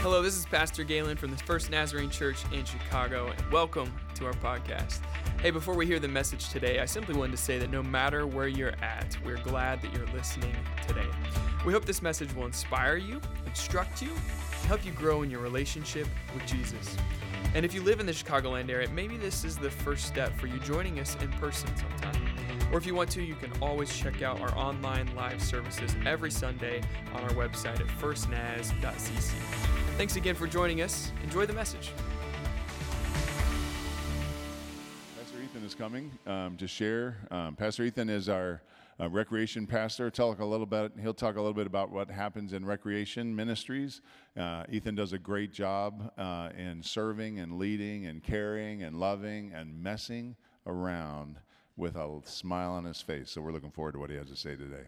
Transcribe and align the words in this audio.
Hello, 0.00 0.22
this 0.22 0.36
is 0.36 0.46
Pastor 0.46 0.84
Galen 0.84 1.16
from 1.16 1.32
the 1.32 1.36
First 1.36 1.68
Nazarene 1.68 2.10
Church 2.10 2.38
in 2.52 2.64
Chicago, 2.64 3.26
and 3.26 3.52
welcome 3.52 3.92
to 4.14 4.24
our 4.24 4.34
podcast. 4.34 5.00
Hey, 5.42 5.50
before 5.50 5.74
we 5.74 5.84
hear 5.84 5.98
the 5.98 6.06
message 6.06 6.48
today, 6.48 6.78
I 6.78 6.84
simply 6.84 7.16
wanted 7.16 7.32
to 7.32 7.38
say 7.38 7.58
that 7.58 7.70
no 7.70 7.82
matter 7.82 8.24
where 8.24 8.46
you're 8.46 8.76
at, 8.82 9.18
we're 9.24 9.42
glad 9.42 9.82
that 9.82 9.92
you're 9.92 10.06
listening 10.14 10.54
today. 10.86 11.06
We 11.64 11.72
hope 11.72 11.84
this 11.84 12.02
message 12.02 12.32
will 12.34 12.46
inspire 12.46 12.96
you, 12.96 13.20
instruct 13.46 14.00
you, 14.00 14.10
and 14.10 14.66
help 14.68 14.86
you 14.86 14.92
grow 14.92 15.22
in 15.22 15.30
your 15.30 15.40
relationship 15.40 16.06
with 16.32 16.46
Jesus. 16.46 16.96
And 17.54 17.64
if 17.64 17.74
you 17.74 17.82
live 17.82 17.98
in 17.98 18.06
the 18.06 18.12
Chicagoland 18.12 18.70
area, 18.70 18.88
maybe 18.90 19.16
this 19.16 19.44
is 19.44 19.56
the 19.56 19.70
first 19.70 20.06
step 20.06 20.32
for 20.38 20.46
you 20.46 20.58
joining 20.60 21.00
us 21.00 21.16
in 21.20 21.32
person 21.32 21.68
sometime. 21.76 22.25
Or 22.72 22.78
if 22.78 22.86
you 22.86 22.94
want 22.94 23.10
to, 23.10 23.22
you 23.22 23.34
can 23.34 23.52
always 23.62 23.94
check 23.96 24.22
out 24.22 24.40
our 24.40 24.56
online 24.56 25.14
live 25.14 25.40
services 25.40 25.94
every 26.04 26.30
Sunday 26.30 26.82
on 27.14 27.22
our 27.22 27.30
website 27.30 27.80
at 27.80 27.86
firstnaz.cc. 27.86 29.34
Thanks 29.96 30.16
again 30.16 30.34
for 30.34 30.46
joining 30.46 30.82
us. 30.82 31.12
Enjoy 31.22 31.46
the 31.46 31.52
message. 31.52 31.92
Pastor 35.18 35.40
Ethan 35.42 35.64
is 35.64 35.74
coming 35.74 36.10
um, 36.26 36.56
to 36.56 36.66
share. 36.66 37.18
Um, 37.30 37.54
pastor 37.54 37.84
Ethan 37.84 38.10
is 38.10 38.28
our 38.28 38.62
uh, 38.98 39.08
recreation 39.08 39.66
pastor. 39.66 40.10
Talk 40.10 40.40
a 40.40 40.44
little 40.44 40.66
bit. 40.66 40.92
He'll 41.00 41.14
talk 41.14 41.36
a 41.36 41.40
little 41.40 41.54
bit 41.54 41.66
about 41.66 41.90
what 41.90 42.10
happens 42.10 42.52
in 42.52 42.64
recreation 42.64 43.34
ministries. 43.34 44.00
Uh, 44.36 44.64
Ethan 44.70 44.94
does 44.94 45.12
a 45.12 45.18
great 45.18 45.52
job 45.52 46.12
uh, 46.18 46.50
in 46.56 46.82
serving 46.82 47.38
and 47.38 47.58
leading 47.58 48.06
and 48.06 48.22
caring 48.22 48.82
and 48.82 48.98
loving 48.98 49.52
and 49.54 49.82
messing 49.82 50.36
around 50.66 51.38
with 51.76 51.96
a 51.96 52.20
smile 52.24 52.72
on 52.72 52.84
his 52.84 53.00
face. 53.00 53.30
So 53.30 53.40
we're 53.40 53.52
looking 53.52 53.70
forward 53.70 53.92
to 53.92 53.98
what 53.98 54.10
he 54.10 54.16
has 54.16 54.28
to 54.28 54.36
say 54.36 54.56
today. 54.56 54.84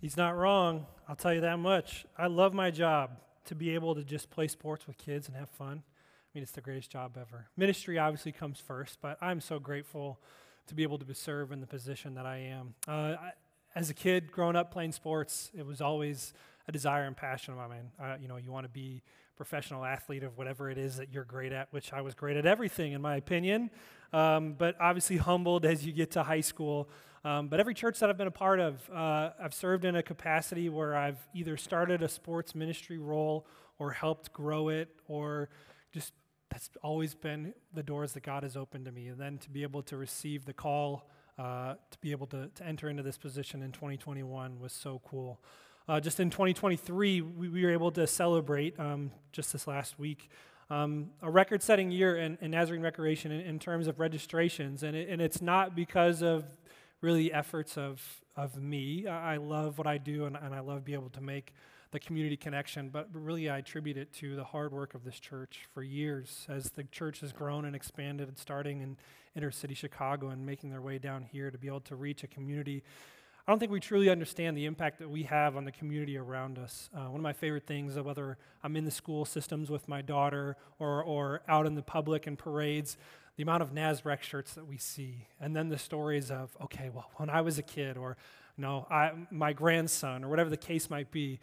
He's 0.00 0.16
not 0.16 0.36
wrong. 0.36 0.86
I'll 1.08 1.16
tell 1.16 1.32
you 1.32 1.42
that 1.42 1.58
much. 1.58 2.06
I 2.18 2.26
love 2.26 2.54
my 2.54 2.70
job 2.70 3.10
to 3.46 3.54
be 3.54 3.70
able 3.74 3.94
to 3.94 4.02
just 4.02 4.30
play 4.30 4.48
sports 4.48 4.86
with 4.86 4.98
kids 4.98 5.28
and 5.28 5.36
have 5.36 5.48
fun. 5.50 5.82
I 5.84 6.28
mean, 6.34 6.42
it's 6.42 6.52
the 6.52 6.60
greatest 6.60 6.90
job 6.90 7.16
ever. 7.20 7.46
Ministry 7.56 7.98
obviously 7.98 8.32
comes 8.32 8.58
first, 8.58 8.98
but 9.00 9.18
I'm 9.20 9.40
so 9.40 9.58
grateful 9.58 10.18
to 10.66 10.74
be 10.74 10.82
able 10.82 10.98
to 10.98 11.14
serve 11.14 11.52
in 11.52 11.60
the 11.60 11.66
position 11.66 12.14
that 12.14 12.26
I 12.26 12.38
am. 12.38 12.74
Uh, 12.86 13.16
I, 13.20 13.32
as 13.74 13.90
a 13.90 13.94
kid 13.94 14.30
growing 14.30 14.56
up 14.56 14.72
playing 14.72 14.92
sports, 14.92 15.50
it 15.56 15.66
was 15.66 15.80
always 15.80 16.32
a 16.68 16.72
desire 16.72 17.04
and 17.04 17.16
passion 17.16 17.54
of 17.54 17.60
mine. 17.68 17.90
Uh, 18.00 18.16
you 18.20 18.28
know, 18.28 18.36
you 18.36 18.52
want 18.52 18.64
to 18.64 18.70
be 18.72 19.02
professional 19.36 19.84
athlete 19.84 20.22
of 20.22 20.36
whatever 20.36 20.70
it 20.70 20.78
is 20.78 20.96
that 20.96 21.12
you're 21.12 21.24
great 21.24 21.52
at, 21.52 21.68
which 21.72 21.92
I 21.92 22.00
was 22.00 22.14
great 22.14 22.36
at 22.36 22.46
everything, 22.46 22.92
in 22.92 23.00
my 23.00 23.16
opinion. 23.16 23.70
Um, 24.12 24.54
but 24.58 24.76
obviously 24.80 25.16
humbled 25.16 25.64
as 25.64 25.84
you 25.86 25.92
get 25.92 26.10
to 26.12 26.22
high 26.22 26.40
school. 26.40 26.88
Um, 27.24 27.48
but 27.48 27.60
every 27.60 27.74
church 27.74 28.00
that 28.00 28.10
I've 28.10 28.18
been 28.18 28.26
a 28.26 28.30
part 28.30 28.60
of, 28.60 28.90
uh, 28.90 29.30
I've 29.40 29.54
served 29.54 29.84
in 29.84 29.96
a 29.96 30.02
capacity 30.02 30.68
where 30.68 30.96
I've 30.96 31.18
either 31.34 31.56
started 31.56 32.02
a 32.02 32.08
sports 32.08 32.54
ministry 32.54 32.98
role 32.98 33.46
or 33.78 33.92
helped 33.92 34.32
grow 34.32 34.68
it 34.68 34.88
or 35.06 35.48
just 35.92 36.12
that's 36.50 36.68
always 36.82 37.14
been 37.14 37.54
the 37.72 37.82
doors 37.82 38.12
that 38.12 38.22
God 38.22 38.42
has 38.42 38.56
opened 38.56 38.84
to 38.84 38.92
me. 38.92 39.08
And 39.08 39.18
then 39.18 39.38
to 39.38 39.50
be 39.50 39.62
able 39.62 39.82
to 39.84 39.96
receive 39.96 40.44
the 40.44 40.52
call 40.52 41.08
uh, 41.38 41.74
to 41.90 41.98
be 42.00 42.10
able 42.10 42.26
to, 42.26 42.48
to 42.54 42.64
enter 42.64 42.88
into 42.88 43.02
this 43.02 43.16
position 43.16 43.62
in 43.62 43.72
2021 43.72 44.60
was 44.60 44.72
so 44.72 45.00
cool. 45.04 45.40
Uh, 45.88 45.98
just 45.98 46.20
in 46.20 46.30
2023, 46.30 47.20
we, 47.20 47.48
we, 47.48 47.64
were 47.64 47.70
able 47.70 47.90
to 47.90 48.06
celebrate 48.06 48.78
um, 48.78 49.10
just 49.32 49.52
this 49.52 49.66
last 49.66 49.98
week 49.98 50.30
um, 50.70 51.10
a 51.20 51.30
record 51.30 51.62
setting 51.62 51.90
year 51.90 52.16
in, 52.16 52.38
in 52.40 52.52
Nazarene 52.52 52.82
Recreation 52.82 53.32
in, 53.32 53.40
in, 53.40 53.58
terms 53.58 53.88
of 53.88 53.98
registrations. 53.98 54.84
And, 54.84 54.96
it, 54.96 55.08
and 55.08 55.20
it's 55.20 55.42
not 55.42 55.74
because 55.74 56.22
of 56.22 56.44
really 57.00 57.32
efforts 57.32 57.76
of, 57.76 58.00
of 58.36 58.56
me. 58.56 59.08
I, 59.08 59.34
I 59.34 59.36
love 59.38 59.76
what 59.76 59.88
I 59.88 59.98
do 59.98 60.24
and, 60.26 60.36
and 60.36 60.54
I 60.54 60.60
love 60.60 60.84
being 60.84 60.98
able 60.98 61.10
to 61.10 61.20
make 61.20 61.52
the 61.90 61.98
community 61.98 62.36
connection, 62.36 62.88
but 62.88 63.08
really 63.12 63.50
I 63.50 63.58
attribute 63.58 63.98
it 63.98 64.12
to 64.14 64.36
the 64.36 64.44
hard 64.44 64.72
work 64.72 64.94
of 64.94 65.04
this 65.04 65.18
church 65.18 65.66
for 65.74 65.82
years 65.82 66.46
as 66.48 66.70
the 66.70 66.84
church 66.84 67.20
has 67.20 67.32
grown 67.32 67.64
and 67.64 67.76
expanded, 67.76 68.38
starting 68.38 68.80
in 68.80 68.96
inner 69.36 69.50
city 69.50 69.74
Chicago 69.74 70.28
and 70.28 70.46
making 70.46 70.70
their 70.70 70.80
way 70.80 70.98
down 70.98 71.22
here 71.22 71.50
to 71.50 71.58
be 71.58 71.66
able 71.66 71.80
to 71.80 71.96
reach 71.96 72.22
a 72.22 72.28
community. 72.28 72.82
I 73.52 73.54
don't 73.54 73.58
think 73.58 73.72
we 73.72 73.80
truly 73.80 74.08
understand 74.08 74.56
the 74.56 74.64
impact 74.64 74.98
that 75.00 75.10
we 75.10 75.24
have 75.24 75.58
on 75.58 75.66
the 75.66 75.72
community 75.72 76.16
around 76.16 76.56
us. 76.56 76.88
Uh, 76.96 77.10
one 77.10 77.16
of 77.16 77.20
my 77.20 77.34
favorite 77.34 77.66
things, 77.66 77.98
whether 77.98 78.38
I'm 78.64 78.74
in 78.76 78.86
the 78.86 78.90
school 78.90 79.26
systems 79.26 79.68
with 79.68 79.88
my 79.88 80.00
daughter 80.00 80.56
or, 80.78 81.02
or 81.02 81.42
out 81.46 81.66
in 81.66 81.74
the 81.74 81.82
public 81.82 82.26
and 82.26 82.38
parades, 82.38 82.96
the 83.36 83.42
amount 83.42 83.62
of 83.62 83.74
NASREC 83.74 84.22
shirts 84.22 84.54
that 84.54 84.66
we 84.66 84.78
see, 84.78 85.26
and 85.38 85.54
then 85.54 85.68
the 85.68 85.76
stories 85.76 86.30
of, 86.30 86.56
okay, 86.62 86.88
well, 86.88 87.10
when 87.16 87.28
I 87.28 87.42
was 87.42 87.58
a 87.58 87.62
kid, 87.62 87.98
or 87.98 88.16
no, 88.56 88.86
I, 88.90 89.12
my 89.30 89.52
grandson, 89.52 90.24
or 90.24 90.30
whatever 90.30 90.48
the 90.48 90.56
case 90.56 90.88
might 90.88 91.10
be. 91.10 91.38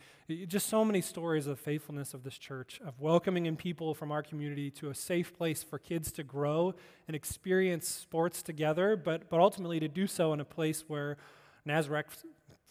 Just 0.47 0.67
so 0.67 0.83
many 0.83 1.01
stories 1.01 1.45
of 1.45 1.59
faithfulness 1.59 2.15
of 2.15 2.23
this 2.23 2.39
church, 2.39 2.81
of 2.83 2.99
welcoming 2.99 3.45
in 3.45 3.55
people 3.55 3.93
from 3.93 4.11
our 4.11 4.23
community 4.23 4.71
to 4.71 4.89
a 4.89 4.95
safe 4.95 5.37
place 5.37 5.61
for 5.61 5.77
kids 5.77 6.11
to 6.13 6.23
grow 6.23 6.73
and 7.07 7.15
experience 7.15 7.87
sports 7.87 8.41
together, 8.41 8.95
but, 8.95 9.29
but 9.29 9.39
ultimately 9.39 9.79
to 9.79 9.87
do 9.87 10.07
so 10.07 10.33
in 10.33 10.39
a 10.39 10.45
place 10.45 10.85
where 10.87 11.15
NASREC 11.69 12.05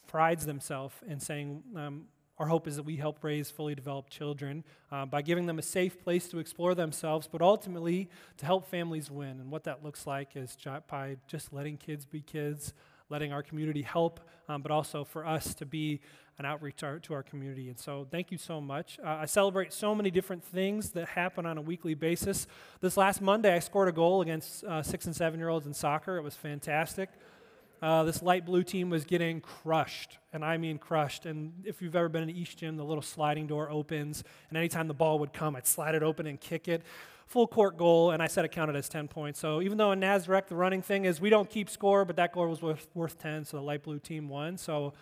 prides 0.06 0.44
themselves 0.44 0.94
in 1.06 1.20
saying, 1.20 1.62
um, 1.76 2.04
our 2.38 2.46
hope 2.46 2.68
is 2.68 2.76
that 2.76 2.84
we 2.84 2.96
help 2.96 3.22
raise 3.22 3.50
fully 3.50 3.74
developed 3.74 4.10
children 4.12 4.64
uh, 4.92 5.04
by 5.04 5.22
giving 5.22 5.46
them 5.46 5.58
a 5.58 5.62
safe 5.62 6.02
place 6.02 6.28
to 6.28 6.38
explore 6.38 6.74
themselves, 6.74 7.28
but 7.30 7.42
ultimately 7.42 8.08
to 8.36 8.46
help 8.46 8.66
families 8.66 9.10
win. 9.10 9.40
And 9.40 9.50
what 9.50 9.64
that 9.64 9.84
looks 9.84 10.06
like 10.06 10.36
is 10.36 10.56
by 10.88 11.16
just 11.26 11.52
letting 11.52 11.76
kids 11.76 12.06
be 12.06 12.20
kids, 12.20 12.74
letting 13.10 13.32
our 13.32 13.42
community 13.42 13.82
help, 13.82 14.20
um, 14.48 14.62
but 14.62 14.70
also 14.70 15.02
for 15.02 15.26
us 15.26 15.54
to 15.56 15.66
be 15.66 16.00
an 16.38 16.44
outreach 16.44 16.76
to 16.76 17.12
our 17.14 17.24
community. 17.24 17.68
And 17.68 17.78
so, 17.78 18.06
thank 18.08 18.30
you 18.30 18.38
so 18.38 18.60
much. 18.60 19.00
Uh, 19.04 19.08
I 19.08 19.24
celebrate 19.24 19.72
so 19.72 19.92
many 19.92 20.10
different 20.10 20.44
things 20.44 20.90
that 20.90 21.08
happen 21.08 21.44
on 21.44 21.58
a 21.58 21.60
weekly 21.60 21.94
basis. 21.94 22.46
This 22.80 22.96
last 22.96 23.20
Monday, 23.20 23.52
I 23.52 23.58
scored 23.58 23.88
a 23.88 23.92
goal 23.92 24.22
against 24.22 24.62
uh, 24.62 24.82
six 24.84 25.06
and 25.06 25.16
seven 25.16 25.40
year 25.40 25.48
olds 25.48 25.66
in 25.66 25.74
soccer. 25.74 26.16
It 26.16 26.22
was 26.22 26.36
fantastic. 26.36 27.10
Uh, 27.80 28.02
this 28.04 28.22
light 28.22 28.44
blue 28.44 28.64
team 28.64 28.90
was 28.90 29.04
getting 29.04 29.40
crushed, 29.40 30.18
and 30.32 30.44
I 30.44 30.56
mean 30.56 30.78
crushed. 30.78 31.26
And 31.26 31.52
if 31.64 31.80
you've 31.80 31.96
ever 31.96 32.08
been 32.08 32.24
in 32.24 32.30
East 32.30 32.58
Gym, 32.58 32.76
the 32.76 32.84
little 32.84 33.02
sliding 33.02 33.46
door 33.46 33.70
opens, 33.70 34.24
and 34.48 34.58
anytime 34.58 34.88
the 34.88 34.94
ball 34.94 35.18
would 35.20 35.32
come, 35.32 35.54
I'd 35.54 35.66
slide 35.66 35.94
it 35.94 36.02
open 36.02 36.26
and 36.26 36.40
kick 36.40 36.68
it 36.68 36.82
full 37.28 37.46
court 37.46 37.76
goal, 37.76 38.10
and 38.10 38.22
I 38.22 38.26
said 38.26 38.44
it 38.44 38.52
counted 38.52 38.74
as 38.74 38.88
10 38.88 39.06
points. 39.06 39.38
So 39.38 39.60
even 39.60 39.76
though 39.76 39.92
in 39.92 40.00
NASREC 40.00 40.46
the 40.46 40.56
running 40.56 40.82
thing 40.82 41.04
is 41.04 41.20
we 41.20 41.30
don't 41.30 41.48
keep 41.48 41.68
score, 41.68 42.04
but 42.04 42.16
that 42.16 42.32
goal 42.32 42.48
was 42.48 42.62
worth, 42.62 42.88
worth 42.94 43.18
10, 43.18 43.44
so 43.44 43.58
the 43.58 43.62
light 43.62 43.82
blue 43.82 43.98
team 43.98 44.28
won. 44.28 44.56
So 44.56 44.94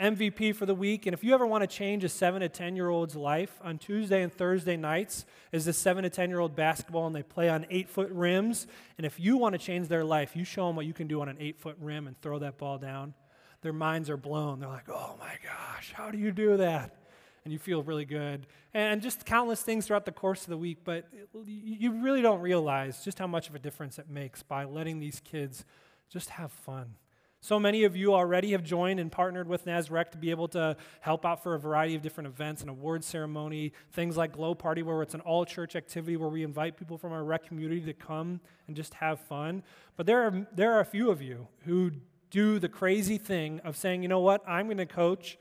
MVP 0.00 0.54
for 0.54 0.66
the 0.66 0.74
week. 0.74 1.06
And 1.06 1.14
if 1.14 1.22
you 1.22 1.34
ever 1.34 1.46
want 1.46 1.62
to 1.62 1.66
change 1.66 2.04
a 2.04 2.08
7 2.08 2.40
to 2.40 2.48
10 2.48 2.76
year 2.76 2.88
old's 2.88 3.16
life, 3.16 3.58
on 3.62 3.78
Tuesday 3.78 4.22
and 4.22 4.32
Thursday 4.32 4.76
nights 4.76 5.24
is 5.52 5.64
the 5.64 5.72
7 5.72 6.04
to 6.04 6.10
10 6.10 6.30
year 6.30 6.40
old 6.40 6.56
basketball, 6.56 7.06
and 7.06 7.14
they 7.14 7.22
play 7.22 7.48
on 7.48 7.66
8 7.70 7.88
foot 7.88 8.10
rims. 8.10 8.66
And 8.98 9.06
if 9.06 9.18
you 9.20 9.36
want 9.36 9.54
to 9.54 9.58
change 9.58 9.88
their 9.88 10.04
life, 10.04 10.36
you 10.36 10.44
show 10.44 10.66
them 10.66 10.76
what 10.76 10.86
you 10.86 10.92
can 10.92 11.06
do 11.06 11.20
on 11.20 11.28
an 11.28 11.36
8 11.38 11.58
foot 11.58 11.76
rim 11.80 12.06
and 12.06 12.20
throw 12.20 12.38
that 12.40 12.58
ball 12.58 12.78
down. 12.78 13.14
Their 13.62 13.72
minds 13.72 14.10
are 14.10 14.16
blown. 14.16 14.60
They're 14.60 14.68
like, 14.68 14.88
oh 14.88 15.14
my 15.20 15.34
gosh, 15.44 15.92
how 15.92 16.10
do 16.10 16.18
you 16.18 16.32
do 16.32 16.56
that? 16.56 16.96
and 17.44 17.52
you 17.52 17.58
feel 17.58 17.82
really 17.82 18.04
good. 18.04 18.46
And 18.74 19.02
just 19.02 19.24
countless 19.24 19.62
things 19.62 19.86
throughout 19.86 20.04
the 20.04 20.12
course 20.12 20.42
of 20.42 20.48
the 20.48 20.56
week, 20.56 20.78
but 20.84 21.08
you 21.44 21.92
really 22.02 22.22
don't 22.22 22.40
realize 22.40 23.04
just 23.04 23.18
how 23.18 23.26
much 23.26 23.48
of 23.48 23.54
a 23.54 23.58
difference 23.58 23.98
it 23.98 24.08
makes 24.08 24.42
by 24.42 24.64
letting 24.64 25.00
these 25.00 25.20
kids 25.20 25.64
just 26.08 26.30
have 26.30 26.52
fun. 26.52 26.94
So 27.44 27.58
many 27.58 27.82
of 27.82 27.96
you 27.96 28.14
already 28.14 28.52
have 28.52 28.62
joined 28.62 29.00
and 29.00 29.10
partnered 29.10 29.48
with 29.48 29.64
NASREC 29.66 30.12
to 30.12 30.16
be 30.16 30.30
able 30.30 30.46
to 30.48 30.76
help 31.00 31.26
out 31.26 31.42
for 31.42 31.56
a 31.56 31.58
variety 31.58 31.96
of 31.96 32.00
different 32.00 32.28
events, 32.28 32.62
an 32.62 32.68
award 32.68 33.02
ceremony, 33.02 33.72
things 33.90 34.16
like 34.16 34.30
Glow 34.30 34.54
Party, 34.54 34.84
where 34.84 35.02
it's 35.02 35.14
an 35.14 35.22
all 35.22 35.44
church 35.44 35.74
activity 35.74 36.16
where 36.16 36.28
we 36.28 36.44
invite 36.44 36.76
people 36.76 36.96
from 36.96 37.10
our 37.10 37.24
rec 37.24 37.44
community 37.44 37.80
to 37.80 37.94
come 37.94 38.40
and 38.68 38.76
just 38.76 38.94
have 38.94 39.18
fun. 39.18 39.64
But 39.96 40.06
there 40.06 40.22
are, 40.22 40.46
there 40.54 40.72
are 40.74 40.78
a 40.78 40.84
few 40.84 41.10
of 41.10 41.20
you 41.20 41.48
who 41.64 41.90
do 42.30 42.60
the 42.60 42.68
crazy 42.68 43.18
thing 43.18 43.58
of 43.64 43.76
saying, 43.76 44.02
you 44.02 44.08
know 44.08 44.20
what, 44.20 44.48
I'm 44.48 44.66
going 44.66 44.76
to 44.76 44.86
coach 44.86 45.36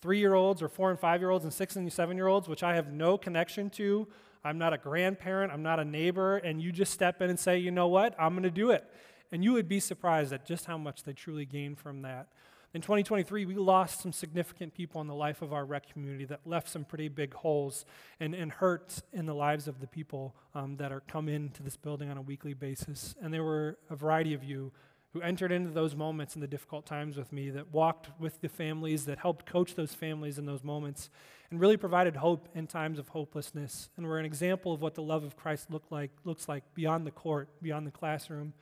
three 0.00 0.20
year 0.20 0.32
olds 0.32 0.62
or 0.62 0.68
four 0.68 0.88
and 0.88 0.98
five 0.98 1.20
year 1.20 1.28
olds 1.28 1.44
and 1.44 1.52
six 1.52 1.76
and 1.76 1.92
seven 1.92 2.16
year 2.16 2.26
olds, 2.26 2.48
which 2.48 2.62
I 2.62 2.74
have 2.74 2.90
no 2.90 3.18
connection 3.18 3.68
to. 3.70 4.08
I'm 4.44 4.56
not 4.56 4.72
a 4.72 4.78
grandparent, 4.78 5.52
I'm 5.52 5.62
not 5.62 5.78
a 5.78 5.84
neighbor, 5.84 6.38
and 6.38 6.62
you 6.62 6.72
just 6.72 6.94
step 6.94 7.20
in 7.20 7.28
and 7.28 7.38
say, 7.38 7.58
you 7.58 7.70
know 7.70 7.88
what, 7.88 8.14
I'm 8.18 8.32
going 8.32 8.44
to 8.44 8.50
do 8.50 8.70
it. 8.70 8.90
And 9.34 9.42
you 9.42 9.52
would 9.54 9.66
be 9.66 9.80
surprised 9.80 10.32
at 10.32 10.46
just 10.46 10.66
how 10.66 10.78
much 10.78 11.02
they 11.02 11.12
truly 11.12 11.44
gain 11.44 11.74
from 11.74 12.02
that. 12.02 12.28
In 12.72 12.80
2023, 12.80 13.46
we 13.46 13.56
lost 13.56 14.00
some 14.00 14.12
significant 14.12 14.74
people 14.74 15.00
in 15.00 15.08
the 15.08 15.14
life 15.14 15.42
of 15.42 15.52
our 15.52 15.64
rec 15.64 15.92
community 15.92 16.24
that 16.26 16.46
left 16.46 16.68
some 16.68 16.84
pretty 16.84 17.08
big 17.08 17.34
holes 17.34 17.84
and, 18.20 18.32
and 18.32 18.52
hurt 18.52 19.02
in 19.12 19.26
the 19.26 19.34
lives 19.34 19.66
of 19.66 19.80
the 19.80 19.88
people 19.88 20.36
um, 20.54 20.76
that 20.76 20.92
are 20.92 21.00
come 21.00 21.28
into 21.28 21.64
this 21.64 21.76
building 21.76 22.10
on 22.10 22.16
a 22.16 22.22
weekly 22.22 22.54
basis. 22.54 23.16
And 23.20 23.34
there 23.34 23.42
were 23.42 23.76
a 23.90 23.96
variety 23.96 24.34
of 24.34 24.44
you 24.44 24.70
who 25.12 25.20
entered 25.20 25.50
into 25.50 25.70
those 25.70 25.96
moments 25.96 26.36
in 26.36 26.40
the 26.40 26.46
difficult 26.46 26.86
times 26.86 27.16
with 27.16 27.32
me, 27.32 27.50
that 27.50 27.72
walked 27.72 28.10
with 28.20 28.40
the 28.40 28.48
families, 28.48 29.04
that 29.06 29.18
helped 29.18 29.46
coach 29.46 29.74
those 29.74 29.94
families 29.94 30.38
in 30.38 30.46
those 30.46 30.62
moments, 30.62 31.10
and 31.50 31.60
really 31.60 31.76
provided 31.76 32.14
hope 32.14 32.48
in 32.54 32.68
times 32.68 33.00
of 33.00 33.08
hopelessness. 33.08 33.88
And 33.96 34.06
were 34.06 34.20
an 34.20 34.26
example 34.26 34.72
of 34.72 34.80
what 34.80 34.94
the 34.94 35.02
love 35.02 35.24
of 35.24 35.36
Christ 35.36 35.72
look 35.72 35.90
like, 35.90 36.12
looks 36.22 36.48
like 36.48 36.62
beyond 36.74 37.04
the 37.04 37.10
court, 37.10 37.48
beyond 37.60 37.84
the 37.84 37.90
classroom, 37.90 38.54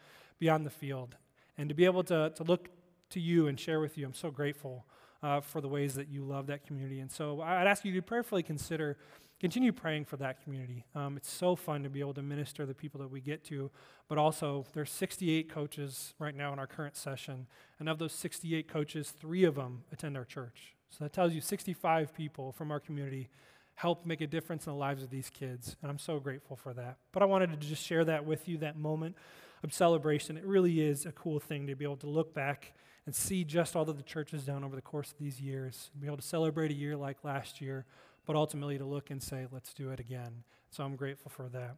beyond 0.43 0.67
the 0.67 0.71
field. 0.71 1.15
And 1.57 1.69
to 1.69 1.75
be 1.75 1.85
able 1.85 2.03
to, 2.03 2.33
to 2.35 2.43
look 2.43 2.69
to 3.11 3.21
you 3.21 3.47
and 3.47 3.61
share 3.61 3.79
with 3.79 3.97
you, 3.97 4.05
I'm 4.05 4.13
so 4.13 4.29
grateful 4.29 4.85
uh, 5.23 5.41
for 5.41 5.61
the 5.61 5.69
ways 5.69 5.95
that 5.95 6.09
you 6.09 6.25
love 6.25 6.49
that 6.49 6.67
community. 6.67 6.99
And 6.99 7.13
so 7.13 7.41
I'd 7.41 7.69
ask 7.69 7.85
you 7.85 7.93
to 7.93 8.03
prayerfully 8.03 8.43
consider 8.43 8.99
continue 9.39 9.71
praying 9.71 10.05
for 10.05 10.17
that 10.17 10.43
community. 10.43 10.85
Um, 10.97 11.17
it's 11.17 11.31
so 11.31 11.55
fun 11.55 11.85
to 11.85 11.89
be 11.89 12.01
able 12.01 12.15
to 12.15 12.23
minister 12.23 12.67
the 12.67 12.75
people 12.75 12.99
that 13.03 13.09
we 13.09 13.21
get 13.21 13.45
to, 13.45 13.71
but 14.09 14.19
also 14.19 14.67
there's 14.73 14.91
68 14.91 15.49
coaches 15.49 16.13
right 16.19 16.35
now 16.35 16.53
in 16.53 16.59
our 16.59 16.67
current 16.67 16.97
session, 16.97 17.47
and 17.79 17.89
of 17.89 18.01
those 18.01 18.13
68 18.13 18.67
coaches, 18.67 19.13
three 19.21 19.45
of 19.45 19.55
them 19.55 19.85
attend 19.93 20.17
our 20.17 20.25
church. 20.25 20.75
So 20.91 21.05
that 21.05 21.13
tells 21.13 21.35
you 21.35 21.41
65 21.41 22.13
people 22.15 22.51
from 22.51 22.73
our 22.73 22.81
community 22.81 23.29
help 23.75 24.07
make 24.07 24.21
a 24.21 24.27
difference 24.27 24.67
in 24.67 24.73
the 24.73 24.79
lives 24.79 25.05
of 25.05 25.11
these 25.11 25.31
kids, 25.31 25.77
and 25.83 25.91
I'm 25.91 25.99
so 25.99 26.19
grateful 26.19 26.57
for 26.57 26.75
that. 26.75 26.99
But 27.13 27.23
I 27.23 27.27
wanted 27.27 27.51
to 27.53 27.69
just 27.69 27.85
share 27.85 28.05
that 28.07 28.25
with 28.25 28.49
you, 28.49 28.59
that 28.59 28.77
moment 28.77 29.17
of 29.63 29.73
celebration. 29.73 30.37
It 30.37 30.45
really 30.45 30.81
is 30.81 31.07
a 31.07 31.13
cool 31.13 31.41
thing 31.41 31.67
to 31.67 31.75
be 31.75 31.85
able 31.85 31.97
to 31.99 32.09
look 32.09 32.35
back 32.35 32.73
and 33.07 33.15
see 33.15 33.45
just 33.45 33.75
all 33.75 33.85
that 33.85 33.97
the 33.97 34.03
church 34.03 34.31
has 34.31 34.45
done 34.45 34.63
over 34.65 34.77
the 34.77 34.83
course 34.83 35.11
of 35.11 35.19
these 35.19 35.41
years, 35.41 35.91
be 35.99 36.07
able 36.07 36.17
to 36.17 36.23
celebrate 36.23 36.71
a 36.71 36.75
year 36.75 36.97
like 36.97 37.25
last 37.25 37.61
year 37.61 37.85
but 38.27 38.37
ultimately 38.37 38.79
to 38.79 38.85
look 38.85 39.11
and 39.11 39.23
say, 39.23 39.47
let's 39.51 39.75
do 39.75 39.91
it 39.91 40.01
again. 40.01 40.45
So 40.71 40.85
I'm 40.85 40.97
grateful 40.97 41.31
for 41.31 41.49
that. 41.51 41.77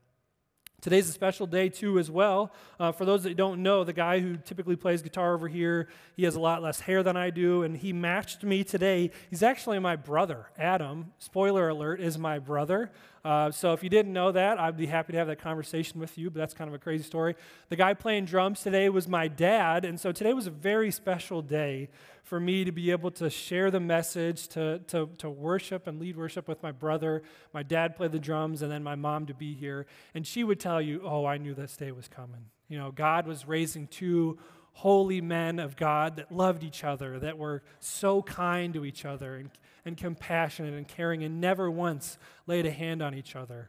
Today's 0.80 1.08
a 1.08 1.12
special 1.12 1.46
day, 1.46 1.70
too, 1.70 1.98
as 1.98 2.10
well. 2.10 2.52
Uh, 2.78 2.92
for 2.92 3.06
those 3.06 3.22
that 3.22 3.36
don't 3.36 3.62
know, 3.62 3.84
the 3.84 3.94
guy 3.94 4.20
who 4.20 4.36
typically 4.36 4.76
plays 4.76 5.00
guitar 5.00 5.32
over 5.32 5.48
here, 5.48 5.88
he 6.14 6.24
has 6.24 6.34
a 6.34 6.40
lot 6.40 6.62
less 6.62 6.80
hair 6.80 7.02
than 7.02 7.16
I 7.16 7.30
do, 7.30 7.62
and 7.62 7.76
he 7.76 7.92
matched 7.92 8.42
me 8.42 8.64
today. 8.64 9.10
He's 9.30 9.42
actually 9.42 9.78
my 9.78 9.96
brother. 9.96 10.50
Adam, 10.58 11.12
spoiler 11.18 11.70
alert, 11.70 12.00
is 12.00 12.18
my 12.18 12.38
brother. 12.38 12.90
Uh, 13.24 13.50
so 13.50 13.72
if 13.72 13.82
you 13.82 13.88
didn't 13.88 14.12
know 14.12 14.30
that, 14.32 14.60
I'd 14.60 14.76
be 14.76 14.84
happy 14.84 15.12
to 15.12 15.18
have 15.18 15.28
that 15.28 15.38
conversation 15.38 15.98
with 15.98 16.18
you, 16.18 16.28
but 16.28 16.38
that's 16.38 16.52
kind 16.52 16.68
of 16.68 16.74
a 16.74 16.78
crazy 16.78 17.04
story. 17.04 17.34
The 17.70 17.76
guy 17.76 17.94
playing 17.94 18.26
drums 18.26 18.60
today 18.60 18.90
was 18.90 19.08
my 19.08 19.28
dad, 19.28 19.86
and 19.86 19.98
so 19.98 20.12
today 20.12 20.34
was 20.34 20.46
a 20.46 20.50
very 20.50 20.90
special 20.90 21.40
day 21.40 21.88
for 22.24 22.40
me 22.40 22.64
to 22.64 22.72
be 22.72 22.90
able 22.90 23.10
to 23.12 23.28
share 23.28 23.70
the 23.70 23.78
message, 23.78 24.48
to, 24.48 24.80
to, 24.88 25.10
to 25.18 25.28
worship 25.28 25.86
and 25.86 26.00
lead 26.00 26.16
worship 26.16 26.48
with 26.48 26.62
my 26.62 26.72
brother. 26.72 27.22
My 27.52 27.62
dad 27.62 27.94
played 27.96 28.12
the 28.12 28.18
drums, 28.18 28.62
and 28.62 28.72
then 28.72 28.82
my 28.82 28.94
mom 28.94 29.26
to 29.26 29.34
be 29.34 29.54
here. 29.54 29.86
And 30.14 30.26
she 30.26 30.42
would 30.42 30.58
tell 30.58 30.80
you, 30.80 31.02
Oh, 31.04 31.26
I 31.26 31.36
knew 31.36 31.54
this 31.54 31.76
day 31.76 31.92
was 31.92 32.08
coming. 32.08 32.46
You 32.68 32.78
know, 32.78 32.90
God 32.90 33.26
was 33.26 33.46
raising 33.46 33.86
two 33.86 34.38
holy 34.72 35.20
men 35.20 35.58
of 35.58 35.76
God 35.76 36.16
that 36.16 36.32
loved 36.32 36.64
each 36.64 36.82
other, 36.82 37.18
that 37.20 37.36
were 37.36 37.62
so 37.78 38.22
kind 38.22 38.72
to 38.74 38.86
each 38.86 39.04
other 39.04 39.36
and, 39.36 39.50
and 39.84 39.96
compassionate 39.96 40.72
and 40.72 40.88
caring, 40.88 41.22
and 41.22 41.42
never 41.42 41.70
once 41.70 42.18
laid 42.46 42.64
a 42.64 42.70
hand 42.70 43.02
on 43.02 43.14
each 43.14 43.36
other. 43.36 43.68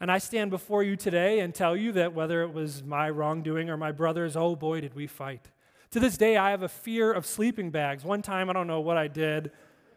And 0.00 0.10
I 0.10 0.18
stand 0.18 0.50
before 0.50 0.82
you 0.82 0.96
today 0.96 1.40
and 1.40 1.54
tell 1.54 1.76
you 1.76 1.92
that 1.92 2.14
whether 2.14 2.42
it 2.42 2.52
was 2.52 2.82
my 2.82 3.10
wrongdoing 3.10 3.70
or 3.70 3.76
my 3.76 3.92
brother's, 3.92 4.36
oh 4.36 4.56
boy, 4.56 4.80
did 4.80 4.94
we 4.94 5.06
fight. 5.06 5.51
To 5.92 6.00
this 6.00 6.16
day, 6.16 6.38
I 6.38 6.52
have 6.52 6.62
a 6.62 6.70
fear 6.70 7.12
of 7.12 7.26
sleeping 7.26 7.70
bags. 7.70 8.02
One 8.02 8.22
time, 8.22 8.48
I 8.48 8.54
don't 8.54 8.66
know 8.66 8.80
what 8.80 8.96
I 8.96 9.08
did, 9.08 9.50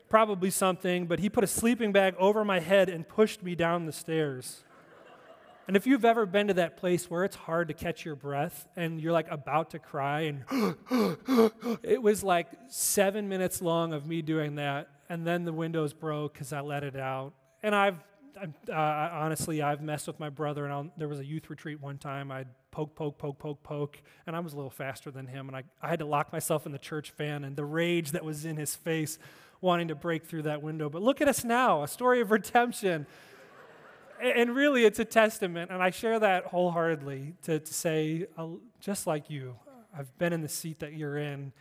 probably 0.10 0.50
something, 0.50 1.08
but 1.08 1.20
he 1.20 1.30
put 1.30 1.46
a 1.46 1.48
sleeping 1.48 1.94
bag 1.94 2.16
over 2.20 2.44
my 2.44 2.60
head 2.60 2.90
and 2.90 3.08
pushed 3.08 3.42
me 3.42 3.56
down 3.56 3.86
the 3.86 3.94
stairs. 3.94 4.66
And 5.70 5.78
if 5.78 5.88
you've 5.88 6.04
ever 6.04 6.26
been 6.26 6.48
to 6.50 6.54
that 6.56 6.76
place 6.76 7.10
where 7.10 7.24
it's 7.24 7.38
hard 7.38 7.70
to 7.70 7.74
catch 7.74 8.04
your 8.04 8.18
breath 8.18 8.68
and 8.76 9.00
you're 9.00 9.14
like 9.14 9.32
about 9.32 9.70
to 9.70 9.80
cry, 9.80 10.22
and 10.22 10.44
it 11.82 12.02
was 12.02 12.26
like 12.26 12.50
seven 12.68 13.30
minutes 13.30 13.62
long 13.62 13.94
of 13.94 14.06
me 14.06 14.22
doing 14.22 14.56
that, 14.56 14.90
and 15.08 15.26
then 15.26 15.46
the 15.46 15.54
windows 15.54 15.94
broke 15.94 16.34
because 16.34 16.52
I 16.52 16.60
let 16.60 16.84
it 16.84 16.98
out. 16.98 17.32
And 17.64 17.74
I've 17.74 18.04
uh, 18.38 18.74
honestly, 18.74 19.62
I've 19.62 19.82
messed 19.82 20.08
with 20.08 20.20
my 20.20 20.30
brother, 20.30 20.66
and 20.66 20.74
I'll, 20.74 20.92
there 20.98 21.08
was 21.08 21.20
a 21.20 21.26
youth 21.26 21.50
retreat 21.50 21.82
one 21.82 21.98
time. 21.98 22.32
I'd 22.32 22.50
poke, 22.76 22.94
poke, 22.94 23.18
poke, 23.18 23.40
poke, 23.40 23.64
poke, 23.64 23.98
and 24.28 24.36
I 24.36 24.40
was 24.42 24.52
a 24.52 24.58
little 24.58 24.70
faster 24.70 25.10
than 25.10 25.28
him, 25.28 25.48
and 25.48 25.56
I, 25.56 25.64
I 25.82 25.88
had 25.88 26.00
to 26.00 26.06
lock 26.06 26.34
myself 26.34 26.66
in 26.66 26.74
the 26.74 26.78
church 26.78 27.12
van, 27.12 27.46
and 27.46 27.56
the 27.56 27.64
rage 27.64 28.12
that 28.12 28.26
was 28.26 28.44
in 28.44 28.58
his 28.58 28.76
face 28.76 29.18
wanting 29.62 29.88
to 29.88 29.96
break 29.96 30.26
through 30.26 30.42
that 30.42 30.62
window. 30.62 30.90
But 30.90 31.02
look 31.02 31.22
at 31.22 31.30
us 31.30 31.46
now, 31.46 31.84
a 31.84 31.88
story 31.88 32.20
of 32.20 32.32
redemption. 32.32 33.08
and 34.22 34.54
really, 34.54 34.84
it's 34.84 35.00
a 35.00 35.06
testament, 35.06 35.72
and 35.72 35.82
I 35.82 35.90
share 35.90 36.20
that 36.20 36.48
wholeheartedly 36.48 37.36
to, 37.44 37.60
to 37.62 37.74
say, 37.74 38.28
uh, 38.38 38.48
just 38.82 39.08
like 39.08 39.30
you, 39.30 39.56
I've 39.98 40.16
been 40.18 40.34
in 40.34 40.42
the 40.42 40.50
seat 40.50 40.80
that 40.80 40.92
you're 40.92 41.18
in, 41.18 41.34
and 41.34 41.54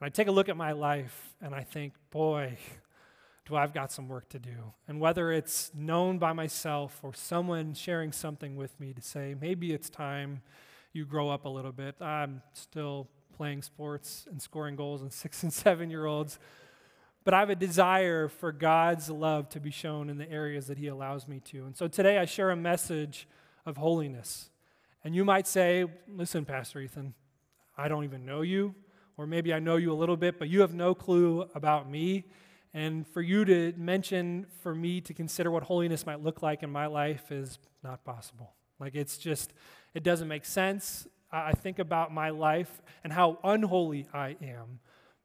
I 0.00 0.08
take 0.08 0.28
a 0.28 0.32
look 0.32 0.48
at 0.48 0.56
my 0.56 0.72
life, 0.72 1.34
and 1.42 1.54
I 1.54 1.64
think, 1.64 1.92
boy, 2.10 2.56
do 3.44 3.56
I've 3.56 3.74
got 3.74 3.90
some 3.90 4.08
work 4.08 4.28
to 4.30 4.38
do. 4.38 4.72
And 4.86 5.00
whether 5.00 5.32
it's 5.32 5.72
known 5.74 6.18
by 6.18 6.32
myself 6.32 7.00
or 7.02 7.12
someone 7.12 7.74
sharing 7.74 8.12
something 8.12 8.56
with 8.56 8.78
me 8.78 8.92
to 8.92 9.02
say, 9.02 9.34
maybe 9.40 9.72
it's 9.72 9.90
time 9.90 10.42
you 10.92 11.04
grow 11.04 11.28
up 11.28 11.44
a 11.44 11.48
little 11.48 11.72
bit. 11.72 12.00
I'm 12.00 12.42
still 12.52 13.08
playing 13.36 13.62
sports 13.62 14.26
and 14.30 14.40
scoring 14.40 14.76
goals 14.76 15.02
in 15.02 15.10
six 15.10 15.42
and 15.42 15.52
seven 15.52 15.90
year 15.90 16.06
olds. 16.06 16.38
But 17.24 17.34
I 17.34 17.40
have 17.40 17.50
a 17.50 17.56
desire 17.56 18.28
for 18.28 18.50
God's 18.50 19.08
love 19.08 19.48
to 19.50 19.60
be 19.60 19.70
shown 19.70 20.10
in 20.10 20.18
the 20.18 20.28
areas 20.30 20.66
that 20.66 20.78
He 20.78 20.88
allows 20.88 21.28
me 21.28 21.40
to. 21.46 21.64
And 21.66 21.76
so 21.76 21.86
today 21.86 22.18
I 22.18 22.24
share 22.24 22.50
a 22.50 22.56
message 22.56 23.28
of 23.64 23.76
holiness. 23.76 24.50
And 25.04 25.14
you 25.14 25.24
might 25.24 25.46
say, 25.46 25.86
listen, 26.08 26.44
Pastor 26.44 26.80
Ethan, 26.80 27.14
I 27.76 27.88
don't 27.88 28.04
even 28.04 28.24
know 28.24 28.42
you, 28.42 28.74
or 29.16 29.26
maybe 29.26 29.52
I 29.52 29.60
know 29.60 29.76
you 29.76 29.92
a 29.92 29.94
little 29.94 30.16
bit, 30.16 30.38
but 30.38 30.48
you 30.48 30.60
have 30.60 30.74
no 30.74 30.94
clue 30.94 31.48
about 31.54 31.88
me. 31.88 32.24
And 32.74 33.06
for 33.06 33.20
you 33.20 33.44
to 33.44 33.74
mention, 33.76 34.46
for 34.60 34.74
me 34.74 35.00
to 35.02 35.12
consider 35.12 35.50
what 35.50 35.64
holiness 35.64 36.06
might 36.06 36.22
look 36.22 36.42
like 36.42 36.62
in 36.62 36.70
my 36.70 36.86
life 36.86 37.30
is 37.30 37.58
not 37.84 38.04
possible. 38.04 38.54
Like, 38.78 38.94
it's 38.94 39.18
just, 39.18 39.52
it 39.94 40.02
doesn't 40.02 40.28
make 40.28 40.44
sense. 40.44 41.06
I 41.30 41.52
think 41.52 41.78
about 41.78 42.12
my 42.12 42.30
life 42.30 42.82
and 43.04 43.12
how 43.12 43.38
unholy 43.44 44.06
I 44.12 44.36
am. 44.42 44.80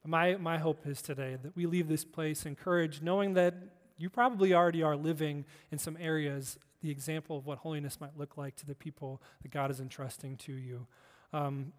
My, 0.06 0.36
my 0.36 0.58
hope 0.58 0.88
is 0.88 1.02
today 1.02 1.38
that 1.42 1.56
we 1.56 1.66
leave 1.66 1.88
this 1.88 2.06
place 2.06 2.46
encouraged, 2.46 3.04
knowing 3.04 3.34
that 3.34 3.56
you 3.98 4.10
probably 4.10 4.54
already 4.54 4.84
are 4.84 4.96
living 4.96 5.44
in 5.72 5.78
some 5.78 5.98
areas 6.00 6.58
the 6.82 6.92
example 6.92 7.38
of 7.38 7.46
what 7.46 7.58
holiness 7.58 8.00
might 8.00 8.18
look 8.18 8.38
like 8.38 8.56
to 8.58 8.66
the 8.66 8.76
people 8.76 9.22
that 9.42 9.52
God 9.52 9.72
is 9.72 9.80
entrusting 9.80 10.38
to 10.38 10.54
you. 10.54 10.88
Um, 11.34 11.74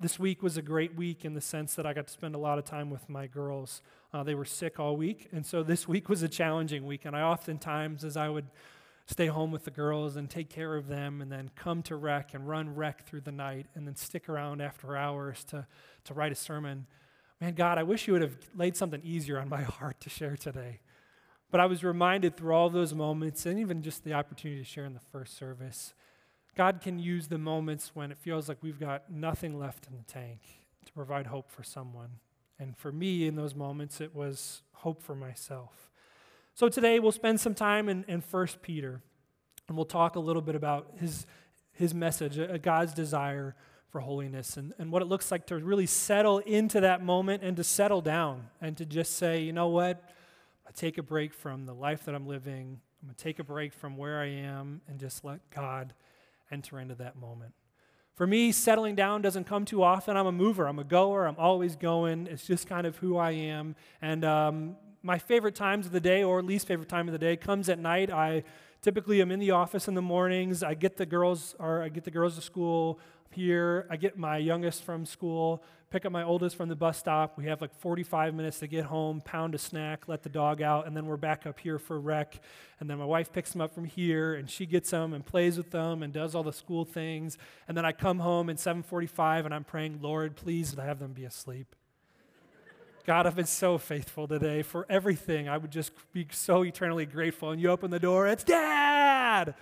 this 0.00 0.18
week 0.18 0.42
was 0.42 0.56
a 0.56 0.62
great 0.62 0.96
week 0.96 1.24
in 1.24 1.34
the 1.34 1.40
sense 1.40 1.74
that 1.74 1.86
I 1.86 1.92
got 1.92 2.06
to 2.06 2.12
spend 2.12 2.34
a 2.34 2.38
lot 2.38 2.58
of 2.58 2.64
time 2.64 2.90
with 2.90 3.08
my 3.08 3.26
girls. 3.26 3.82
Uh, 4.12 4.22
they 4.22 4.34
were 4.34 4.44
sick 4.44 4.80
all 4.80 4.96
week, 4.96 5.28
and 5.32 5.46
so 5.46 5.62
this 5.62 5.86
week 5.94 6.08
was 6.08 6.22
a 6.22 6.28
challenging 6.28 6.86
week. 6.86 7.04
And 7.04 7.16
I 7.16 7.22
oftentimes, 7.22 8.04
as 8.04 8.16
I 8.16 8.28
would 8.28 8.46
stay 9.06 9.26
home 9.26 9.50
with 9.50 9.64
the 9.64 9.70
girls 9.70 10.16
and 10.16 10.28
take 10.28 10.48
care 10.48 10.76
of 10.76 10.88
them, 10.88 11.20
and 11.20 11.30
then 11.30 11.50
come 11.54 11.82
to 11.84 11.96
rec 11.96 12.34
and 12.34 12.48
run 12.48 12.74
rec 12.74 13.06
through 13.06 13.22
the 13.22 13.32
night, 13.32 13.66
and 13.74 13.86
then 13.86 13.96
stick 13.96 14.28
around 14.28 14.60
after 14.60 14.96
hours 14.96 15.44
to, 15.44 15.66
to 16.04 16.14
write 16.14 16.32
a 16.32 16.36
sermon. 16.36 16.86
Man, 17.40 17.54
God, 17.54 17.78
I 17.78 17.82
wish 17.82 18.06
you 18.06 18.12
would 18.12 18.22
have 18.22 18.36
laid 18.56 18.76
something 18.76 19.00
easier 19.04 19.38
on 19.38 19.48
my 19.48 19.62
heart 19.78 20.00
to 20.00 20.10
share 20.10 20.36
today. 20.36 20.80
But 21.50 21.60
I 21.60 21.66
was 21.66 21.84
reminded 21.84 22.36
through 22.36 22.54
all 22.54 22.70
those 22.70 22.94
moments, 22.94 23.44
and 23.46 23.58
even 23.58 23.82
just 23.82 24.04
the 24.04 24.14
opportunity 24.14 24.62
to 24.62 24.64
share 24.64 24.86
in 24.86 24.94
the 24.94 25.00
first 25.12 25.36
service, 25.36 25.92
God 26.54 26.80
can 26.82 26.98
use 26.98 27.28
the 27.28 27.38
moments 27.38 27.92
when 27.94 28.10
it 28.10 28.18
feels 28.18 28.48
like 28.48 28.58
we've 28.60 28.80
got 28.80 29.10
nothing 29.10 29.58
left 29.58 29.86
in 29.86 29.96
the 29.96 30.04
tank 30.04 30.40
to 30.84 30.92
provide 30.92 31.26
hope 31.26 31.50
for 31.50 31.62
someone. 31.62 32.18
And 32.58 32.76
for 32.76 32.92
me, 32.92 33.26
in 33.26 33.36
those 33.36 33.54
moments, 33.54 34.00
it 34.00 34.14
was 34.14 34.62
hope 34.72 35.02
for 35.02 35.14
myself. 35.14 35.90
So 36.54 36.68
today 36.68 36.98
we'll 36.98 37.12
spend 37.12 37.40
some 37.40 37.54
time 37.54 37.88
in, 37.88 38.04
in 38.06 38.20
1 38.20 38.46
Peter, 38.60 39.00
and 39.66 39.76
we'll 39.76 39.86
talk 39.86 40.16
a 40.16 40.20
little 40.20 40.42
bit 40.42 40.54
about 40.54 40.92
his, 41.00 41.26
his 41.72 41.94
message, 41.94 42.36
a, 42.36 42.58
God's 42.58 42.92
desire 42.92 43.56
for 43.88 44.00
holiness, 44.00 44.58
and, 44.58 44.74
and 44.78 44.92
what 44.92 45.00
it 45.00 45.06
looks 45.06 45.30
like 45.30 45.46
to 45.46 45.56
really 45.56 45.86
settle 45.86 46.38
into 46.40 46.80
that 46.80 47.02
moment 47.02 47.42
and 47.42 47.56
to 47.56 47.64
settle 47.64 48.02
down 48.02 48.48
and 48.60 48.76
to 48.76 48.84
just 48.84 49.16
say, 49.16 49.40
you 49.40 49.52
know 49.52 49.68
what? 49.68 50.10
I 50.66 50.70
take 50.72 50.98
a 50.98 51.02
break 51.02 51.32
from 51.32 51.64
the 51.64 51.74
life 51.74 52.04
that 52.04 52.14
I'm 52.14 52.26
living. 52.26 52.80
I'm 53.00 53.08
going 53.08 53.14
to 53.14 53.24
take 53.24 53.38
a 53.38 53.44
break 53.44 53.72
from 53.72 53.96
where 53.96 54.20
I 54.20 54.28
am 54.28 54.82
and 54.86 55.00
just 55.00 55.24
let 55.24 55.40
God 55.50 55.94
enter 56.52 56.78
into 56.78 56.94
that 56.96 57.16
moment. 57.16 57.54
For 58.14 58.26
me, 58.26 58.52
settling 58.52 58.94
down 58.94 59.22
doesn't 59.22 59.44
come 59.44 59.64
too 59.64 59.82
often. 59.82 60.16
I'm 60.16 60.26
a 60.26 60.32
mover, 60.32 60.68
I'm 60.68 60.78
a 60.78 60.84
goer, 60.84 61.26
I'm 61.26 61.36
always 61.38 61.76
going. 61.76 62.26
It's 62.26 62.46
just 62.46 62.66
kind 62.66 62.86
of 62.86 62.96
who 62.96 63.16
I 63.16 63.30
am. 63.30 63.74
And 64.02 64.24
um, 64.24 64.76
my 65.02 65.18
favorite 65.18 65.54
times 65.54 65.86
of 65.86 65.92
the 65.92 66.00
day, 66.00 66.22
or 66.22 66.42
least 66.42 66.66
favorite 66.66 66.88
time 66.88 67.08
of 67.08 67.12
the 67.12 67.18
day, 67.18 67.36
comes 67.36 67.68
at 67.68 67.78
night. 67.78 68.10
I 68.10 68.44
typically 68.80 69.20
am 69.20 69.30
in 69.30 69.40
the 69.40 69.50
office 69.50 69.88
in 69.88 69.94
the 69.94 70.02
mornings. 70.02 70.62
I 70.62 70.74
get 70.74 70.96
the 70.96 71.06
girls, 71.06 71.54
or 71.58 71.82
I 71.82 71.88
get 71.88 72.04
the 72.04 72.10
girls 72.10 72.36
to 72.36 72.40
school 72.40 72.98
here. 73.30 73.86
I 73.90 73.96
get 73.96 74.18
my 74.18 74.36
youngest 74.36 74.84
from 74.84 75.06
school, 75.06 75.62
pick 75.90 76.04
up 76.04 76.12
my 76.12 76.22
oldest 76.22 76.56
from 76.56 76.68
the 76.68 76.76
bus 76.76 76.98
stop. 76.98 77.38
We 77.38 77.46
have 77.46 77.60
like 77.60 77.74
45 77.74 78.34
minutes 78.34 78.58
to 78.60 78.66
get 78.66 78.84
home, 78.84 79.20
pound 79.22 79.54
a 79.54 79.58
snack, 79.58 80.08
let 80.08 80.22
the 80.22 80.28
dog 80.28 80.62
out, 80.62 80.86
and 80.86 80.96
then 80.96 81.06
we're 81.06 81.16
back 81.16 81.46
up 81.46 81.58
here 81.58 81.78
for 81.78 81.98
rec. 81.98 82.40
And 82.80 82.90
then 82.90 82.98
my 82.98 83.04
wife 83.04 83.32
picks 83.32 83.52
them 83.52 83.60
up 83.60 83.74
from 83.74 83.84
here, 83.84 84.34
and 84.34 84.50
she 84.50 84.66
gets 84.66 84.90
them 84.90 85.14
and 85.14 85.24
plays 85.24 85.56
with 85.56 85.70
them 85.70 86.02
and 86.02 86.12
does 86.12 86.34
all 86.34 86.42
the 86.42 86.52
school 86.52 86.84
things. 86.84 87.38
And 87.68 87.76
then 87.76 87.84
I 87.84 87.92
come 87.92 88.18
home 88.18 88.50
at 88.50 88.56
7:45, 88.56 89.46
and 89.46 89.54
I'm 89.54 89.64
praying, 89.64 90.00
Lord, 90.02 90.36
please 90.36 90.74
have 90.74 90.98
them 90.98 91.12
be 91.12 91.24
asleep. 91.24 91.74
God, 93.04 93.26
I've 93.26 93.34
been 93.34 93.46
so 93.46 93.78
faithful 93.78 94.28
today 94.28 94.62
for 94.62 94.86
everything. 94.88 95.48
I 95.48 95.58
would 95.58 95.72
just 95.72 95.90
be 96.12 96.26
so 96.30 96.62
eternally 96.62 97.04
grateful. 97.04 97.50
And 97.50 97.60
you 97.60 97.68
open 97.70 97.90
the 97.90 97.98
door, 97.98 98.28
it's 98.28 98.44
Dad! 98.44 99.54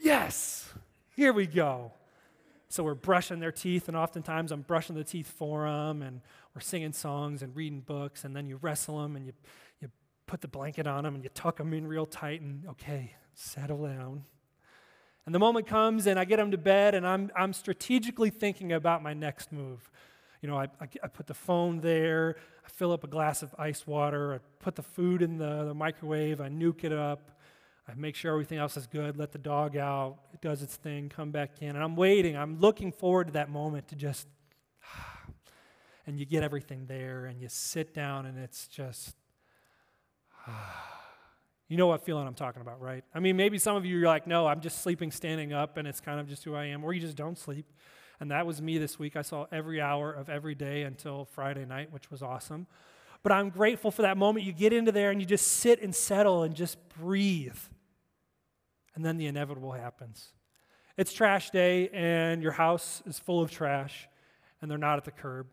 Yes! 0.00 0.72
Here 1.16 1.32
we 1.32 1.46
go. 1.46 1.92
So 2.68 2.84
we're 2.84 2.94
brushing 2.94 3.40
their 3.40 3.50
teeth, 3.50 3.88
and 3.88 3.96
oftentimes 3.96 4.52
I'm 4.52 4.60
brushing 4.60 4.94
the 4.94 5.02
teeth 5.02 5.26
for 5.26 5.64
them, 5.64 6.02
and 6.02 6.20
we're 6.54 6.60
singing 6.60 6.92
songs 6.92 7.42
and 7.42 7.54
reading 7.56 7.80
books, 7.80 8.22
and 8.22 8.36
then 8.36 8.46
you 8.46 8.60
wrestle 8.62 9.02
them, 9.02 9.16
and 9.16 9.26
you, 9.26 9.32
you 9.80 9.90
put 10.26 10.40
the 10.40 10.46
blanket 10.46 10.86
on 10.86 11.02
them, 11.02 11.16
and 11.16 11.24
you 11.24 11.30
tuck 11.34 11.56
them 11.56 11.72
in 11.72 11.88
real 11.88 12.06
tight, 12.06 12.40
and 12.40 12.64
okay, 12.68 13.16
settle 13.34 13.84
down. 13.84 14.22
And 15.26 15.34
the 15.34 15.40
moment 15.40 15.66
comes, 15.66 16.06
and 16.06 16.16
I 16.16 16.24
get 16.24 16.36
them 16.36 16.52
to 16.52 16.58
bed, 16.58 16.94
and 16.94 17.04
I'm, 17.04 17.32
I'm 17.36 17.52
strategically 17.52 18.30
thinking 18.30 18.72
about 18.72 19.02
my 19.02 19.14
next 19.14 19.50
move. 19.50 19.90
You 20.40 20.48
know, 20.48 20.56
I, 20.56 20.68
I, 20.80 20.88
I, 21.02 21.08
put 21.08 21.26
the 21.26 21.34
phone 21.34 21.80
there, 21.80 22.36
I 22.64 22.68
fill 22.70 22.92
up 22.92 23.04
a 23.04 23.06
glass 23.06 23.42
of 23.42 23.54
ice 23.58 23.86
water, 23.86 24.34
I 24.34 24.38
put 24.58 24.74
the 24.74 24.82
food 24.82 25.20
in 25.20 25.36
the, 25.36 25.64
the 25.64 25.74
microwave, 25.74 26.40
I 26.40 26.48
nuke 26.48 26.82
it 26.82 26.92
up, 26.92 27.30
I 27.86 27.92
make 27.94 28.14
sure 28.14 28.32
everything 28.32 28.56
else 28.56 28.76
is 28.76 28.86
good, 28.86 29.18
let 29.18 29.32
the 29.32 29.38
dog 29.38 29.76
out, 29.76 30.16
it 30.32 30.40
does 30.40 30.62
its 30.62 30.76
thing, 30.76 31.10
come 31.10 31.30
back 31.30 31.60
in. 31.60 31.70
And 31.70 31.84
I'm 31.84 31.94
waiting, 31.94 32.36
I'm 32.36 32.58
looking 32.58 32.90
forward 32.90 33.26
to 33.26 33.32
that 33.34 33.50
moment 33.50 33.88
to 33.88 33.96
just, 33.96 34.28
and 36.06 36.18
you 36.18 36.24
get 36.24 36.42
everything 36.42 36.86
there, 36.86 37.26
and 37.26 37.38
you 37.38 37.48
sit 37.50 37.92
down, 37.92 38.24
and 38.24 38.38
it's 38.38 38.66
just, 38.66 39.14
you 41.68 41.76
know 41.76 41.88
what 41.88 42.02
feeling 42.02 42.26
I'm 42.26 42.34
talking 42.34 42.62
about, 42.62 42.80
right? 42.80 43.04
I 43.14 43.20
mean, 43.20 43.36
maybe 43.36 43.58
some 43.58 43.76
of 43.76 43.84
you 43.84 44.02
are 44.02 44.06
like, 44.06 44.26
no, 44.26 44.46
I'm 44.46 44.60
just 44.60 44.82
sleeping 44.82 45.10
standing 45.10 45.52
up, 45.52 45.76
and 45.76 45.86
it's 45.86 46.00
kind 46.00 46.18
of 46.18 46.28
just 46.28 46.44
who 46.44 46.54
I 46.54 46.66
am, 46.66 46.82
or 46.82 46.94
you 46.94 47.00
just 47.00 47.16
don't 47.16 47.38
sleep. 47.38 47.66
And 48.20 48.30
that 48.30 48.46
was 48.46 48.60
me 48.60 48.76
this 48.76 48.98
week. 48.98 49.16
I 49.16 49.22
saw 49.22 49.46
every 49.50 49.80
hour 49.80 50.12
of 50.12 50.28
every 50.28 50.54
day 50.54 50.82
until 50.82 51.24
Friday 51.24 51.64
night, 51.64 51.90
which 51.90 52.10
was 52.10 52.22
awesome. 52.22 52.66
But 53.22 53.32
I'm 53.32 53.48
grateful 53.48 53.90
for 53.90 54.02
that 54.02 54.16
moment. 54.16 54.44
You 54.44 54.52
get 54.52 54.72
into 54.72 54.92
there 54.92 55.10
and 55.10 55.20
you 55.20 55.26
just 55.26 55.46
sit 55.46 55.82
and 55.82 55.94
settle 55.94 56.42
and 56.42 56.54
just 56.54 56.76
breathe. 57.00 57.58
And 58.94 59.04
then 59.04 59.16
the 59.16 59.26
inevitable 59.26 59.72
happens. 59.72 60.32
It's 60.96 61.12
trash 61.12 61.50
day, 61.50 61.88
and 61.94 62.42
your 62.42 62.52
house 62.52 63.02
is 63.06 63.18
full 63.18 63.40
of 63.40 63.50
trash, 63.50 64.08
and 64.60 64.70
they're 64.70 64.76
not 64.76 64.98
at 64.98 65.04
the 65.04 65.10
curb. 65.10 65.46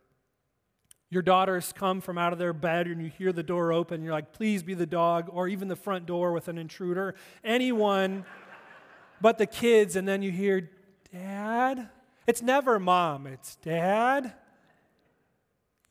Your 1.09 1.21
daughters 1.21 1.71
come 1.71 2.01
from 2.01 2.17
out 2.17 2.33
of 2.33 2.39
their 2.39 2.51
bed, 2.51 2.87
and 2.87 3.01
you 3.01 3.09
hear 3.09 3.31
the 3.31 3.43
door 3.43 3.71
open. 3.71 4.03
You're 4.03 4.11
like, 4.11 4.33
please 4.33 4.61
be 4.61 4.73
the 4.73 4.85
dog, 4.85 5.29
or 5.31 5.47
even 5.47 5.69
the 5.69 5.75
front 5.75 6.05
door 6.05 6.33
with 6.33 6.49
an 6.49 6.57
intruder. 6.57 7.15
Anyone 7.45 8.25
but 9.21 9.37
the 9.37 9.45
kids. 9.45 9.95
And 9.95 10.05
then 10.05 10.21
you 10.21 10.31
hear, 10.31 10.69
Dad? 11.13 11.89
It's 12.27 12.41
never 12.41 12.77
mom, 12.77 13.25
it's 13.25 13.55
dad. 13.55 14.33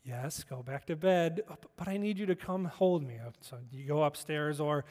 Yes, 0.03 0.43
go 0.43 0.61
back 0.61 0.85
to 0.85 0.95
bed, 0.95 1.41
oh, 1.49 1.55
but 1.75 1.87
I 1.87 1.97
need 1.97 2.19
you 2.19 2.27
to 2.27 2.35
come 2.35 2.65
hold 2.65 3.03
me. 3.03 3.17
Oh, 3.25 3.31
so 3.41 3.57
you 3.71 3.87
go 3.87 4.03
upstairs, 4.03 4.59
or 4.59 4.85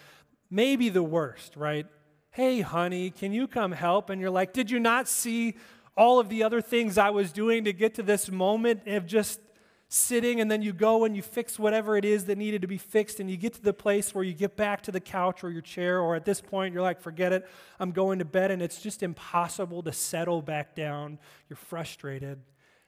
maybe 0.50 0.88
the 0.88 1.04
worst, 1.04 1.54
right? 1.56 1.86
Hey, 2.30 2.62
honey, 2.62 3.10
can 3.10 3.32
you 3.32 3.46
come 3.46 3.70
help? 3.70 4.10
And 4.10 4.20
you're 4.20 4.28
like, 4.28 4.52
Did 4.52 4.72
you 4.72 4.80
not 4.80 5.06
see 5.06 5.54
all 5.96 6.18
of 6.18 6.28
the 6.28 6.42
other 6.42 6.60
things 6.60 6.98
I 6.98 7.10
was 7.10 7.30
doing 7.30 7.62
to 7.64 7.72
get 7.72 7.94
to 7.94 8.02
this 8.02 8.28
moment 8.28 8.88
of 8.88 9.06
just 9.06 9.40
sitting 9.88 10.40
and 10.40 10.50
then 10.50 10.62
you 10.62 10.72
go 10.72 11.04
and 11.04 11.14
you 11.14 11.22
fix 11.22 11.58
whatever 11.58 11.96
it 11.96 12.04
is 12.04 12.24
that 12.24 12.36
needed 12.36 12.60
to 12.60 12.66
be 12.66 12.78
fixed 12.78 13.20
and 13.20 13.30
you 13.30 13.36
get 13.36 13.54
to 13.54 13.62
the 13.62 13.72
place 13.72 14.14
where 14.14 14.24
you 14.24 14.32
get 14.32 14.56
back 14.56 14.82
to 14.82 14.90
the 14.90 14.98
couch 14.98 15.44
or 15.44 15.50
your 15.50 15.62
chair 15.62 16.00
or 16.00 16.16
at 16.16 16.24
this 16.24 16.40
point 16.40 16.74
you're 16.74 16.82
like 16.82 17.00
forget 17.00 17.32
it 17.32 17.48
i'm 17.78 17.92
going 17.92 18.18
to 18.18 18.24
bed 18.24 18.50
and 18.50 18.60
it's 18.60 18.82
just 18.82 19.02
impossible 19.02 19.82
to 19.82 19.92
settle 19.92 20.42
back 20.42 20.74
down. 20.74 21.18
You're 21.48 21.56
frustrated 21.56 22.40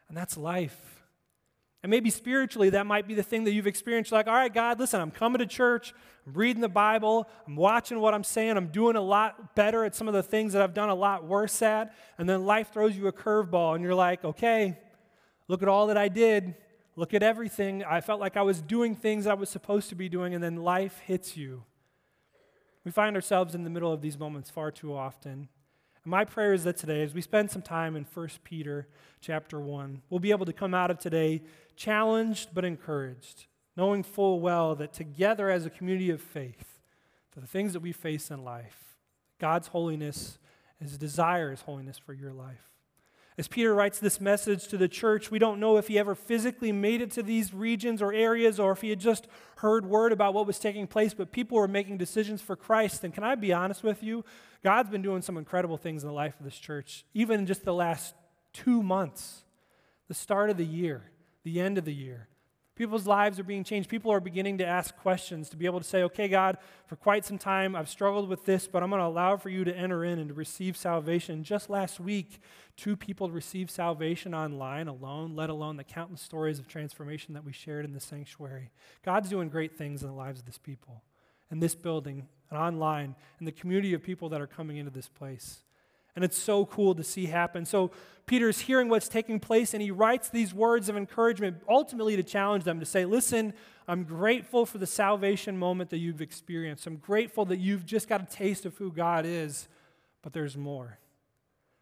and 0.09 0.17
that's 0.17 0.37
life. 0.37 1.05
And 1.85 1.90
maybe 1.90 2.11
spiritually 2.11 2.71
that 2.71 2.87
might 2.87 3.07
be 3.07 3.14
the 3.14 3.23
thing 3.23 3.45
that 3.45 3.52
you've 3.52 3.69
experienced. 3.69 4.11
Like 4.11 4.26
all 4.26 4.35
right 4.35 4.52
god 4.52 4.81
listen 4.81 5.00
i'm 5.00 5.12
coming 5.12 5.38
to 5.38 5.47
church 5.47 5.95
i'm 6.26 6.33
reading 6.33 6.61
the 6.61 6.69
bible 6.69 7.28
i'm 7.47 7.55
watching 7.55 8.00
what 8.00 8.12
i'm 8.12 8.25
saying 8.25 8.57
i'm 8.57 8.69
doing 8.69 8.97
a 8.97 9.00
lot 9.00 9.55
better 9.55 9.85
at 9.85 9.95
some 9.95 10.09
of 10.09 10.14
the 10.14 10.23
things 10.23 10.52
that 10.52 10.62
i've 10.62 10.75
done 10.75 10.88
a 10.88 10.95
lot 10.97 11.25
worse 11.25 11.62
at. 11.62 11.95
And 12.19 12.28
then 12.28 12.45
life 12.45 12.73
throws 12.73 12.97
you 12.97 13.07
a 13.07 13.12
curveball 13.12 13.76
and 13.76 13.85
you're 13.85 13.95
like 13.95 14.25
okay 14.25 14.76
look 15.47 15.62
at 15.62 15.69
all 15.69 15.87
that 15.87 15.97
i 15.97 16.09
did 16.09 16.57
look 16.99 17.14
at 17.14 17.23
everything. 17.23 17.85
I 17.85 18.00
felt 18.00 18.19
like 18.19 18.37
I 18.37 18.43
was 18.43 18.61
doing 18.61 18.97
things 18.97 19.28
I 19.28 19.35
was 19.35 19.49
supposed 19.49 19.88
to 19.90 19.95
be 19.95 20.09
doing, 20.09 20.35
and 20.35 20.43
then 20.43 20.57
life 20.57 20.99
hits 21.07 21.37
you. 21.37 21.62
We 22.85 22.90
find 22.90 23.14
ourselves 23.14 23.55
in 23.55 23.62
the 23.62 23.71
middle 23.71 23.93
of 23.93 24.00
these 24.00 24.19
moments 24.19 24.50
far 24.50 24.73
too 24.73 24.97
often. 24.97 25.49
And 26.02 26.11
my 26.11 26.25
prayer 26.25 26.52
is 26.52 26.64
that 26.64 26.76
today, 26.76 27.02
as 27.02 27.14
we 27.14 27.21
spend 27.23 27.52
some 27.52 27.62
time 27.62 27.95
in 27.95 28.05
1 28.12 28.28
Peter 28.43 28.88
chapter 29.21 29.61
1, 29.61 30.02
we'll 30.11 30.19
be 30.19 30.33
able 30.33 30.47
to 30.47 30.52
come 30.52 30.75
out 30.75 30.90
of 30.90 30.99
today 30.99 31.43
challenged 31.76 32.49
but 32.52 32.64
encouraged, 32.64 33.47
knowing 33.76 34.02
full 34.02 34.40
well 34.40 34.75
that 34.75 34.93
together 34.93 35.50
as 35.50 35.64
a 35.64 35.71
community 35.71 36.11
of 36.11 36.21
faith, 36.21 36.81
for 37.31 37.38
the 37.38 37.47
things 37.47 37.75
that 37.75 37.81
we 37.81 37.93
face 37.93 38.28
in 38.28 38.43
life, 38.43 38.97
God's 39.38 39.69
holiness, 39.69 40.40
His 40.81 40.99
desire 40.99 41.52
is 41.52 41.61
holiness 41.61 41.97
for 41.97 42.12
your 42.12 42.33
life. 42.33 42.69
As 43.38 43.47
Peter 43.47 43.73
writes 43.73 44.00
this 44.00 44.21
message 44.21 44.66
to 44.66 44.76
the 44.76 44.88
church, 44.88 45.30
we 45.30 45.38
don't 45.38 45.61
know 45.61 45.76
if 45.76 45.87
he 45.87 45.97
ever 45.97 46.16
physically 46.16 46.73
made 46.73 47.00
it 47.00 47.12
to 47.12 47.23
these 47.23 47.54
regions 47.54 48.02
or 48.02 48.12
areas 48.12 48.59
or 48.59 48.73
if 48.73 48.80
he 48.80 48.90
had 48.90 48.99
just 48.99 49.28
heard 49.59 49.87
word 49.87 50.11
about 50.11 50.35
what 50.35 50.45
was 50.45 50.59
taking 50.59 50.88
place, 50.88 51.14
but 51.14 51.30
people 51.30 51.57
were 51.57 51.68
making 51.68 51.99
decisions 51.99 52.42
for 52.42 52.57
Christ. 52.57 53.04
And 53.04 53.14
can 53.14 53.23
I 53.23 53.37
be 53.37 53.52
honest 53.52 53.85
with 53.85 54.02
you? 54.02 54.25
God's 54.64 54.90
been 54.90 55.02
doing 55.02 55.23
some 55.23 55.37
incredible 55.37 55.76
things 55.76 56.02
in 56.02 56.09
the 56.09 56.14
life 56.14 56.35
of 56.40 56.45
this 56.45 56.59
church, 56.59 57.04
even 57.14 57.38
in 57.38 57.47
just 57.47 57.64
the 57.64 57.73
last 57.73 58.12
two 58.52 58.83
months, 58.83 59.45
the 60.09 60.14
start 60.14 60.50
of 60.50 60.57
the 60.57 60.66
year, 60.66 61.04
the 61.45 61.61
end 61.61 61.78
of 61.78 61.85
the 61.85 61.95
year. 61.95 62.26
People's 62.78 63.08
lives 63.08 63.40
are 63.40 63.44
being 63.44 63.64
changed. 63.64 63.88
People 63.88 64.12
are 64.12 64.20
beginning 64.20 64.58
to 64.58 64.64
ask 64.64 64.97
questions 64.99 65.49
to 65.49 65.56
be 65.56 65.66
able 65.66 65.80
to 65.80 65.85
say, 65.85 66.04
okay, 66.04 66.28
God, 66.28 66.58
for 66.87 66.94
quite 66.94 67.25
some 67.25 67.37
time 67.37 67.75
I've 67.75 67.88
struggled 67.88 68.28
with 68.28 68.44
this, 68.44 68.68
but 68.68 68.85
I'm 68.85 68.90
going 68.90 69.00
to 69.00 69.06
allow 69.06 69.37
for 69.37 69.49
you 69.49 69.64
to 69.64 69.76
enter 69.76 70.04
in 70.04 70.20
and 70.20 70.28
to 70.28 70.35
receive 70.35 70.76
salvation. 70.76 71.42
Just 71.42 71.68
last 71.68 71.99
week, 71.99 72.38
two 72.76 72.97
people 72.97 73.32
received 73.32 73.73
salvation 73.73 74.32
online 74.32 74.87
alone, 74.87 75.35
let 75.35 75.50
alone 75.50 75.76
the 75.76 75.82
countless 75.82 76.20
stories 76.20 76.61
of 76.61 76.68
transformation 76.68 77.35
that 77.35 77.44
we 77.44 77.50
shared 77.50 77.85
in 77.85 77.94
the 77.94 78.00
sanctuary. 78.00 78.70
God's 79.04 79.28
doing 79.28 79.49
great 79.49 79.76
things 79.76 80.04
in 80.04 80.08
the 80.08 80.14
lives 80.14 80.38
of 80.38 80.47
this 80.47 80.58
people, 80.58 81.02
in 81.50 81.58
this 81.58 81.75
building, 81.75 82.28
and 82.49 82.61
online, 82.61 83.16
and 83.40 83.49
the 83.49 83.50
community 83.50 83.92
of 83.92 84.04
people 84.04 84.28
that 84.28 84.40
are 84.40 84.47
coming 84.47 84.76
into 84.76 84.92
this 84.92 85.08
place. 85.08 85.64
And 86.19 86.25
it's 86.25 86.37
so 86.37 86.67
cool 86.67 86.97
to 86.97 87.05
see 87.05 87.27
happen. 87.27 87.65
So 87.65 87.93
Peter's 88.27 88.59
hearing 88.59 88.89
what's 88.89 89.07
taking 89.07 89.39
place, 89.39 89.73
and 89.73 89.81
he 89.81 89.93
writes 89.93 90.29
these 90.29 90.53
words 90.53 90.89
of 90.89 90.97
encouragement, 90.97 91.63
ultimately 91.69 92.17
to 92.17 92.25
challenge 92.25 92.65
them 92.65 92.81
to 92.81 92.85
say, 92.85 93.05
Listen, 93.05 93.55
I'm 93.87 94.03
grateful 94.03 94.67
for 94.67 94.79
the 94.79 94.87
salvation 94.87 95.57
moment 95.57 95.91
that 95.91 95.99
you've 95.99 96.21
experienced. 96.21 96.89
I'm 96.89 96.97
grateful 96.97 97.45
that 97.45 97.59
you've 97.59 97.87
just 97.87 98.09
got 98.09 98.21
a 98.21 98.27
taste 98.27 98.67
of 98.67 98.77
who 98.79 98.91
God 98.91 99.25
is, 99.27 99.69
but 100.21 100.33
there's 100.33 100.57
more. 100.57 100.99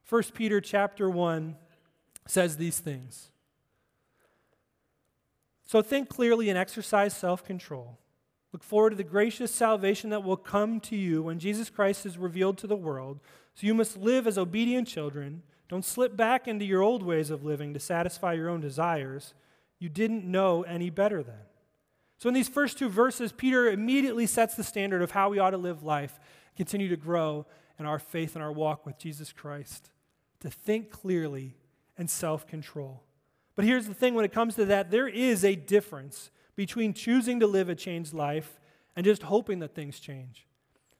1 0.07 0.23
Peter 0.35 0.61
chapter 0.61 1.09
1 1.09 1.57
says 2.27 2.59
these 2.59 2.79
things. 2.79 3.31
So 5.65 5.81
think 5.81 6.11
clearly 6.11 6.51
and 6.51 6.59
exercise 6.59 7.17
self 7.17 7.43
control. 7.43 7.97
Look 8.57 8.65
forward 8.65 8.89
to 8.89 8.97
the 8.97 9.05
gracious 9.05 9.55
salvation 9.55 10.09
that 10.09 10.25
will 10.25 10.39
come 10.39 10.81
to 10.81 10.97
you 10.97 11.23
when 11.25 11.39
Jesus 11.39 11.69
Christ 11.69 12.07
is 12.07 12.17
revealed 12.17 12.57
to 12.57 12.67
the 12.67 12.75
world. 12.75 13.21
So 13.55 13.67
you 13.67 13.75
must 13.75 13.99
live 13.99 14.27
as 14.27 14.39
obedient 14.39 14.89
children. 14.89 15.43
Don't 15.69 15.85
slip 15.85 16.17
back 16.17 16.49
into 16.49 16.65
your 16.65 16.81
old 16.81 17.03
ways 17.03 17.29
of 17.29 17.45
living 17.45 17.75
to 17.75 17.79
satisfy 17.79 18.33
your 18.33 18.49
own 18.49 18.63
desires. 18.63 19.35
You 19.79 19.91
didn't 19.91 20.25
know 20.25 20.63
any 20.63 20.89
better 20.89 21.23
then. 21.23 21.45
So, 22.17 22.31
in 22.31 22.35
these 22.35 22.49
first 22.49 22.79
two 22.79 22.89
verses, 22.89 23.31
Peter 23.31 23.69
immediately 23.69 24.25
sets 24.27 24.55
the 24.55 24.65
standard 24.65 25.03
of 25.03 25.11
how 25.11 25.29
we 25.29 25.39
ought 25.39 25.51
to 25.51 25.59
live 25.59 25.83
life, 25.83 26.19
continue 26.57 26.89
to 26.89 26.97
grow 26.97 27.45
in 27.79 27.85
our 27.85 27.99
faith 27.99 28.37
and 28.37 28.43
our 28.43 28.53
walk 28.53 28.87
with 28.87 28.97
Jesus 28.97 29.35
Christ, 29.35 29.91
to 30.41 30.49
think 30.49 30.89
clearly 30.89 31.59
and 31.99 32.09
self 32.09 32.47
control. 32.47 33.03
But 33.55 33.67
here's 33.67 33.87
the 33.87 33.93
thing 33.93 34.15
when 34.15 34.25
it 34.25 34.33
comes 34.33 34.55
to 34.55 34.65
that, 34.65 34.91
there 34.91 35.09
is 35.09 35.45
a 35.45 35.57
difference 35.57 36.31
between 36.57 36.95
choosing 36.95 37.39
to 37.41 37.47
live 37.47 37.69
a 37.69 37.75
changed 37.75 38.13
life 38.13 38.59
and 38.97 39.05
just 39.05 39.23
hoping 39.23 39.61
that 39.61 39.75
things 39.75 40.01
change. 40.01 40.47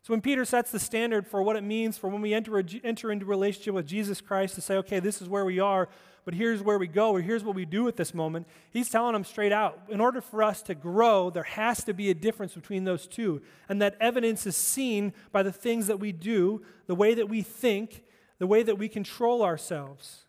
So 0.03 0.13
when 0.13 0.21
Peter 0.21 0.45
sets 0.45 0.71
the 0.71 0.79
standard 0.79 1.27
for 1.27 1.43
what 1.43 1.57
it 1.57 1.65
means 1.65 1.99
for 1.99 2.09
when 2.09 2.23
we 2.23 2.33
enter, 2.33 2.63
enter 2.85 3.11
into 3.11 3.27
relationship 3.27 3.75
with 3.75 3.89
Jesus 3.89 4.21
Christ 4.21 4.55
to 4.55 4.61
say, 4.61 4.77
okay, 4.77 5.01
this 5.01 5.21
is 5.21 5.29
where 5.29 5.45
we 5.45 5.59
are, 5.59 5.89
but 6.25 6.35
here's 6.35 6.63
where 6.63 6.79
we 6.79 6.87
go, 6.87 7.11
or 7.11 7.21
here's 7.21 7.43
what 7.43 7.57
we 7.57 7.65
do 7.65 7.89
at 7.89 7.97
this 7.97 8.15
moment, 8.15 8.47
he's 8.71 8.89
telling 8.89 9.15
them 9.15 9.25
straight 9.25 9.51
out 9.51 9.81
in 9.89 10.01
order 10.01 10.21
for 10.21 10.45
us 10.45 10.63
to 10.63 10.77
grow, 10.77 11.31
there 11.31 11.43
has 11.43 11.83
to 11.85 11.93
be 11.93 12.09
a 12.11 12.15
difference 12.15 12.55
between 12.55 12.85
those 12.85 13.09
two. 13.09 13.43
And 13.69 13.83
that 13.83 13.97
evidence 14.01 14.47
is 14.47 14.57
seen 14.57 15.13
by 15.33 15.43
the 15.43 15.51
things 15.51 15.89
that 15.89 15.99
we 15.99 16.13
do, 16.13 16.63
the 16.87 16.95
way 16.95 17.15
that 17.15 17.29
we 17.29 17.43
think, 17.43 18.05
the 18.39 18.47
way 18.47 18.63
that 18.63 18.79
we 18.79 18.89
control 18.89 19.43
ourselves. 19.43 20.27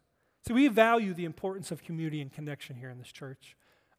So 0.48 0.54
we 0.54 0.70
value 0.70 1.14
the 1.14 1.26
importance 1.26 1.72
of 1.72 1.84
community 1.84 2.22
and 2.22 2.32
connection 2.32 2.78
here 2.78 2.90
in 2.90 2.98
this 2.98 3.12
church. 3.12 3.56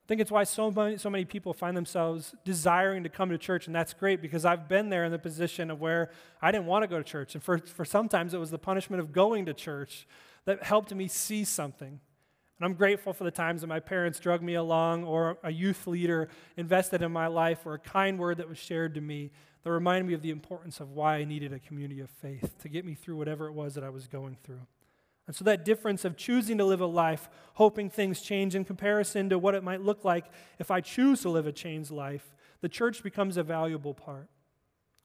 I 0.09 0.11
think 0.11 0.23
it's 0.23 0.31
why 0.31 0.45
so 0.45 0.71
many, 0.71 0.97
so 0.97 1.11
many 1.11 1.27
people 1.27 1.53
find 1.53 1.77
themselves 1.77 2.35
desiring 2.43 3.03
to 3.03 3.11
come 3.11 3.29
to 3.29 3.37
church, 3.37 3.67
and 3.67 3.77
that's 3.77 3.93
great 3.93 4.23
because 4.23 4.47
I've 4.47 4.67
been 4.67 4.89
there 4.89 5.05
in 5.05 5.13
the 5.13 5.19
position 5.19 5.71
of 5.71 5.83
where 5.83 6.09
I 6.41 6.51
didn't 6.51 6.65
want 6.65 6.83
to 6.83 6.87
go 6.87 6.97
to 6.97 7.05
church. 7.05 7.35
And 7.35 7.45
for, 7.45 7.59
for 7.59 7.85
sometimes 7.85 8.33
it 8.33 8.39
was 8.39 8.51
the 8.51 8.59
punishment 8.59 9.01
of 9.01 9.13
going 9.13 9.45
to 9.45 9.53
church 9.53 10.07
that 10.47 10.63
helped 10.63 10.95
me 10.95 11.09
see 11.09 11.45
something. 11.45 11.89
And 11.89 12.65
I'm 12.65 12.73
grateful 12.73 13.13
for 13.13 13.25
the 13.25 13.31
times 13.31 13.61
that 13.61 13.67
my 13.67 13.81
parents 13.81 14.19
drug 14.19 14.43
me 14.43 14.55
along, 14.55 15.05
or 15.05 15.37
a 15.45 15.53
youth 15.53 15.87
leader 15.87 16.31
invested 16.57 17.03
in 17.03 17.13
my 17.13 17.27
life, 17.27 17.67
or 17.67 17.75
a 17.75 17.79
kind 17.79 18.19
word 18.19 18.39
that 18.39 18.49
was 18.49 18.57
shared 18.57 18.95
to 18.95 19.03
me 19.03 19.31
that 19.63 19.71
reminded 19.71 20.09
me 20.09 20.15
of 20.15 20.23
the 20.23 20.31
importance 20.31 20.81
of 20.81 20.93
why 20.93 21.17
I 21.17 21.25
needed 21.25 21.53
a 21.53 21.59
community 21.59 22.01
of 22.01 22.09
faith 22.09 22.55
to 22.63 22.71
get 22.71 22.87
me 22.87 22.95
through 22.95 23.17
whatever 23.17 23.47
it 23.47 23.53
was 23.53 23.75
that 23.75 23.85
I 23.85 23.91
was 23.91 24.09
going 24.09 24.39
through. 24.43 24.63
And 25.29 25.37
so, 25.37 25.45
that 25.45 25.65
difference 25.65 26.07
of 26.07 26.17
choosing 26.17 26.57
to 26.57 26.65
live 26.65 26.81
a 26.81 26.87
life, 26.87 27.29
hoping 27.55 27.91
things 27.91 28.23
change 28.23 28.55
in 28.55 28.65
comparison 28.65 29.29
to 29.29 29.39
what 29.39 29.55
it 29.55 29.63
might 29.63 29.83
look 29.83 30.03
like 30.03 30.25
if 30.59 30.71
I 30.71 30.81
choose 30.81 31.21
to 31.21 31.29
live 31.29 31.47
a 31.47 31.53
changed 31.53 31.91
life, 31.91 32.35
the 32.63 32.69
church 32.69 33.03
becomes 33.03 33.37
a 33.37 33.43
valuable 33.43 33.93
part. 33.93 34.29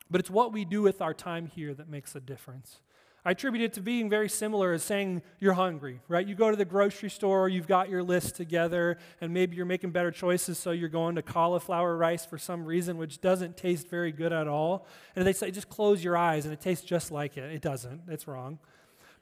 But 0.09 0.21
it's 0.21 0.29
what 0.29 0.53
we 0.53 0.63
do 0.63 0.81
with 0.81 1.01
our 1.01 1.13
time 1.13 1.47
here 1.47 1.73
that 1.73 1.89
makes 1.89 2.15
a 2.15 2.21
difference. 2.21 2.79
I 3.25 3.31
attribute 3.31 3.63
it 3.63 3.73
to 3.73 3.81
being 3.81 4.09
very 4.09 4.29
similar 4.29 4.73
as 4.73 4.83
saying 4.83 5.23
you're 5.39 5.53
hungry, 5.53 6.01
right? 6.07 6.25
You 6.25 6.35
go 6.35 6.51
to 6.51 6.57
the 6.57 6.65
grocery 6.65 7.09
store, 7.09 7.49
you've 7.49 7.67
got 7.67 7.89
your 7.89 8.03
list 8.03 8.35
together, 8.35 8.97
and 9.19 9.33
maybe 9.33 9.55
you're 9.57 9.65
making 9.65 9.91
better 9.91 10.11
choices, 10.11 10.57
so 10.57 10.71
you're 10.71 10.89
going 10.89 11.15
to 11.15 11.21
cauliflower 11.21 11.97
rice 11.97 12.25
for 12.25 12.37
some 12.37 12.65
reason, 12.65 12.97
which 12.97 13.19
doesn't 13.21 13.57
taste 13.57 13.89
very 13.89 14.11
good 14.11 14.33
at 14.33 14.47
all. 14.47 14.87
And 15.15 15.25
they 15.25 15.33
say, 15.33 15.51
just 15.51 15.69
close 15.69 16.03
your 16.03 16.15
eyes, 16.15 16.45
and 16.45 16.53
it 16.53 16.61
tastes 16.61 16.85
just 16.85 17.11
like 17.11 17.37
it. 17.37 17.51
It 17.51 17.61
doesn't, 17.61 18.03
it's 18.07 18.27
wrong. 18.27 18.59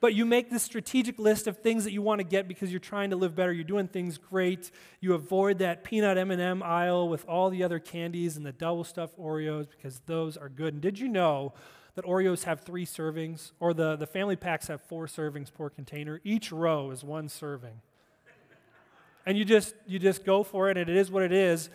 But 0.02 0.14
you 0.14 0.26
make 0.26 0.50
this 0.50 0.64
strategic 0.64 1.20
list 1.20 1.46
of 1.46 1.58
things 1.58 1.84
that 1.84 1.92
you 1.92 2.02
want 2.02 2.18
to 2.18 2.24
get 2.24 2.48
because 2.48 2.72
you're 2.72 2.80
trying 2.80 3.10
to 3.10 3.16
live 3.16 3.36
better. 3.36 3.52
You're 3.52 3.62
doing 3.62 3.86
things 3.86 4.18
great. 4.18 4.72
You 5.00 5.14
avoid 5.14 5.58
that 5.60 5.84
peanut 5.84 6.18
M&M 6.18 6.60
aisle 6.60 7.08
with 7.08 7.24
all 7.28 7.50
the 7.50 7.62
other 7.62 7.78
candies 7.78 8.36
and 8.36 8.44
the 8.44 8.50
double 8.50 8.82
stuffed 8.82 9.16
Oreos 9.16 9.68
because 9.70 10.00
those 10.06 10.36
are 10.36 10.48
good. 10.48 10.74
And 10.74 10.82
did 10.82 10.98
you 10.98 11.06
know 11.06 11.54
that 11.94 12.04
Oreos 12.04 12.42
have 12.44 12.62
three 12.62 12.84
servings, 12.84 13.52
or 13.60 13.72
the, 13.72 13.94
the 13.94 14.08
family 14.08 14.34
packs 14.34 14.66
have 14.66 14.80
four 14.80 15.06
servings 15.06 15.52
per 15.52 15.70
container. 15.70 16.20
Each 16.24 16.50
row 16.50 16.90
is 16.90 17.04
one 17.04 17.28
serving. 17.28 17.80
and 19.24 19.38
you 19.38 19.44
just 19.44 19.72
you 19.86 20.00
just 20.00 20.24
go 20.24 20.42
for 20.42 20.68
it, 20.68 20.76
and 20.76 20.90
it 20.90 20.96
is 20.96 21.12
what 21.12 21.22
it 21.22 21.32
is. 21.32 21.70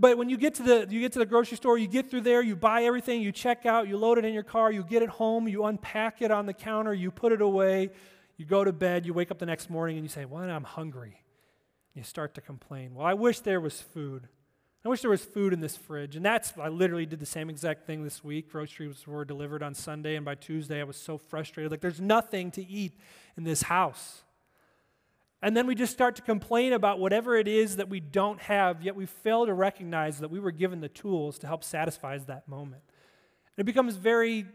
But 0.00 0.16
when 0.16 0.30
you 0.30 0.38
get 0.38 0.54
to 0.54 0.62
the 0.62 0.86
you 0.88 0.98
get 0.98 1.12
to 1.12 1.18
the 1.18 1.26
grocery 1.26 1.58
store, 1.58 1.76
you 1.76 1.86
get 1.86 2.10
through 2.10 2.22
there, 2.22 2.40
you 2.42 2.56
buy 2.56 2.84
everything, 2.84 3.20
you 3.20 3.32
check 3.32 3.66
out, 3.66 3.86
you 3.86 3.98
load 3.98 4.16
it 4.16 4.24
in 4.24 4.32
your 4.32 4.42
car, 4.42 4.72
you 4.72 4.82
get 4.82 5.02
it 5.02 5.10
home, 5.10 5.46
you 5.46 5.66
unpack 5.66 6.22
it 6.22 6.30
on 6.30 6.46
the 6.46 6.54
counter, 6.54 6.94
you 6.94 7.10
put 7.10 7.32
it 7.32 7.42
away, 7.42 7.90
you 8.38 8.46
go 8.46 8.64
to 8.64 8.72
bed, 8.72 9.04
you 9.04 9.12
wake 9.12 9.30
up 9.30 9.38
the 9.38 9.44
next 9.44 9.68
morning 9.68 9.98
and 9.98 10.04
you 10.04 10.08
say, 10.08 10.24
"Well, 10.24 10.42
I'm 10.42 10.64
hungry." 10.64 11.22
You 11.94 12.02
start 12.02 12.34
to 12.36 12.40
complain. 12.40 12.94
Well, 12.94 13.06
I 13.06 13.14
wish 13.14 13.40
there 13.40 13.60
was 13.60 13.82
food. 13.82 14.28
I 14.84 14.88
wish 14.88 15.02
there 15.02 15.10
was 15.10 15.24
food 15.24 15.52
in 15.52 15.60
this 15.60 15.76
fridge. 15.76 16.16
And 16.16 16.24
that's, 16.24 16.54
I 16.56 16.68
literally 16.68 17.04
did 17.04 17.20
the 17.20 17.26
same 17.26 17.50
exact 17.50 17.84
thing 17.84 18.04
this 18.04 18.24
week. 18.24 18.50
Groceries 18.50 19.06
were 19.06 19.24
delivered 19.24 19.62
on 19.62 19.74
Sunday, 19.74 20.16
and 20.16 20.24
by 20.24 20.36
Tuesday 20.36 20.80
I 20.80 20.84
was 20.84 20.96
so 20.96 21.18
frustrated. 21.18 21.70
Like, 21.70 21.80
there's 21.80 22.00
nothing 22.00 22.50
to 22.52 22.64
eat 22.64 22.98
in 23.36 23.44
this 23.44 23.62
house. 23.62 24.22
And 25.42 25.56
then 25.56 25.66
we 25.66 25.74
just 25.74 25.92
start 25.92 26.16
to 26.16 26.22
complain 26.22 26.72
about 26.74 26.98
whatever 26.98 27.34
it 27.36 27.48
is 27.48 27.76
that 27.76 27.88
we 27.88 28.00
don't 28.00 28.40
have, 28.42 28.82
yet 28.82 28.94
we 28.94 29.06
fail 29.06 29.46
to 29.46 29.54
recognize 29.54 30.18
that 30.18 30.30
we 30.30 30.38
were 30.38 30.50
given 30.50 30.80
the 30.80 30.88
tools 30.88 31.38
to 31.38 31.46
help 31.46 31.64
satisfy 31.64 32.18
that 32.18 32.46
moment. 32.46 32.82
And 33.56 33.62
it 33.62 33.64
becomes 33.64 33.96
very 33.96 34.46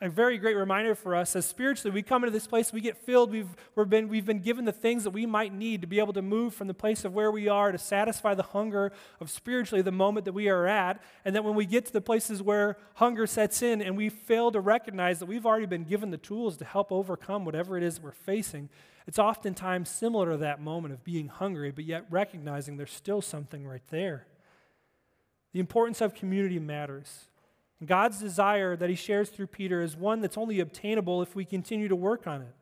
a 0.00 0.10
very 0.10 0.36
great 0.36 0.56
reminder 0.56 0.94
for 0.94 1.14
us 1.14 1.34
as 1.34 1.46
spiritually 1.46 1.94
we 1.94 2.02
come 2.02 2.22
into 2.22 2.32
this 2.32 2.46
place, 2.46 2.70
we 2.70 2.82
get 2.82 2.98
filled, 2.98 3.30
we've, 3.30 3.48
we've, 3.74 3.88
been, 3.88 4.08
we've 4.08 4.26
been 4.26 4.40
given 4.40 4.66
the 4.66 4.72
things 4.72 5.04
that 5.04 5.10
we 5.10 5.24
might 5.24 5.54
need 5.54 5.80
to 5.80 5.86
be 5.86 5.98
able 5.98 6.12
to 6.12 6.20
move 6.20 6.52
from 6.52 6.66
the 6.66 6.74
place 6.74 7.06
of 7.06 7.14
where 7.14 7.30
we 7.30 7.48
are 7.48 7.72
to 7.72 7.78
satisfy 7.78 8.34
the 8.34 8.42
hunger 8.42 8.92
of 9.20 9.30
spiritually 9.30 9.80
the 9.80 9.90
moment 9.90 10.26
that 10.26 10.34
we 10.34 10.48
are 10.48 10.66
at. 10.66 11.02
And 11.24 11.34
that 11.34 11.44
when 11.44 11.54
we 11.54 11.64
get 11.64 11.86
to 11.86 11.92
the 11.92 12.02
places 12.02 12.42
where 12.42 12.76
hunger 12.96 13.26
sets 13.26 13.62
in 13.62 13.80
and 13.80 13.96
we 13.96 14.10
fail 14.10 14.52
to 14.52 14.60
recognize 14.60 15.18
that 15.20 15.26
we've 15.26 15.46
already 15.46 15.66
been 15.66 15.84
given 15.84 16.10
the 16.10 16.18
tools 16.18 16.58
to 16.58 16.66
help 16.66 16.92
overcome 16.92 17.46
whatever 17.46 17.78
it 17.78 17.82
is 17.82 17.94
that 17.94 18.04
we're 18.04 18.12
facing, 18.12 18.68
it's 19.06 19.18
oftentimes 19.18 19.88
similar 19.88 20.32
to 20.32 20.36
that 20.38 20.60
moment 20.60 20.92
of 20.92 21.04
being 21.04 21.28
hungry, 21.28 21.70
but 21.70 21.84
yet 21.84 22.04
recognizing 22.10 22.76
there's 22.76 22.92
still 22.92 23.22
something 23.22 23.66
right 23.66 23.86
there. 23.88 24.26
The 25.54 25.60
importance 25.60 26.02
of 26.02 26.14
community 26.14 26.58
matters. 26.58 27.28
God's 27.84 28.18
desire 28.18 28.74
that 28.76 28.88
he 28.88 28.96
shares 28.96 29.28
through 29.28 29.48
Peter 29.48 29.82
is 29.82 29.96
one 29.96 30.20
that's 30.20 30.38
only 30.38 30.60
obtainable 30.60 31.20
if 31.20 31.34
we 31.36 31.44
continue 31.44 31.88
to 31.88 31.96
work 31.96 32.26
on 32.26 32.42
it. 32.42 32.54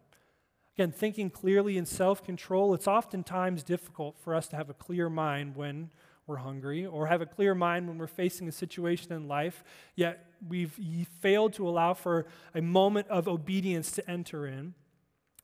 Again, 0.77 0.91
thinking 0.91 1.31
clearly 1.31 1.79
in 1.79 1.87
self 1.87 2.25
control, 2.25 2.75
it's 2.75 2.89
oftentimes 2.89 3.63
difficult 3.63 4.17
for 4.19 4.35
us 4.35 4.49
to 4.49 4.57
have 4.57 4.69
a 4.71 4.75
clear 4.75 5.09
mind 5.09 5.55
when 5.55 5.91
we're 6.27 6.37
hungry 6.37 6.85
or 6.85 7.07
have 7.07 7.21
a 7.21 7.27
clear 7.27 7.55
mind 7.55 7.87
when 7.87 7.99
we're 7.99 8.07
facing 8.07 8.49
a 8.49 8.53
situation 8.53 9.13
in 9.13 9.29
life, 9.29 9.63
yet 9.95 10.27
we've 10.49 10.73
failed 11.21 11.53
to 11.53 11.69
allow 11.69 11.95
for 11.95 12.27
a 12.55 12.63
moment 12.63 13.07
of 13.09 13.29
obedience 13.29 13.93
to 13.93 14.11
enter 14.11 14.47
in. 14.47 14.75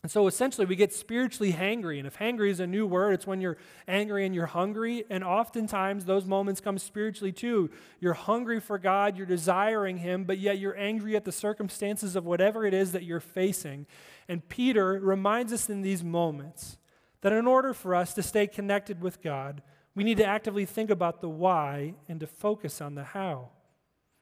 And 0.02 0.10
so 0.10 0.26
essentially, 0.26 0.66
we 0.66 0.76
get 0.76 0.94
spiritually 0.94 1.52
hangry. 1.52 1.98
And 1.98 2.06
if 2.06 2.18
hangry 2.18 2.48
is 2.48 2.58
a 2.58 2.66
new 2.66 2.86
word, 2.86 3.12
it's 3.12 3.26
when 3.26 3.42
you're 3.42 3.58
angry 3.86 4.24
and 4.24 4.34
you're 4.34 4.46
hungry. 4.46 5.04
And 5.10 5.22
oftentimes, 5.22 6.06
those 6.06 6.24
moments 6.24 6.62
come 6.62 6.78
spiritually 6.78 7.32
too. 7.32 7.70
You're 8.00 8.14
hungry 8.14 8.60
for 8.60 8.78
God, 8.78 9.18
you're 9.18 9.26
desiring 9.26 9.98
Him, 9.98 10.24
but 10.24 10.38
yet 10.38 10.58
you're 10.58 10.78
angry 10.78 11.16
at 11.16 11.26
the 11.26 11.32
circumstances 11.32 12.16
of 12.16 12.24
whatever 12.24 12.64
it 12.64 12.72
is 12.72 12.92
that 12.92 13.02
you're 13.02 13.20
facing. 13.20 13.86
And 14.26 14.48
Peter 14.48 14.98
reminds 14.98 15.52
us 15.52 15.68
in 15.68 15.82
these 15.82 16.02
moments 16.02 16.78
that 17.20 17.34
in 17.34 17.46
order 17.46 17.74
for 17.74 17.94
us 17.94 18.14
to 18.14 18.22
stay 18.22 18.46
connected 18.46 19.02
with 19.02 19.20
God, 19.20 19.60
we 19.94 20.02
need 20.02 20.16
to 20.16 20.24
actively 20.24 20.64
think 20.64 20.88
about 20.88 21.20
the 21.20 21.28
why 21.28 21.94
and 22.08 22.20
to 22.20 22.26
focus 22.26 22.80
on 22.80 22.94
the 22.94 23.04
how. 23.04 23.50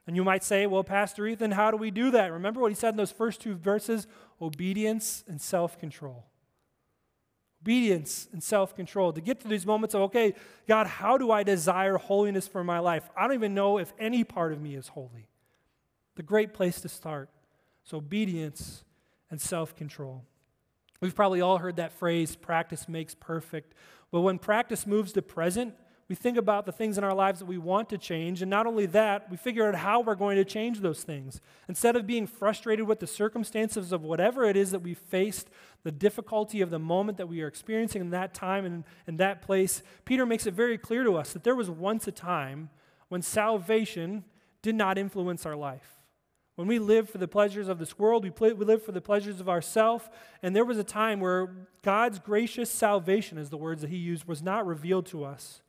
And 0.08 0.16
you 0.16 0.24
might 0.24 0.42
say, 0.42 0.66
well, 0.66 0.82
Pastor 0.82 1.26
Ethan, 1.26 1.50
how 1.50 1.70
do 1.70 1.76
we 1.76 1.90
do 1.90 2.10
that? 2.12 2.32
Remember 2.32 2.60
what 2.60 2.70
he 2.70 2.74
said 2.74 2.94
in 2.94 2.96
those 2.96 3.12
first 3.12 3.42
two 3.42 3.54
verses? 3.54 4.06
Obedience 4.40 5.22
and 5.28 5.38
self 5.38 5.78
control. 5.78 6.24
Obedience 7.60 8.26
and 8.32 8.42
self 8.42 8.74
control. 8.74 9.12
To 9.12 9.20
get 9.20 9.38
to 9.40 9.48
these 9.48 9.66
moments 9.66 9.94
of, 9.94 10.00
okay, 10.02 10.34
God, 10.66 10.86
how 10.86 11.18
do 11.18 11.30
I 11.30 11.42
desire 11.42 11.98
holiness 11.98 12.48
for 12.48 12.64
my 12.64 12.78
life? 12.78 13.06
I 13.18 13.24
don't 13.24 13.34
even 13.34 13.52
know 13.52 13.76
if 13.76 13.92
any 13.98 14.24
part 14.24 14.54
of 14.54 14.62
me 14.62 14.76
is 14.76 14.88
holy. 14.88 15.28
The 16.16 16.22
great 16.22 16.54
place 16.54 16.80
to 16.80 16.88
start. 16.88 17.28
So, 17.84 17.98
obedience 17.98 18.84
and 19.30 19.38
self 19.38 19.76
control. 19.76 20.24
We've 21.02 21.14
probably 21.14 21.42
all 21.42 21.58
heard 21.58 21.76
that 21.76 21.92
phrase, 21.92 22.34
practice 22.34 22.88
makes 22.88 23.14
perfect. 23.14 23.74
But 24.10 24.22
when 24.22 24.38
practice 24.38 24.86
moves 24.86 25.12
to 25.12 25.20
present, 25.20 25.74
we 26.08 26.14
think 26.14 26.38
about 26.38 26.64
the 26.64 26.72
things 26.72 26.96
in 26.96 27.04
our 27.04 27.14
lives 27.14 27.38
that 27.38 27.46
we 27.46 27.58
want 27.58 27.90
to 27.90 27.98
change, 27.98 28.40
and 28.40 28.50
not 28.50 28.66
only 28.66 28.86
that, 28.86 29.30
we 29.30 29.36
figure 29.36 29.68
out 29.68 29.74
how 29.74 30.00
we're 30.00 30.14
going 30.14 30.36
to 30.36 30.44
change 30.44 30.80
those 30.80 31.02
things. 31.02 31.40
Instead 31.68 31.96
of 31.96 32.06
being 32.06 32.26
frustrated 32.26 32.86
with 32.86 33.00
the 33.00 33.06
circumstances 33.06 33.92
of 33.92 34.02
whatever 34.02 34.44
it 34.46 34.56
is 34.56 34.70
that 34.70 34.78
we 34.78 34.94
faced, 34.94 35.50
the 35.82 35.92
difficulty 35.92 36.62
of 36.62 36.70
the 36.70 36.78
moment 36.78 37.18
that 37.18 37.28
we 37.28 37.42
are 37.42 37.46
experiencing 37.46 38.00
in 38.00 38.10
that 38.10 38.32
time 38.32 38.64
and 38.64 38.84
in 39.06 39.18
that 39.18 39.42
place, 39.42 39.82
Peter 40.06 40.24
makes 40.24 40.46
it 40.46 40.54
very 40.54 40.78
clear 40.78 41.04
to 41.04 41.16
us 41.16 41.34
that 41.34 41.44
there 41.44 41.54
was 41.54 41.68
once 41.68 42.08
a 42.08 42.12
time 42.12 42.70
when 43.08 43.20
salvation 43.20 44.24
did 44.62 44.74
not 44.74 44.96
influence 44.96 45.44
our 45.44 45.56
life. 45.56 45.98
When 46.56 46.66
we 46.66 46.78
live 46.78 47.08
for 47.08 47.18
the 47.18 47.28
pleasures 47.28 47.68
of 47.68 47.78
this 47.78 47.98
world, 47.98 48.24
we, 48.24 48.30
play, 48.30 48.52
we 48.52 48.64
live 48.64 48.82
for 48.82 48.92
the 48.92 49.00
pleasures 49.00 49.40
of 49.40 49.48
ourself. 49.48 50.10
And 50.42 50.56
there 50.56 50.64
was 50.64 50.78
a 50.78 50.82
time 50.82 51.20
where 51.20 51.68
God's 51.82 52.18
gracious 52.18 52.68
salvation, 52.68 53.38
as 53.38 53.50
the 53.50 53.56
words 53.56 53.82
that 53.82 53.90
he 53.90 53.96
used, 53.96 54.24
was 54.24 54.42
not 54.42 54.66
revealed 54.66 55.06
to 55.06 55.22
us. 55.22 55.62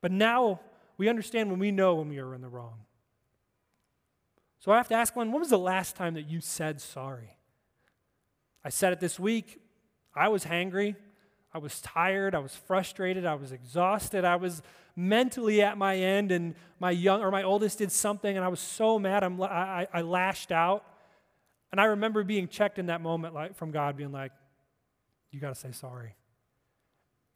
But 0.00 0.12
now 0.12 0.60
we 0.96 1.08
understand 1.08 1.50
when 1.50 1.58
we 1.58 1.70
know 1.70 1.96
when 1.96 2.08
we 2.08 2.18
are 2.18 2.34
in 2.34 2.40
the 2.40 2.48
wrong. 2.48 2.80
So 4.58 4.72
I 4.72 4.76
have 4.76 4.88
to 4.88 4.94
ask 4.94 5.16
one, 5.16 5.32
when 5.32 5.40
was 5.40 5.50
the 5.50 5.58
last 5.58 5.96
time 5.96 6.14
that 6.14 6.28
you 6.28 6.40
said 6.40 6.80
sorry? 6.80 7.36
I 8.64 8.68
said 8.68 8.92
it 8.92 9.00
this 9.00 9.18
week. 9.18 9.60
I 10.14 10.28
was 10.28 10.44
hangry. 10.44 10.96
I 11.52 11.58
was 11.58 11.80
tired. 11.80 12.34
I 12.34 12.38
was 12.38 12.54
frustrated. 12.54 13.24
I 13.24 13.34
was 13.34 13.52
exhausted. 13.52 14.24
I 14.24 14.36
was 14.36 14.62
mentally 14.94 15.62
at 15.62 15.78
my 15.78 15.96
end, 15.96 16.30
and 16.30 16.54
my 16.78 16.90
young 16.90 17.22
or 17.22 17.30
my 17.30 17.42
oldest 17.42 17.78
did 17.78 17.90
something, 17.90 18.36
and 18.36 18.44
I 18.44 18.48
was 18.48 18.60
so 18.60 18.98
mad. 18.98 19.24
I'm, 19.24 19.40
I, 19.42 19.88
I 19.92 20.02
lashed 20.02 20.52
out. 20.52 20.84
And 21.72 21.80
I 21.80 21.84
remember 21.84 22.24
being 22.24 22.48
checked 22.48 22.78
in 22.78 22.86
that 22.86 23.00
moment 23.00 23.32
like, 23.32 23.56
from 23.56 23.70
God, 23.70 23.96
being 23.96 24.12
like, 24.12 24.32
You 25.30 25.40
got 25.40 25.54
to 25.54 25.60
say 25.60 25.72
sorry. 25.72 26.14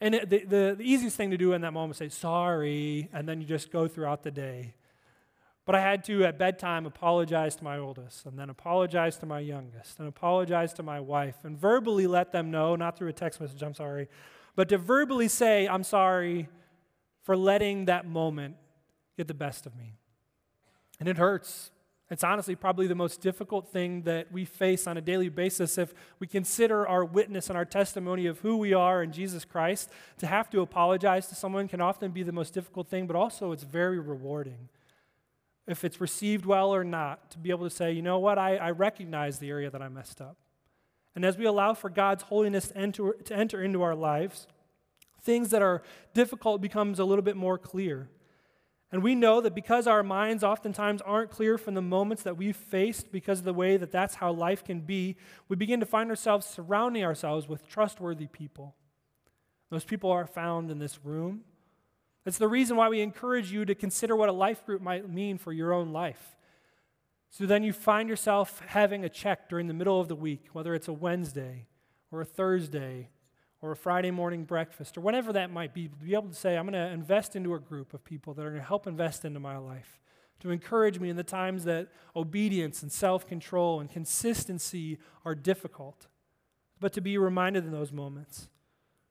And 0.05 0.15
it, 0.15 0.29
the, 0.29 0.45
the, 0.45 0.75
the 0.77 0.85
easiest 0.85 1.17
thing 1.17 1.31
to 1.31 1.39
do 1.39 1.55
in 1.55 1.63
that 1.63 1.73
moment 1.73 1.93
is 1.93 1.97
say, 1.97 2.09
sorry, 2.11 3.09
and 3.15 3.27
then 3.27 3.41
you 3.41 3.47
just 3.47 3.73
go 3.73 3.89
throughout 3.89 4.23
the 4.23 4.31
day. 4.31 4.75
But 5.65 5.77
I 5.77 5.81
had 5.81 6.05
to, 6.05 6.27
at 6.27 6.39
bedtime, 6.39 6.85
apologize 6.85 7.57
to 7.57 7.65
my 7.65 7.79
oldest, 7.79 8.27
and 8.27 8.39
then 8.39 8.51
apologize 8.51 9.17
to 9.21 9.27
my 9.27 9.41
youngest, 9.41 9.99
and 9.99 10.07
apologize 10.07 10.75
to 10.75 10.83
my 10.83 11.01
wife, 11.01 11.37
and 11.45 11.59
verbally 11.59 12.07
let 12.07 12.33
them 12.33 12.51
know, 12.51 12.77
not 12.77 12.99
through 12.99 13.09
a 13.09 13.15
text 13.15 13.41
message, 13.41 13.63
I'm 13.63 13.73
sorry, 13.73 14.11
but 14.55 14.69
to 14.69 14.77
verbally 14.77 15.27
say, 15.27 15.67
I'm 15.67 15.83
sorry 15.83 16.51
for 17.23 17.35
letting 17.35 17.87
that 17.87 18.07
moment 18.07 18.57
get 19.17 19.27
the 19.27 19.33
best 19.33 19.65
of 19.65 19.75
me. 19.75 19.95
And 21.01 21.09
it 21.09 21.17
hurts. 21.17 21.71
It's 22.11 22.23
honestly 22.23 22.55
probably 22.55 22.87
the 22.87 22.95
most 22.95 23.23
difficult 23.23 23.69
thing 23.69 24.03
that 24.03 24.31
we 24.31 24.45
face 24.45 24.87
on 24.87 24.99
a 24.99 25.01
daily 25.01 25.31
basis 25.31 25.79
if 25.79 25.95
we 26.19 26.27
consider 26.27 26.87
our 26.87 27.05
witness 27.05 27.49
and 27.49 27.57
our 27.57 27.65
testimony 27.65 28.27
of 28.27 28.41
who 28.41 28.59
we 28.59 28.75
are 28.75 29.03
in 29.03 29.11
Jesus 29.11 29.45
Christ. 29.45 29.91
To 30.19 30.27
have 30.27 30.51
to 30.51 30.61
apologize 30.61 31.29
to 31.29 31.35
someone 31.35 31.67
can 31.67 31.81
often 31.81 32.11
be 32.11 32.23
the 32.23 32.33
most 32.33 32.53
difficult 32.53 32.89
thing, 32.89 33.07
but 33.07 33.17
also 33.17 33.53
it's 33.53 33.63
very 33.63 33.99
rewarding. 33.99 34.69
If 35.67 35.83
it's 35.83 35.99
received 35.99 36.45
well 36.45 36.75
or 36.75 36.85
not, 36.85 37.31
to 37.31 37.39
be 37.39 37.49
able 37.49 37.69
to 37.69 37.75
say, 37.75 37.93
you 37.93 38.03
know 38.03 38.19
what, 38.19 38.39
I, 38.39 38.57
I 38.57 38.71
recognize 38.73 39.39
the 39.39 39.49
area 39.49 39.71
that 39.71 39.81
I 39.81 39.89
messed 39.89 40.21
up. 40.21 40.37
And 41.15 41.25
as 41.25 41.39
we 41.39 41.47
allow 41.47 41.73
for 41.73 41.89
God's 41.89 42.25
holiness 42.25 42.69
to 42.69 42.77
enter, 42.77 43.13
to 43.13 43.35
enter 43.35 43.63
into 43.63 43.81
our 43.83 43.95
lives, 43.95 44.47
things 45.23 45.51
that 45.51 45.63
are 45.63 45.83
difficult 46.13 46.61
becomes 46.61 46.99
a 46.99 47.05
little 47.05 47.23
bit 47.23 47.37
more 47.37 47.57
clear. 47.57 48.09
And 48.95 49.03
we 49.03 49.17
know 49.17 49.41
that 49.41 49.57
because 49.57 49.89
our 49.89 50.05
minds 50.05 50.45
oftentimes 50.45 51.03
aren't 51.03 51.33
clear 51.33 51.59
from 51.59 51.75
the 51.75 51.83
moments 51.83 52.23
that 52.23 52.37
we've 52.37 52.55
faced, 52.55 53.11
because 53.11 53.41
of 53.41 53.45
the 53.45 53.53
way 53.53 53.77
that 53.77 53.91
that's 53.91 54.15
how 54.15 54.31
life 54.31 54.63
can 54.63 54.83
be, 54.83 55.17
we 55.49 55.57
begin 55.57 55.81
to 55.81 55.87
find 55.87 56.11
ourselves 56.11 56.47
surrounding 56.47 57.03
ourselves 57.03 57.49
with 57.49 57.67
trustworthy 57.67 58.29
people. 58.29 58.77
Those 59.69 59.83
people 59.83 60.13
are 60.13 60.29
found 60.29 60.71
in 60.71 60.79
this 60.79 61.05
room. 61.05 61.41
That's 62.23 62.39
the 62.39 62.47
reason 62.47 62.77
why 62.77 62.89
we 62.89 63.01
encourage 63.01 63.51
you 63.51 63.65
to 63.65 63.75
consider 63.75 64.15
what 64.15 64.29
a 64.29 64.33
life 64.33 64.65
group 64.65 64.81
might 64.81 65.11
mean 65.11 65.39
for 65.39 65.53
your 65.53 65.73
own 65.73 65.93
life. 65.93 66.37
So 67.31 67.47
then 67.47 67.65
you 67.65 67.73
find 67.73 68.09
yourself 68.09 68.63
having 68.65 69.05
a 69.05 69.09
check 69.09 69.49
during 69.49 69.67
the 69.67 69.75
middle 69.75 70.01
of 70.01 70.07
the 70.07 70.15
week, 70.15 70.51
whether 70.53 70.73
it's 70.73 70.87
a 70.87 70.93
Wednesday 70.93 71.67
or 72.13 72.21
a 72.21 72.25
Thursday 72.25 73.09
or 73.65 73.73
a 73.73 73.77
Friday 73.77 74.11
morning 74.11 74.45
breakfast 74.45 74.99
or 74.99 75.01
whatever 75.01 75.33
that 75.33 75.51
might 75.51 75.73
be, 75.73 75.89
to 75.89 75.97
be 75.97 76.13
able 76.13 76.29
to 76.29 76.35
say, 76.35 76.59
I'm 76.59 76.69
going 76.69 76.75
to 76.75 76.93
invest 76.93 77.35
into 77.35 77.55
a 77.55 77.59
group 77.59 77.95
of 77.95 78.05
people 78.05 78.35
that 78.35 78.43
are 78.45 78.51
going 78.51 78.61
to 78.61 78.67
help 78.67 78.87
invest 78.87 79.25
into 79.25 79.41
my 79.41 79.57
life, 79.57 80.03
to 80.41 80.51
encourage 80.51 81.01
me 81.01 81.09
in 81.09 81.17
the 81.17 81.23
times 81.23 81.65
that 81.65 81.89
obedience 82.15 82.83
and 82.83 82.93
self 82.93 83.27
control 83.27 83.81
and 83.81 83.91
consistency 83.91 84.99
are 85.25 85.35
difficult, 85.35 86.09
but 86.79 86.93
to 86.93 87.01
be 87.01 87.17
reminded 87.17 87.65
in 87.65 87.73
those 87.73 87.91
moments. 87.91 88.51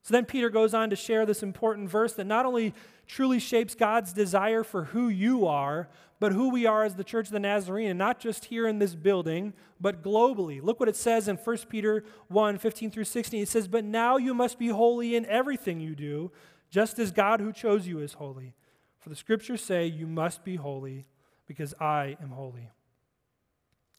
So 0.03 0.13
then 0.13 0.25
Peter 0.25 0.49
goes 0.49 0.73
on 0.73 0.89
to 0.89 0.97
share 0.97 1.25
this 1.25 1.41
important 1.41 1.89
verse 1.89 2.13
that 2.13 2.25
not 2.25 2.45
only 2.45 2.73
truly 3.07 3.39
shapes 3.39 3.73
God's 3.73 4.11
desire 4.11 4.63
for 4.63 4.85
who 4.85 5.07
you 5.07 5.47
are, 5.47 5.87
but 6.19 6.33
who 6.33 6.49
we 6.49 6.65
are 6.65 6.83
as 6.83 6.95
the 6.95 7.05
Church 7.05 7.27
of 7.27 7.31
the 7.31 7.39
Nazarene, 7.39 7.89
and 7.89 7.99
not 7.99 8.19
just 8.19 8.45
here 8.45 8.67
in 8.67 8.79
this 8.79 8.95
building, 8.95 9.53
but 9.79 10.03
globally. 10.03 10.61
Look 10.61 10.79
what 10.79 10.89
it 10.89 10.97
says 10.97 11.29
in 11.29 11.37
1 11.37 11.57
Peter 11.69 12.03
1 12.27 12.57
15 12.57 12.91
through 12.91 13.03
16. 13.05 13.43
It 13.43 13.47
says, 13.47 13.69
But 13.69 13.85
now 13.85 14.17
you 14.17 14.33
must 14.33 14.59
be 14.59 14.67
holy 14.67 15.15
in 15.15 15.25
everything 15.25 15.79
you 15.79 15.95
do, 15.95 16.31
just 16.69 16.99
as 16.99 17.11
God 17.11 17.39
who 17.39 17.53
chose 17.53 17.87
you 17.87 17.99
is 17.99 18.13
holy. 18.13 18.55
For 18.99 19.09
the 19.09 19.15
scriptures 19.15 19.63
say, 19.63 19.85
You 19.85 20.07
must 20.07 20.43
be 20.43 20.57
holy, 20.57 21.05
because 21.47 21.73
I 21.79 22.17
am 22.21 22.31
holy. 22.31 22.69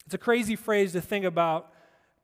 It's 0.05 0.13
a 0.13 0.19
crazy 0.19 0.55
phrase 0.55 0.91
to 0.91 1.01
think 1.01 1.25
about 1.25 1.73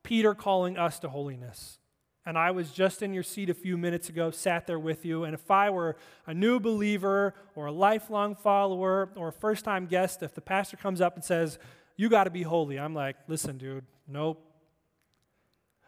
Peter 0.04 0.34
calling 0.34 0.76
us 0.76 1.00
to 1.00 1.08
holiness 1.08 1.78
and 2.24 2.38
I 2.38 2.52
was 2.52 2.70
just 2.70 3.02
in 3.02 3.12
your 3.12 3.22
seat 3.22 3.50
a 3.50 3.54
few 3.54 3.76
minutes 3.76 4.08
ago, 4.08 4.30
sat 4.30 4.66
there 4.66 4.78
with 4.78 5.04
you, 5.04 5.24
and 5.24 5.34
if 5.34 5.50
I 5.50 5.70
were 5.70 5.96
a 6.26 6.32
new 6.32 6.60
believer 6.60 7.34
or 7.54 7.66
a 7.66 7.72
lifelong 7.72 8.36
follower 8.36 9.10
or 9.16 9.28
a 9.28 9.32
first 9.32 9.64
time 9.64 9.86
guest, 9.86 10.22
if 10.22 10.34
the 10.34 10.40
pastor 10.40 10.76
comes 10.76 11.00
up 11.00 11.16
and 11.16 11.24
says, 11.24 11.58
You 11.96 12.08
got 12.08 12.24
to 12.24 12.30
be 12.30 12.42
holy, 12.42 12.78
I'm 12.78 12.94
like, 12.94 13.16
Listen, 13.26 13.58
dude, 13.58 13.84
nope. 14.06 14.40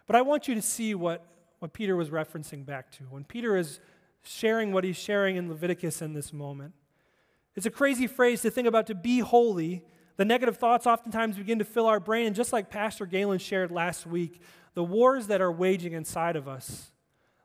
But 0.06 0.16
I 0.16 0.22
want 0.22 0.48
you 0.48 0.54
to 0.54 0.62
see 0.62 0.94
what, 0.94 1.24
what 1.60 1.72
Peter 1.72 1.96
was 1.96 2.10
referencing 2.10 2.66
back 2.66 2.90
to. 2.92 3.04
When 3.04 3.24
Peter 3.24 3.56
is 3.56 3.80
sharing 4.22 4.72
what 4.72 4.84
he's 4.84 4.96
sharing 4.96 5.36
in 5.36 5.48
Leviticus 5.48 6.02
in 6.02 6.14
this 6.14 6.32
moment, 6.32 6.74
it's 7.54 7.66
a 7.66 7.70
crazy 7.70 8.06
phrase 8.06 8.42
to 8.42 8.50
think 8.50 8.66
about 8.66 8.88
to 8.88 8.94
be 8.94 9.20
holy. 9.20 9.84
The 10.16 10.24
negative 10.24 10.56
thoughts 10.56 10.86
oftentimes 10.86 11.36
begin 11.36 11.58
to 11.58 11.64
fill 11.64 11.86
our 11.86 12.00
brain, 12.00 12.26
and 12.26 12.36
just 12.36 12.52
like 12.52 12.70
Pastor 12.70 13.06
Galen 13.06 13.38
shared 13.38 13.70
last 13.70 14.06
week, 14.06 14.40
the 14.74 14.84
wars 14.84 15.26
that 15.26 15.40
are 15.40 15.50
waging 15.50 15.92
inside 15.92 16.36
of 16.36 16.46
us, 16.46 16.92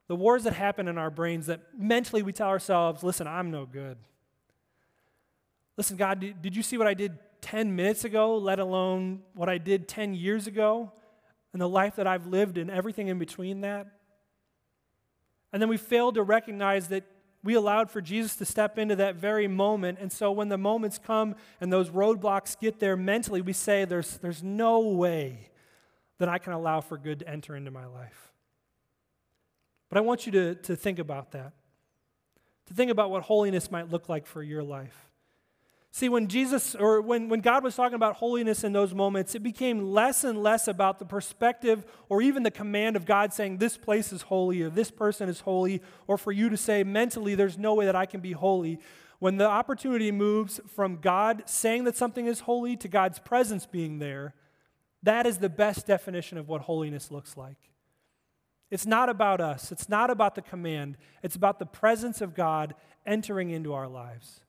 the 0.08 0.16
wars 0.16 0.44
that 0.44 0.54
happen 0.54 0.88
in 0.88 0.98
our 0.98 1.10
brains 1.10 1.48
that 1.48 1.62
mentally 1.78 2.22
we 2.22 2.34
tell 2.34 2.50
ourselves, 2.50 3.04
listen, 3.04 3.28
I'm 3.28 3.52
no 3.52 3.66
good. 3.66 3.98
Listen, 5.78 5.98
God, 5.98 6.20
did 6.20 6.56
you 6.56 6.64
see 6.64 6.78
what 6.78 6.88
I 6.88 6.94
did 6.94 7.18
10 7.42 7.76
minutes 7.76 8.04
ago, 8.04 8.38
let 8.38 8.60
alone 8.60 9.22
what 9.34 9.50
I 9.50 9.58
did 9.58 9.88
10 9.88 10.14
years 10.14 10.46
ago, 10.46 10.92
and 11.54 11.62
the 11.62 11.70
life 11.70 11.96
that 11.96 12.06
I've 12.06 12.28
lived 12.28 12.58
and 12.58 12.70
everything 12.70 13.08
in 13.08 13.18
between 13.18 13.62
that? 13.62 13.88
And 15.52 15.62
then 15.62 15.70
we 15.70 15.78
fail 15.78 16.12
to 16.12 16.22
recognize 16.22 16.90
that 16.90 17.04
we 17.44 17.54
allowed 17.54 17.90
for 17.90 18.02
Jesus 18.02 18.36
to 18.38 18.46
step 18.46 18.78
into 18.78 18.98
that 18.98 19.16
very 19.16 19.48
moment. 19.48 20.00
And 20.02 20.12
so 20.12 20.32
when 20.32 20.50
the 20.50 20.58
moments 20.58 21.00
come 21.00 21.36
and 21.62 21.72
those 21.72 21.90
roadblocks 21.90 22.60
get 22.60 22.80
there 22.80 22.98
mentally, 22.98 23.42
we 23.42 23.54
say, 23.54 23.86
there's, 23.86 24.18
there's 24.18 24.44
no 24.44 24.82
way 24.82 25.50
that 26.18 26.28
I 26.28 26.38
can 26.38 26.54
allow 26.54 26.82
for 26.82 26.98
good 26.98 27.20
to 27.20 27.30
enter 27.30 27.56
into 27.56 27.72
my 27.72 27.86
life. 27.86 28.32
But 29.88 29.98
I 29.98 30.02
want 30.02 30.26
you 30.26 30.32
to, 30.34 30.56
to 30.56 30.76
think 30.76 31.00
about 31.00 31.32
that, 31.32 31.54
to 32.68 32.74
think 32.74 32.92
about 32.92 33.10
what 33.10 33.24
holiness 33.24 33.72
might 33.72 33.90
look 33.90 34.10
like 34.10 34.26
for 34.26 34.44
your 34.44 34.62
life. 34.62 35.09
See, 35.92 36.08
when 36.08 36.28
Jesus 36.28 36.76
or 36.76 37.02
when, 37.02 37.30
when 37.30 37.42
God 37.42 37.64
was 37.64 37.76
talking 37.76 37.96
about 37.96 38.18
holiness 38.18 38.64
in 38.64 38.74
those 38.74 38.94
moments, 38.94 39.34
it 39.34 39.42
became 39.42 39.92
less 39.92 40.24
and 40.24 40.42
less 40.42 40.68
about 40.68 41.00
the 41.00 41.06
perspective 41.06 41.84
or 42.10 42.22
even 42.22 42.44
the 42.44 42.52
command 42.52 42.96
of 42.96 43.06
God 43.06 43.34
saying, 43.34 43.58
This 43.58 43.76
place 43.76 44.14
is 44.14 44.24
holy, 44.24 44.62
or 44.62 44.70
this 44.70 44.92
person 44.92 45.30
is 45.30 45.42
holy, 45.42 45.82
or 46.08 46.18
for 46.18 46.32
you 46.32 46.50
to 46.50 46.58
say 46.58 46.84
mentally, 46.84 47.34
There's 47.34 47.58
no 47.58 47.74
way 47.74 47.86
that 47.86 47.96
I 47.96 48.06
can 48.06 48.20
be 48.20 48.34
holy. 48.34 48.80
When 49.18 49.38
the 49.38 49.48
opportunity 49.48 50.12
moves 50.12 50.62
from 50.68 50.98
God 50.98 51.44
saying 51.46 51.84
that 51.86 51.98
something 51.98 52.28
is 52.28 52.42
holy 52.42 52.78
to 52.78 52.88
God's 52.88 53.20
presence 53.20 53.66
being 53.66 54.00
there, 54.00 54.36
that 55.04 55.26
is 55.26 55.40
the 55.40 55.50
best 55.50 55.88
definition 55.88 56.38
of 56.38 56.48
what 56.48 56.62
holiness 56.62 57.10
looks 57.10 57.36
like. 57.36 57.58
It's 58.70 58.86
not 58.86 59.10
about 59.10 59.42
us, 59.42 59.72
it's 59.72 59.90
not 59.90 60.12
about 60.12 60.36
the 60.36 60.44
command, 60.44 60.98
it's 61.24 61.36
about 61.36 61.58
the 61.58 61.66
presence 61.66 62.22
of 62.22 62.36
God 62.36 62.76
entering 63.06 63.50
into 63.50 63.74
our 63.74 63.88
lives. 63.88 64.42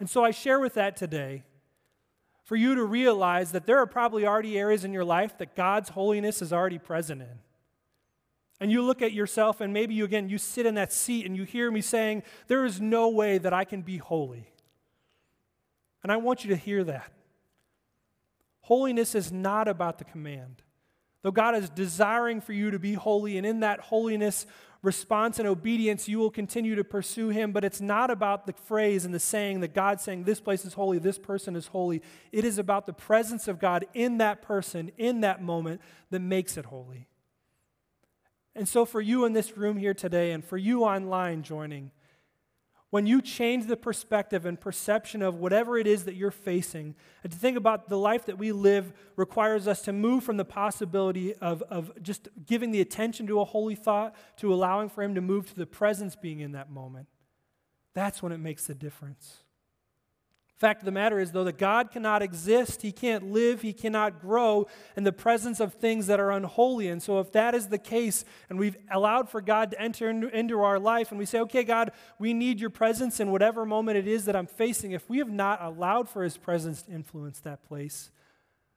And 0.00 0.08
so 0.08 0.24
I 0.24 0.30
share 0.30 0.60
with 0.60 0.74
that 0.74 0.96
today 0.96 1.44
for 2.44 2.56
you 2.56 2.74
to 2.74 2.84
realize 2.84 3.52
that 3.52 3.66
there 3.66 3.78
are 3.78 3.86
probably 3.86 4.26
already 4.26 4.58
areas 4.58 4.84
in 4.84 4.92
your 4.92 5.04
life 5.04 5.36
that 5.38 5.54
God's 5.54 5.90
holiness 5.90 6.40
is 6.40 6.52
already 6.52 6.78
present 6.78 7.20
in. 7.20 7.38
And 8.60 8.72
you 8.72 8.82
look 8.82 9.02
at 9.02 9.12
yourself, 9.12 9.60
and 9.60 9.72
maybe 9.72 9.94
you 9.94 10.04
again, 10.04 10.28
you 10.28 10.38
sit 10.38 10.66
in 10.66 10.74
that 10.74 10.92
seat 10.92 11.26
and 11.26 11.36
you 11.36 11.44
hear 11.44 11.70
me 11.70 11.80
saying, 11.80 12.22
There 12.48 12.64
is 12.64 12.80
no 12.80 13.08
way 13.08 13.38
that 13.38 13.52
I 13.52 13.64
can 13.64 13.82
be 13.82 13.98
holy. 13.98 14.48
And 16.02 16.10
I 16.10 16.16
want 16.16 16.44
you 16.44 16.50
to 16.50 16.56
hear 16.56 16.82
that. 16.84 17.12
Holiness 18.62 19.14
is 19.14 19.30
not 19.30 19.68
about 19.68 19.98
the 19.98 20.04
command. 20.04 20.62
Though 21.22 21.30
God 21.30 21.54
is 21.54 21.68
desiring 21.68 22.40
for 22.40 22.52
you 22.52 22.70
to 22.70 22.78
be 22.78 22.94
holy, 22.94 23.36
and 23.36 23.46
in 23.46 23.60
that 23.60 23.80
holiness, 23.80 24.46
response 24.82 25.38
and 25.38 25.48
obedience, 25.48 26.08
you 26.08 26.18
will 26.18 26.30
continue 26.30 26.74
to 26.74 26.84
pursue 26.84 27.28
Him. 27.28 27.52
But 27.52 27.64
it's 27.64 27.80
not 27.80 28.10
about 28.10 28.46
the 28.46 28.52
phrase 28.52 29.04
and 29.04 29.12
the 29.12 29.20
saying 29.20 29.60
that 29.60 29.74
God's 29.74 30.02
saying, 30.02 30.24
This 30.24 30.40
place 30.40 30.64
is 30.64 30.74
holy, 30.74 30.98
this 30.98 31.18
person 31.18 31.56
is 31.56 31.68
holy. 31.68 32.02
It 32.32 32.44
is 32.44 32.58
about 32.58 32.86
the 32.86 32.92
presence 32.92 33.48
of 33.48 33.58
God 33.58 33.86
in 33.94 34.18
that 34.18 34.42
person, 34.42 34.90
in 34.96 35.20
that 35.22 35.42
moment, 35.42 35.80
that 36.10 36.20
makes 36.20 36.56
it 36.56 36.66
holy. 36.66 37.08
And 38.54 38.68
so, 38.68 38.84
for 38.84 39.00
you 39.00 39.24
in 39.24 39.32
this 39.32 39.56
room 39.56 39.76
here 39.76 39.94
today, 39.94 40.32
and 40.32 40.44
for 40.44 40.56
you 40.56 40.84
online 40.84 41.42
joining, 41.42 41.90
when 42.90 43.06
you 43.06 43.20
change 43.20 43.66
the 43.66 43.76
perspective 43.76 44.46
and 44.46 44.58
perception 44.58 45.20
of 45.20 45.34
whatever 45.34 45.76
it 45.76 45.86
is 45.86 46.04
that 46.04 46.14
you're 46.14 46.30
facing, 46.30 46.94
and 47.22 47.32
to 47.32 47.38
think 47.38 47.56
about 47.56 47.88
the 47.88 47.98
life 47.98 48.24
that 48.26 48.38
we 48.38 48.50
live 48.50 48.92
requires 49.16 49.68
us 49.68 49.82
to 49.82 49.92
move 49.92 50.24
from 50.24 50.38
the 50.38 50.44
possibility 50.44 51.34
of, 51.34 51.62
of 51.62 51.92
just 52.02 52.28
giving 52.46 52.70
the 52.70 52.80
attention 52.80 53.26
to 53.26 53.40
a 53.40 53.44
holy 53.44 53.74
thought 53.74 54.14
to 54.38 54.52
allowing 54.52 54.88
for 54.88 55.02
Him 55.02 55.14
to 55.14 55.20
move 55.20 55.48
to 55.48 55.56
the 55.56 55.66
presence 55.66 56.16
being 56.16 56.40
in 56.40 56.52
that 56.52 56.70
moment. 56.70 57.08
That's 57.94 58.22
when 58.22 58.32
it 58.32 58.38
makes 58.38 58.66
the 58.66 58.74
difference. 58.74 59.38
Fact 60.58 60.80
of 60.82 60.86
the 60.86 60.90
matter 60.90 61.20
is, 61.20 61.30
though, 61.30 61.44
that 61.44 61.56
God 61.56 61.92
cannot 61.92 62.20
exist, 62.20 62.82
He 62.82 62.90
can't 62.90 63.30
live, 63.30 63.62
He 63.62 63.72
cannot 63.72 64.20
grow 64.20 64.66
in 64.96 65.04
the 65.04 65.12
presence 65.12 65.60
of 65.60 65.74
things 65.74 66.08
that 66.08 66.18
are 66.18 66.32
unholy. 66.32 66.88
And 66.88 67.00
so, 67.00 67.20
if 67.20 67.30
that 67.30 67.54
is 67.54 67.68
the 67.68 67.78
case, 67.78 68.24
and 68.50 68.58
we've 68.58 68.76
allowed 68.90 69.28
for 69.30 69.40
God 69.40 69.70
to 69.70 69.80
enter 69.80 70.10
into, 70.10 70.60
our 70.60 70.80
life, 70.80 71.10
and 71.10 71.18
we 71.18 71.26
say, 71.26 71.38
okay, 71.40 71.62
God, 71.62 71.92
we 72.18 72.34
need 72.34 72.58
your 72.58 72.70
presence 72.70 73.20
in 73.20 73.30
whatever 73.30 73.64
moment 73.64 73.98
it 73.98 74.08
is 74.08 74.24
that 74.24 74.34
I'm 74.34 74.48
facing, 74.48 74.90
if 74.90 75.08
we 75.08 75.18
have 75.18 75.30
not 75.30 75.62
allowed 75.62 76.08
for 76.08 76.24
His 76.24 76.36
presence 76.36 76.82
to 76.82 76.90
influence 76.90 77.38
that 77.40 77.62
place, 77.62 78.10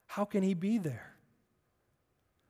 how 0.06 0.24
can 0.24 0.44
He 0.44 0.54
be 0.54 0.78
there? 0.78 1.16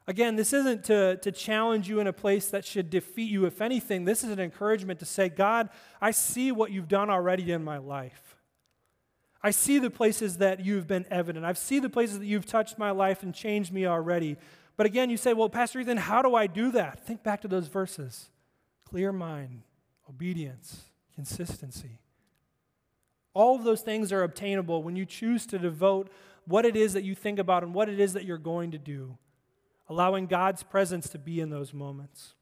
Again, 0.08 0.36
this 0.36 0.52
isn't 0.52 0.84
to, 0.86 1.16
to 1.18 1.32
challenge 1.32 1.88
you 1.88 2.02
in 2.02 2.08
a 2.08 2.12
place 2.14 2.50
that 2.50 2.66
should 2.66 2.90
defeat 2.90 3.32
you. 3.32 3.46
If 3.46 3.62
anything, 3.62 4.04
this 4.04 4.26
is 4.26 4.32
an 4.32 4.42
encouragement 4.42 5.00
to 5.00 5.06
say, 5.06 5.30
God, 5.30 5.70
I 6.02 6.12
see 6.12 6.52
what 6.52 6.72
you've 6.72 6.90
done 6.90 7.10
already 7.10 7.50
in 7.54 7.64
my 7.64 7.78
life. 7.78 8.31
I 9.44 9.52
see 9.52 9.80
the 9.80 9.90
places 9.90 10.38
that 10.38 10.64
you've 10.64 10.88
been 10.88 11.06
evident. 11.10 11.46
I 11.46 11.54
see 11.54 11.80
the 11.80 11.90
places 11.90 12.20
that 12.20 12.26
you've 12.26 12.46
touched 12.46 12.78
my 12.78 12.92
life 12.92 13.24
and 13.24 13.34
changed 13.34 13.74
me 13.74 13.88
already. 13.88 14.38
But 14.78 14.86
again, 14.86 15.10
you 15.10 15.18
say, 15.18 15.34
well, 15.34 15.50
Pastor 15.50 15.80
Ethan, 15.80 15.98
how 15.98 16.22
do 16.22 16.36
I 16.36 16.48
do 16.48 16.72
that? 16.72 17.06
Think 17.06 17.24
back 17.24 17.42
to 17.42 17.48
those 17.48 17.68
verses 17.68 18.30
clear 18.86 19.12
mind, 19.12 19.64
obedience, 20.10 20.90
consistency. 21.16 22.00
All 23.34 23.56
of 23.56 23.64
those 23.64 23.82
things 23.82 24.12
are 24.12 24.24
obtainable 24.24 24.84
when 24.84 24.98
you 24.98 25.06
choose 25.06 25.46
to 25.48 25.58
devote 25.58 26.12
what 26.46 26.66
it 26.66 26.76
is 26.76 26.94
that 26.94 27.04
you 27.04 27.16
think 27.16 27.40
about 27.40 27.64
and 27.64 27.74
what 27.74 27.88
it 27.88 28.00
is 28.00 28.14
that 28.14 28.26
you're 28.26 28.38
going 28.38 28.72
to 28.72 28.78
do, 28.78 29.18
allowing 29.88 30.28
God's 30.28 30.64
presence 30.64 31.08
to 31.10 31.18
be 31.18 31.40
in 31.40 31.50
those 31.50 31.74
moments. 31.74 32.34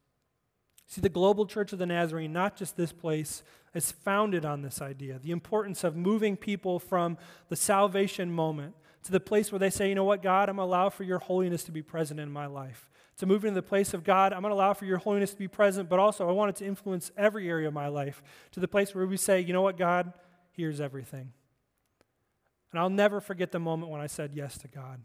See, 0.86 1.00
the 1.00 1.08
global 1.08 1.46
church 1.46 1.72
of 1.72 1.78
the 1.78 1.86
Nazarene, 1.86 2.32
not 2.32 2.56
just 2.56 2.76
this 2.76 2.92
place, 2.92 3.44
is 3.74 3.92
founded 3.92 4.44
on 4.44 4.62
this 4.62 4.82
idea 4.82 5.18
the 5.18 5.30
importance 5.30 5.84
of 5.84 5.96
moving 5.96 6.36
people 6.36 6.78
from 6.78 7.16
the 7.48 7.56
salvation 7.56 8.32
moment 8.32 8.74
to 9.02 9.12
the 9.12 9.20
place 9.20 9.50
where 9.50 9.58
they 9.58 9.70
say, 9.70 9.88
you 9.88 9.94
know 9.94 10.04
what, 10.04 10.22
God, 10.22 10.48
I'm 10.48 10.56
going 10.56 10.68
to 10.68 10.70
allow 10.70 10.90
for 10.90 11.04
your 11.04 11.18
holiness 11.18 11.64
to 11.64 11.72
be 11.72 11.82
present 11.82 12.20
in 12.20 12.30
my 12.30 12.46
life. 12.46 12.90
To 13.18 13.26
move 13.26 13.44
into 13.44 13.54
the 13.54 13.66
place 13.66 13.94
of 13.94 14.04
God, 14.04 14.32
I'm 14.32 14.42
going 14.42 14.50
to 14.50 14.54
allow 14.54 14.74
for 14.74 14.84
your 14.84 14.98
holiness 14.98 15.30
to 15.32 15.38
be 15.38 15.48
present, 15.48 15.88
but 15.88 15.98
also 15.98 16.28
I 16.28 16.32
want 16.32 16.50
it 16.50 16.56
to 16.56 16.66
influence 16.66 17.10
every 17.16 17.48
area 17.48 17.68
of 17.68 17.74
my 17.74 17.88
life. 17.88 18.22
To 18.52 18.60
the 18.60 18.68
place 18.68 18.94
where 18.94 19.06
we 19.06 19.16
say, 19.16 19.40
you 19.40 19.52
know 19.52 19.62
what, 19.62 19.78
God, 19.78 20.12
here's 20.52 20.80
everything. 20.80 21.32
And 22.72 22.80
I'll 22.80 22.90
never 22.90 23.20
forget 23.20 23.52
the 23.52 23.58
moment 23.58 23.90
when 23.90 24.00
I 24.00 24.06
said 24.06 24.32
yes 24.34 24.56
to 24.58 24.68
God 24.68 25.00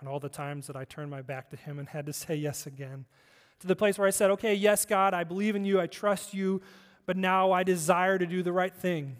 and 0.00 0.08
all 0.08 0.20
the 0.20 0.28
times 0.28 0.66
that 0.68 0.76
I 0.76 0.84
turned 0.84 1.10
my 1.10 1.22
back 1.22 1.50
to 1.50 1.56
Him 1.56 1.78
and 1.78 1.88
had 1.88 2.06
to 2.06 2.12
say 2.12 2.36
yes 2.36 2.66
again. 2.66 3.06
To 3.60 3.66
the 3.66 3.76
place 3.76 3.98
where 3.98 4.06
I 4.06 4.12
said, 4.12 4.30
okay, 4.32 4.54
yes, 4.54 4.84
God, 4.84 5.14
I 5.14 5.24
believe 5.24 5.56
in 5.56 5.64
you, 5.64 5.80
I 5.80 5.88
trust 5.88 6.32
you, 6.32 6.62
but 7.08 7.16
now 7.16 7.52
I 7.52 7.62
desire 7.62 8.18
to 8.18 8.26
do 8.26 8.42
the 8.42 8.52
right 8.52 8.74
thing. 8.74 9.16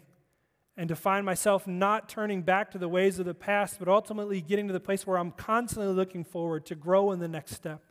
And 0.77 0.87
to 0.89 0.95
find 0.95 1.25
myself 1.25 1.65
not 1.65 2.07
turning 2.07 2.43
back 2.43 2.69
to 2.71 2.77
the 2.77 2.87
ways 2.87 3.17
of 3.17 3.25
the 3.25 3.33
past, 3.33 3.79
but 3.79 3.87
ultimately 3.87 4.41
getting 4.41 4.67
to 4.67 4.73
the 4.73 4.79
place 4.79 5.07
where 5.07 5.17
I'm 5.17 5.31
constantly 5.31 5.91
looking 5.91 6.23
forward 6.23 6.67
to 6.67 6.75
grow 6.75 7.11
in 7.11 7.19
the 7.19 7.27
next 7.27 7.55
step 7.55 7.81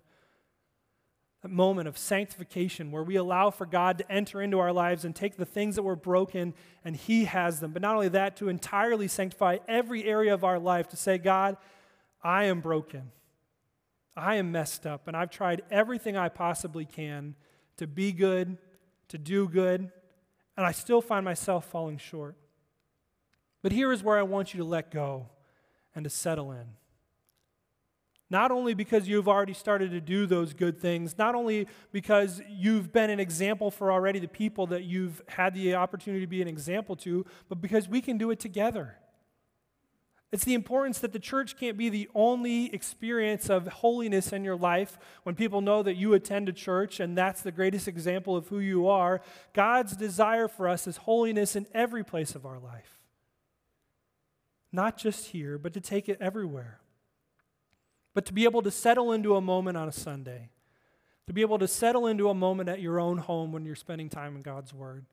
that 1.42 1.50
moment 1.50 1.88
of 1.88 1.98
sanctification 1.98 2.92
where 2.92 3.02
we 3.02 3.16
allow 3.16 3.50
for 3.50 3.66
God 3.66 3.98
to 3.98 4.10
enter 4.10 4.40
into 4.40 4.60
our 4.60 4.72
lives 4.72 5.04
and 5.04 5.16
take 5.16 5.36
the 5.36 5.44
things 5.44 5.74
that 5.74 5.82
were 5.82 5.96
broken 5.96 6.54
and 6.84 6.94
He 6.94 7.24
has 7.24 7.58
them. 7.58 7.72
But 7.72 7.82
not 7.82 7.96
only 7.96 8.08
that, 8.10 8.36
to 8.36 8.48
entirely 8.48 9.08
sanctify 9.08 9.58
every 9.66 10.04
area 10.04 10.32
of 10.32 10.44
our 10.44 10.60
life, 10.60 10.86
to 10.90 10.96
say, 10.96 11.18
God, 11.18 11.56
I 12.22 12.44
am 12.44 12.60
broken. 12.60 13.10
I 14.16 14.36
am 14.36 14.52
messed 14.52 14.86
up, 14.86 15.08
and 15.08 15.16
I've 15.16 15.30
tried 15.30 15.62
everything 15.72 16.16
I 16.16 16.28
possibly 16.28 16.84
can 16.84 17.34
to 17.78 17.88
be 17.88 18.12
good, 18.12 18.58
to 19.08 19.18
do 19.18 19.48
good, 19.48 19.90
and 20.56 20.66
I 20.66 20.72
still 20.72 21.00
find 21.00 21.24
myself 21.24 21.64
falling 21.66 21.98
short. 21.98 22.36
But 23.62 23.72
here 23.72 23.92
is 23.92 24.02
where 24.02 24.18
I 24.18 24.22
want 24.22 24.54
you 24.54 24.58
to 24.58 24.64
let 24.64 24.90
go 24.90 25.28
and 25.94 26.04
to 26.04 26.10
settle 26.10 26.52
in. 26.52 26.66
Not 28.30 28.50
only 28.50 28.74
because 28.74 29.08
you've 29.08 29.28
already 29.28 29.54
started 29.54 29.90
to 29.92 30.00
do 30.00 30.26
those 30.26 30.52
good 30.52 30.78
things, 30.78 31.16
not 31.16 31.34
only 31.34 31.66
because 31.92 32.42
you've 32.48 32.92
been 32.92 33.08
an 33.08 33.20
example 33.20 33.70
for 33.70 33.90
already 33.90 34.18
the 34.18 34.28
people 34.28 34.66
that 34.66 34.84
you've 34.84 35.22
had 35.28 35.54
the 35.54 35.74
opportunity 35.74 36.20
to 36.20 36.26
be 36.26 36.42
an 36.42 36.48
example 36.48 36.94
to, 36.96 37.24
but 37.48 37.60
because 37.62 37.88
we 37.88 38.02
can 38.02 38.18
do 38.18 38.30
it 38.30 38.38
together. 38.38 38.96
It's 40.30 40.44
the 40.44 40.54
importance 40.54 40.98
that 40.98 41.12
the 41.12 41.18
church 41.18 41.56
can't 41.56 41.78
be 41.78 41.88
the 41.88 42.08
only 42.14 42.72
experience 42.74 43.48
of 43.48 43.66
holiness 43.66 44.32
in 44.32 44.44
your 44.44 44.56
life 44.56 44.98
when 45.22 45.34
people 45.34 45.60
know 45.62 45.82
that 45.82 45.96
you 45.96 46.12
attend 46.12 46.48
a 46.48 46.52
church 46.52 47.00
and 47.00 47.16
that's 47.16 47.40
the 47.40 47.52
greatest 47.52 47.88
example 47.88 48.36
of 48.36 48.48
who 48.48 48.58
you 48.58 48.88
are. 48.88 49.22
God's 49.54 49.96
desire 49.96 50.48
for 50.48 50.68
us 50.68 50.86
is 50.86 50.98
holiness 50.98 51.56
in 51.56 51.66
every 51.72 52.04
place 52.04 52.34
of 52.34 52.44
our 52.44 52.58
life. 52.58 53.00
Not 54.70 54.98
just 54.98 55.28
here, 55.28 55.56
but 55.56 55.72
to 55.72 55.80
take 55.80 56.10
it 56.10 56.18
everywhere 56.20 56.80
but 58.18 58.26
to 58.26 58.32
be 58.32 58.42
able 58.42 58.62
to 58.62 58.70
settle 58.72 59.12
into 59.12 59.36
a 59.36 59.40
moment 59.40 59.76
on 59.76 59.86
a 59.86 59.92
Sunday, 59.92 60.50
to 61.28 61.32
be 61.32 61.40
able 61.40 61.56
to 61.56 61.68
settle 61.68 62.08
into 62.08 62.28
a 62.28 62.34
moment 62.34 62.68
at 62.68 62.80
your 62.80 62.98
own 62.98 63.16
home 63.18 63.52
when 63.52 63.64
you're 63.64 63.76
spending 63.76 64.08
time 64.08 64.34
in 64.34 64.42
God's 64.42 64.74
Word, 64.74 65.06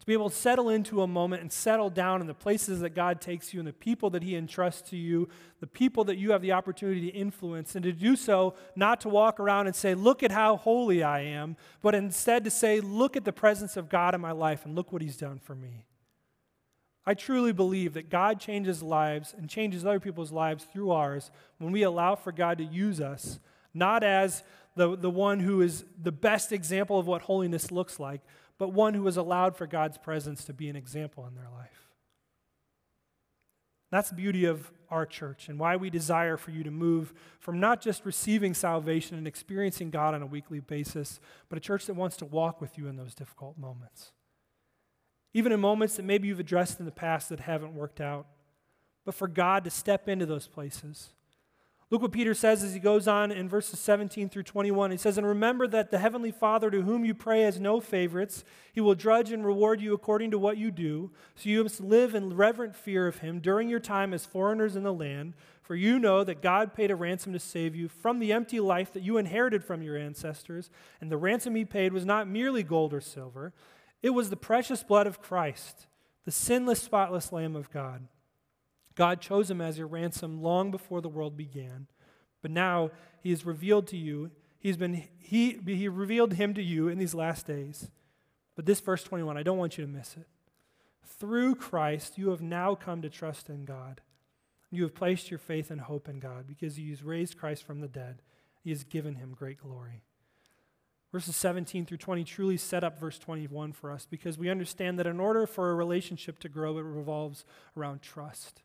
to 0.00 0.06
be 0.06 0.14
able 0.14 0.30
to 0.30 0.34
settle 0.34 0.70
into 0.70 1.02
a 1.02 1.06
moment 1.06 1.42
and 1.42 1.52
settle 1.52 1.90
down 1.90 2.22
in 2.22 2.26
the 2.26 2.34
places 2.34 2.80
that 2.80 2.94
God 2.94 3.20
takes 3.20 3.52
you 3.52 3.60
and 3.60 3.68
the 3.68 3.72
people 3.72 4.08
that 4.10 4.22
He 4.22 4.34
entrusts 4.34 4.88
to 4.90 4.96
you, 4.96 5.28
the 5.60 5.66
people 5.66 6.04
that 6.04 6.16
you 6.16 6.32
have 6.32 6.40
the 6.40 6.52
opportunity 6.52 7.10
to 7.10 7.16
influence, 7.16 7.74
and 7.74 7.82
to 7.82 7.92
do 7.92 8.16
so 8.16 8.54
not 8.74 9.02
to 9.02 9.10
walk 9.10 9.38
around 9.38 9.66
and 9.66 9.76
say, 9.76 9.94
Look 9.94 10.22
at 10.22 10.32
how 10.32 10.56
holy 10.56 11.02
I 11.02 11.20
am, 11.20 11.56
but 11.82 11.94
instead 11.94 12.44
to 12.44 12.50
say, 12.50 12.80
Look 12.80 13.14
at 13.14 13.26
the 13.26 13.32
presence 13.32 13.76
of 13.76 13.90
God 13.90 14.14
in 14.14 14.22
my 14.22 14.32
life 14.32 14.64
and 14.64 14.74
look 14.74 14.90
what 14.90 15.02
He's 15.02 15.18
done 15.18 15.38
for 15.38 15.54
me. 15.54 15.84
I 17.04 17.14
truly 17.14 17.52
believe 17.52 17.94
that 17.94 18.08
God 18.08 18.40
changes 18.40 18.82
lives 18.82 19.34
and 19.36 19.50
changes 19.50 19.84
other 19.84 20.00
people's 20.00 20.32
lives 20.32 20.64
through 20.64 20.92
ours 20.92 21.30
when 21.58 21.72
we 21.72 21.82
allow 21.82 22.14
for 22.14 22.32
God 22.32 22.56
to 22.58 22.64
use 22.64 23.00
us, 23.00 23.38
not 23.74 24.02
as 24.02 24.42
the, 24.76 24.96
the 24.96 25.10
one 25.10 25.40
who 25.40 25.60
is 25.60 25.84
the 26.00 26.12
best 26.12 26.52
example 26.52 26.98
of 26.98 27.06
what 27.06 27.22
holiness 27.22 27.70
looks 27.70 28.00
like, 28.00 28.20
but 28.60 28.72
one 28.72 28.94
who 28.94 29.06
has 29.06 29.16
allowed 29.16 29.56
for 29.56 29.66
God's 29.66 29.98
presence 29.98 30.44
to 30.44 30.52
be 30.52 30.68
an 30.68 30.76
example 30.76 31.26
in 31.26 31.34
their 31.34 31.50
life. 31.50 31.88
That's 33.90 34.10
the 34.10 34.14
beauty 34.14 34.44
of 34.44 34.70
our 34.88 35.04
church 35.04 35.48
and 35.48 35.58
why 35.58 35.74
we 35.74 35.90
desire 35.90 36.36
for 36.36 36.52
you 36.52 36.62
to 36.62 36.70
move 36.70 37.12
from 37.40 37.58
not 37.58 37.80
just 37.80 38.04
receiving 38.04 38.54
salvation 38.54 39.18
and 39.18 39.26
experiencing 39.26 39.90
God 39.90 40.14
on 40.14 40.22
a 40.22 40.26
weekly 40.26 40.60
basis, 40.60 41.18
but 41.48 41.58
a 41.58 41.60
church 41.60 41.86
that 41.86 41.94
wants 41.94 42.16
to 42.18 42.24
walk 42.24 42.60
with 42.60 42.78
you 42.78 42.86
in 42.86 42.94
those 42.94 43.16
difficult 43.16 43.58
moments 43.58 44.12
even 45.32 45.52
in 45.52 45.60
moments 45.60 45.96
that 45.96 46.04
maybe 46.04 46.28
you've 46.28 46.40
addressed 46.40 46.80
in 46.80 46.86
the 46.86 46.92
past 46.92 47.28
that 47.28 47.40
haven't 47.40 47.74
worked 47.74 48.00
out, 48.00 48.26
but 49.04 49.14
for 49.14 49.28
God 49.28 49.64
to 49.64 49.70
step 49.70 50.08
into 50.08 50.26
those 50.26 50.46
places. 50.46 51.10
Look 51.90 52.02
what 52.02 52.12
Peter 52.12 52.34
says 52.34 52.62
as 52.62 52.72
he 52.72 52.78
goes 52.78 53.08
on 53.08 53.32
in 53.32 53.48
verses 53.48 53.80
17 53.80 54.28
through 54.28 54.44
21. 54.44 54.92
He 54.92 54.96
says, 54.96 55.18
And 55.18 55.26
remember 55.26 55.66
that 55.66 55.90
the 55.90 55.98
heavenly 55.98 56.30
Father 56.30 56.70
to 56.70 56.82
whom 56.82 57.04
you 57.04 57.14
pray 57.14 57.42
has 57.42 57.58
no 57.58 57.80
favorites. 57.80 58.44
He 58.72 58.80
will 58.80 58.94
judge 58.94 59.32
and 59.32 59.44
reward 59.44 59.80
you 59.80 59.92
according 59.92 60.30
to 60.30 60.38
what 60.38 60.56
you 60.56 60.70
do. 60.70 61.10
So 61.34 61.48
you 61.48 61.64
must 61.64 61.80
live 61.80 62.14
in 62.14 62.36
reverent 62.36 62.76
fear 62.76 63.08
of 63.08 63.18
him 63.18 63.40
during 63.40 63.68
your 63.68 63.80
time 63.80 64.14
as 64.14 64.24
foreigners 64.24 64.76
in 64.76 64.84
the 64.84 64.92
land. 64.92 65.34
For 65.62 65.74
you 65.74 65.98
know 65.98 66.22
that 66.22 66.42
God 66.42 66.74
paid 66.74 66.92
a 66.92 66.96
ransom 66.96 67.32
to 67.32 67.40
save 67.40 67.74
you 67.74 67.88
from 67.88 68.20
the 68.20 68.32
empty 68.32 68.60
life 68.60 68.92
that 68.92 69.02
you 69.02 69.18
inherited 69.18 69.64
from 69.64 69.82
your 69.82 69.96
ancestors. 69.96 70.70
And 71.00 71.10
the 71.10 71.16
ransom 71.16 71.56
he 71.56 71.64
paid 71.64 71.92
was 71.92 72.04
not 72.04 72.28
merely 72.28 72.62
gold 72.62 72.94
or 72.94 73.00
silver. 73.00 73.52
It 74.00 74.10
was 74.10 74.30
the 74.30 74.36
precious 74.36 74.84
blood 74.84 75.08
of 75.08 75.20
Christ, 75.20 75.88
the 76.24 76.30
sinless, 76.30 76.80
spotless 76.80 77.32
Lamb 77.32 77.56
of 77.56 77.72
God. 77.72 78.06
God 78.94 79.20
chose 79.20 79.50
him 79.50 79.60
as 79.60 79.78
your 79.78 79.86
ransom 79.86 80.42
long 80.42 80.70
before 80.70 81.00
the 81.00 81.08
world 81.08 81.36
began. 81.36 81.86
But 82.42 82.50
now 82.50 82.90
he 83.22 83.30
has 83.30 83.46
revealed 83.46 83.86
to 83.88 83.96
you, 83.96 84.30
he's 84.58 84.76
been, 84.76 85.08
he, 85.18 85.58
he 85.66 85.88
revealed 85.88 86.34
him 86.34 86.54
to 86.54 86.62
you 86.62 86.88
in 86.88 86.98
these 86.98 87.14
last 87.14 87.46
days. 87.46 87.90
But 88.56 88.66
this 88.66 88.80
verse 88.80 89.02
21, 89.02 89.36
I 89.36 89.42
don't 89.42 89.58
want 89.58 89.78
you 89.78 89.84
to 89.84 89.90
miss 89.90 90.16
it. 90.16 90.26
Through 91.04 91.56
Christ, 91.56 92.18
you 92.18 92.30
have 92.30 92.42
now 92.42 92.74
come 92.74 93.02
to 93.02 93.10
trust 93.10 93.48
in 93.48 93.64
God. 93.64 94.00
You 94.70 94.82
have 94.84 94.94
placed 94.94 95.30
your 95.30 95.38
faith 95.38 95.70
and 95.70 95.80
hope 95.80 96.08
in 96.08 96.20
God 96.20 96.46
because 96.46 96.76
he 96.76 96.90
has 96.90 97.02
raised 97.02 97.38
Christ 97.38 97.64
from 97.64 97.80
the 97.80 97.88
dead. 97.88 98.22
He 98.62 98.70
has 98.70 98.84
given 98.84 99.16
him 99.16 99.34
great 99.36 99.58
glory. 99.58 100.02
Verses 101.12 101.34
17 101.34 101.86
through 101.86 101.96
20 101.96 102.22
truly 102.22 102.56
set 102.56 102.84
up 102.84 102.98
verse 102.98 103.18
21 103.18 103.72
for 103.72 103.90
us 103.90 104.06
because 104.08 104.38
we 104.38 104.48
understand 104.48 104.98
that 104.98 105.08
in 105.08 105.18
order 105.18 105.44
for 105.46 105.70
a 105.70 105.74
relationship 105.74 106.38
to 106.38 106.48
grow, 106.48 106.78
it 106.78 106.82
revolves 106.82 107.44
around 107.76 108.00
trust. 108.00 108.62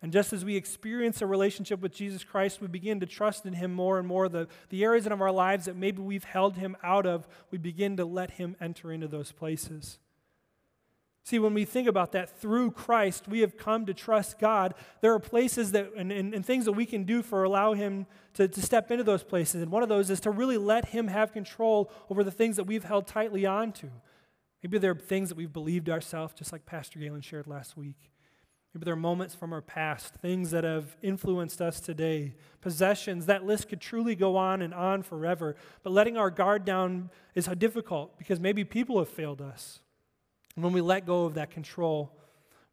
And 0.00 0.12
just 0.12 0.32
as 0.32 0.44
we 0.44 0.56
experience 0.56 1.20
a 1.22 1.26
relationship 1.26 1.80
with 1.80 1.92
Jesus 1.92 2.22
Christ, 2.22 2.60
we 2.60 2.68
begin 2.68 3.00
to 3.00 3.06
trust 3.06 3.46
in 3.46 3.54
Him 3.54 3.72
more 3.72 3.98
and 3.98 4.06
more. 4.06 4.28
The, 4.28 4.46
the 4.68 4.84
areas 4.84 5.06
of 5.06 5.20
our 5.20 5.32
lives 5.32 5.64
that 5.64 5.76
maybe 5.76 6.00
we've 6.00 6.24
held 6.24 6.56
Him 6.56 6.76
out 6.82 7.04
of, 7.04 7.26
we 7.50 7.58
begin 7.58 7.96
to 7.96 8.04
let 8.04 8.32
Him 8.32 8.54
enter 8.60 8.92
into 8.92 9.08
those 9.08 9.32
places. 9.32 9.98
See, 11.24 11.40
when 11.40 11.52
we 11.52 11.64
think 11.64 11.88
about 11.88 12.12
that, 12.12 12.40
through 12.40 12.70
Christ, 12.70 13.28
we 13.28 13.40
have 13.40 13.58
come 13.58 13.86
to 13.86 13.92
trust 13.92 14.38
God. 14.38 14.74
There 15.02 15.12
are 15.12 15.18
places 15.18 15.72
that, 15.72 15.90
and, 15.96 16.10
and, 16.12 16.32
and, 16.32 16.46
things 16.46 16.64
that 16.64 16.72
we 16.72 16.86
can 16.86 17.04
do 17.04 17.22
for 17.22 17.42
allow 17.42 17.74
Him 17.74 18.06
to, 18.34 18.48
to 18.48 18.62
step 18.62 18.90
into 18.90 19.04
those 19.04 19.24
places. 19.24 19.60
And 19.60 19.70
one 19.70 19.82
of 19.82 19.90
those 19.90 20.10
is 20.10 20.20
to 20.20 20.30
really 20.30 20.56
let 20.56 20.86
Him 20.86 21.08
have 21.08 21.32
control 21.32 21.92
over 22.08 22.24
the 22.24 22.30
things 22.30 22.56
that 22.56 22.64
we've 22.64 22.84
held 22.84 23.06
tightly 23.06 23.44
onto. 23.44 23.90
Maybe 24.62 24.78
there 24.78 24.92
are 24.92 24.94
things 24.94 25.28
that 25.28 25.36
we've 25.36 25.52
believed 25.52 25.90
ourselves, 25.90 26.34
just 26.34 26.52
like 26.52 26.64
Pastor 26.64 26.98
Galen 26.98 27.20
shared 27.20 27.46
last 27.46 27.76
week. 27.76 28.10
Maybe 28.74 28.84
there 28.84 28.94
are 28.94 28.96
moments 28.96 29.34
from 29.34 29.52
our 29.52 29.62
past, 29.62 30.14
things 30.16 30.50
that 30.50 30.64
have 30.64 30.96
influenced 31.02 31.60
us 31.62 31.80
today, 31.80 32.34
possessions. 32.60 33.26
That 33.26 33.44
list 33.44 33.68
could 33.68 33.80
truly 33.80 34.14
go 34.14 34.36
on 34.36 34.60
and 34.60 34.74
on 34.74 35.02
forever. 35.02 35.56
But 35.82 35.92
letting 35.92 36.16
our 36.16 36.30
guard 36.30 36.64
down 36.64 37.10
is 37.34 37.46
difficult 37.46 38.18
because 38.18 38.40
maybe 38.40 38.64
people 38.64 38.98
have 38.98 39.08
failed 39.08 39.40
us. 39.40 39.80
And 40.54 40.64
when 40.64 40.72
we 40.72 40.80
let 40.80 41.06
go 41.06 41.24
of 41.24 41.34
that 41.34 41.50
control, 41.50 42.12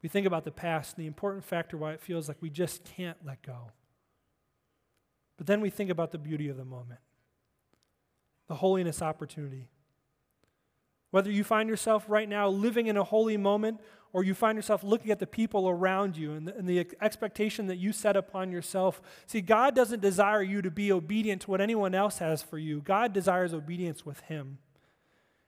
we 0.02 0.08
think 0.08 0.26
about 0.26 0.44
the 0.44 0.52
past, 0.52 0.96
and 0.96 1.02
the 1.02 1.06
important 1.06 1.44
factor 1.44 1.76
why 1.76 1.92
it 1.92 2.00
feels 2.00 2.28
like 2.28 2.36
we 2.40 2.50
just 2.50 2.84
can't 2.84 3.16
let 3.24 3.42
go. 3.42 3.72
But 5.38 5.46
then 5.46 5.60
we 5.60 5.70
think 5.70 5.90
about 5.90 6.12
the 6.12 6.18
beauty 6.18 6.48
of 6.48 6.56
the 6.56 6.64
moment, 6.64 7.00
the 8.48 8.54
holiness 8.56 9.02
opportunity. 9.02 9.68
Whether 11.10 11.30
you 11.30 11.44
find 11.44 11.68
yourself 11.68 12.04
right 12.08 12.28
now 12.28 12.48
living 12.48 12.88
in 12.88 12.96
a 12.96 13.04
holy 13.04 13.36
moment 13.36 13.80
or 14.12 14.24
you 14.24 14.34
find 14.34 14.56
yourself 14.56 14.82
looking 14.82 15.10
at 15.10 15.18
the 15.18 15.26
people 15.26 15.68
around 15.68 16.16
you 16.16 16.32
and 16.32 16.48
the, 16.48 16.56
and 16.56 16.68
the, 16.68 16.86
expectation 17.00 17.66
that 17.66 17.76
you 17.76 17.92
set 17.92 18.16
upon 18.16 18.50
yourself. 18.50 19.00
See, 19.26 19.40
God 19.40 19.74
doesn't 19.74 20.00
desire 20.00 20.42
you 20.42 20.62
to 20.62 20.70
be 20.70 20.90
obedient 20.90 21.42
to 21.42 21.50
what 21.50 21.60
anyone 21.60 21.94
else 21.94 22.18
has 22.18 22.42
for 22.42 22.58
you, 22.58 22.80
God 22.80 23.12
desires 23.12 23.52
obedience 23.52 24.06
with 24.06 24.20
Him. 24.20 24.58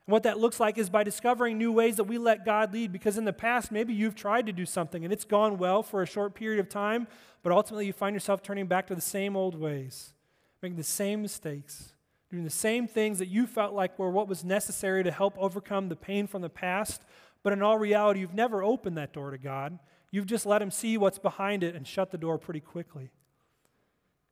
And 0.08 0.12
what 0.14 0.22
that 0.22 0.38
looks 0.38 0.58
like 0.58 0.78
is 0.78 0.88
by 0.88 1.04
discovering 1.04 1.58
new 1.58 1.70
ways 1.70 1.96
that 1.96 2.04
we 2.04 2.16
let 2.16 2.42
God 2.42 2.72
lead. 2.72 2.92
Because 2.92 3.18
in 3.18 3.26
the 3.26 3.32
past, 3.32 3.70
maybe 3.70 3.92
you've 3.92 4.14
tried 4.14 4.46
to 4.46 4.52
do 4.54 4.64
something 4.64 5.04
and 5.04 5.12
it's 5.12 5.26
gone 5.26 5.58
well 5.58 5.82
for 5.82 6.00
a 6.00 6.06
short 6.06 6.34
period 6.34 6.58
of 6.58 6.70
time, 6.70 7.06
but 7.42 7.52
ultimately 7.52 7.84
you 7.84 7.92
find 7.92 8.14
yourself 8.14 8.42
turning 8.42 8.66
back 8.66 8.86
to 8.86 8.94
the 8.94 9.02
same 9.02 9.36
old 9.36 9.54
ways, 9.54 10.14
making 10.62 10.78
the 10.78 10.82
same 10.82 11.20
mistakes, 11.20 11.92
doing 12.30 12.42
the 12.42 12.48
same 12.48 12.88
things 12.88 13.18
that 13.18 13.28
you 13.28 13.46
felt 13.46 13.74
like 13.74 13.98
were 13.98 14.10
what 14.10 14.28
was 14.28 14.44
necessary 14.44 15.04
to 15.04 15.10
help 15.10 15.34
overcome 15.36 15.90
the 15.90 15.96
pain 15.96 16.26
from 16.26 16.40
the 16.40 16.48
past. 16.48 17.02
But 17.42 17.52
in 17.52 17.62
all 17.62 17.78
reality, 17.78 18.20
you've 18.20 18.34
never 18.34 18.62
opened 18.62 18.96
that 18.96 19.12
door 19.12 19.30
to 19.30 19.38
God. 19.38 19.78
You've 20.10 20.26
just 20.26 20.46
let 20.46 20.62
Him 20.62 20.70
see 20.70 20.96
what's 20.98 21.18
behind 21.18 21.62
it 21.62 21.74
and 21.74 21.86
shut 21.86 22.10
the 22.10 22.18
door 22.18 22.38
pretty 22.38 22.60
quickly. 22.60 23.10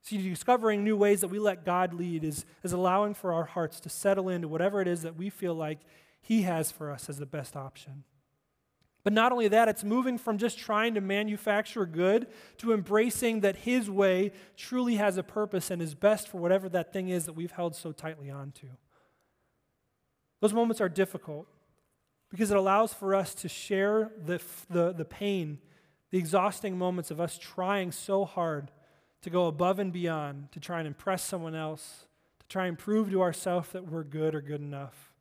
See, 0.02 0.28
discovering 0.28 0.84
new 0.84 0.96
ways 0.96 1.20
that 1.20 1.28
we 1.28 1.38
let 1.38 1.64
God 1.64 1.92
lead 1.92 2.22
is, 2.24 2.44
is 2.62 2.72
allowing 2.72 3.14
for 3.14 3.32
our 3.32 3.44
hearts 3.44 3.80
to 3.80 3.88
settle 3.88 4.28
into 4.28 4.48
whatever 4.48 4.80
it 4.80 4.88
is 4.88 5.02
that 5.02 5.16
we 5.16 5.30
feel 5.30 5.54
like 5.54 5.80
He 6.20 6.42
has 6.42 6.70
for 6.70 6.90
us 6.90 7.08
as 7.08 7.18
the 7.18 7.26
best 7.26 7.56
option. 7.56 8.04
But 9.02 9.12
not 9.12 9.30
only 9.30 9.48
that, 9.48 9.68
it's 9.68 9.84
moving 9.84 10.18
from 10.18 10.36
just 10.36 10.58
trying 10.58 10.94
to 10.94 11.00
manufacture 11.00 11.86
good 11.86 12.26
to 12.58 12.72
embracing 12.72 13.40
that 13.40 13.56
His 13.56 13.88
way 13.90 14.32
truly 14.56 14.96
has 14.96 15.16
a 15.16 15.22
purpose 15.22 15.70
and 15.70 15.80
is 15.80 15.94
best 15.94 16.28
for 16.28 16.38
whatever 16.38 16.68
that 16.70 16.92
thing 16.92 17.08
is 17.08 17.26
that 17.26 17.34
we've 17.34 17.52
held 17.52 17.76
so 17.76 17.92
tightly 17.92 18.30
onto. 18.30 18.68
Those 20.40 20.52
moments 20.52 20.80
are 20.80 20.88
difficult 20.88 21.46
because 22.30 22.50
it 22.50 22.56
allows 22.56 22.92
for 22.92 23.14
us 23.14 23.34
to 23.34 23.48
share 23.48 24.10
the, 24.24 24.40
the, 24.68 24.92
the 24.92 25.04
pain, 25.04 25.58
the 26.10 26.18
exhausting 26.18 26.76
moments 26.76 27.10
of 27.10 27.20
us 27.20 27.38
trying 27.38 27.92
so 27.92 28.24
hard 28.24 28.70
to 29.22 29.30
go 29.30 29.46
above 29.46 29.78
and 29.78 29.92
beyond 29.92 30.52
to 30.52 30.60
try 30.60 30.78
and 30.78 30.86
impress 30.86 31.22
someone 31.22 31.54
else, 31.54 32.06
to 32.40 32.46
try 32.48 32.66
and 32.66 32.78
prove 32.78 33.10
to 33.10 33.22
ourselves 33.22 33.70
that 33.70 33.86
we're 33.86 34.04
good 34.04 34.34
or 34.34 34.40
good 34.40 34.60
enough. 34.60 35.12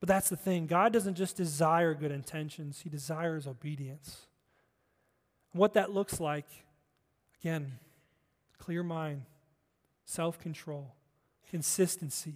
But 0.00 0.08
that's 0.08 0.28
the 0.28 0.36
thing 0.36 0.66
God 0.66 0.92
doesn't 0.92 1.14
just 1.14 1.36
desire 1.36 1.94
good 1.94 2.12
intentions, 2.12 2.80
He 2.80 2.90
desires 2.90 3.46
obedience. 3.46 4.26
What 5.52 5.74
that 5.74 5.92
looks 5.92 6.20
like, 6.20 6.46
again, 7.40 7.78
clear 8.58 8.82
mind, 8.82 9.22
self 10.04 10.38
control, 10.38 10.94
consistency. 11.48 12.34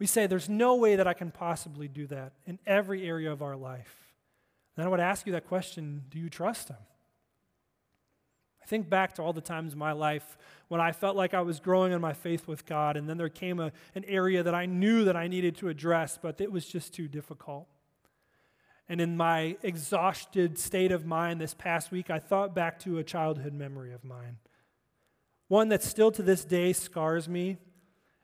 We 0.00 0.06
say, 0.06 0.26
There's 0.26 0.48
no 0.48 0.74
way 0.74 0.96
that 0.96 1.06
I 1.06 1.12
can 1.12 1.30
possibly 1.30 1.86
do 1.86 2.08
that 2.08 2.32
in 2.46 2.58
every 2.66 3.06
area 3.06 3.30
of 3.30 3.42
our 3.42 3.56
life. 3.56 4.12
Then 4.74 4.86
I 4.86 4.88
would 4.88 4.98
ask 4.98 5.26
you 5.26 5.32
that 5.34 5.46
question 5.46 6.06
do 6.08 6.18
you 6.18 6.28
trust 6.28 6.68
Him? 6.68 6.76
I 8.62 8.66
think 8.66 8.88
back 8.88 9.14
to 9.16 9.22
all 9.22 9.32
the 9.32 9.40
times 9.40 9.74
in 9.74 9.78
my 9.78 9.92
life 9.92 10.38
when 10.68 10.80
I 10.80 10.92
felt 10.92 11.16
like 11.16 11.34
I 11.34 11.42
was 11.42 11.60
growing 11.60 11.92
in 11.92 12.00
my 12.00 12.12
faith 12.12 12.48
with 12.48 12.66
God, 12.66 12.96
and 12.96 13.08
then 13.08 13.18
there 13.18 13.28
came 13.28 13.60
a, 13.60 13.72
an 13.94 14.04
area 14.06 14.42
that 14.42 14.54
I 14.54 14.66
knew 14.66 15.04
that 15.04 15.16
I 15.16 15.28
needed 15.28 15.56
to 15.58 15.68
address, 15.68 16.18
but 16.20 16.40
it 16.40 16.50
was 16.50 16.66
just 16.66 16.94
too 16.94 17.08
difficult. 17.08 17.68
And 18.88 19.00
in 19.00 19.16
my 19.16 19.56
exhausted 19.62 20.58
state 20.58 20.92
of 20.92 21.04
mind 21.04 21.40
this 21.40 21.54
past 21.54 21.90
week, 21.90 22.10
I 22.10 22.18
thought 22.18 22.54
back 22.54 22.78
to 22.80 22.98
a 22.98 23.04
childhood 23.04 23.52
memory 23.52 23.92
of 23.92 24.02
mine. 24.02 24.38
One 25.48 25.68
that 25.68 25.82
still 25.82 26.10
to 26.12 26.22
this 26.22 26.44
day 26.44 26.72
scars 26.72 27.28
me. 27.28 27.58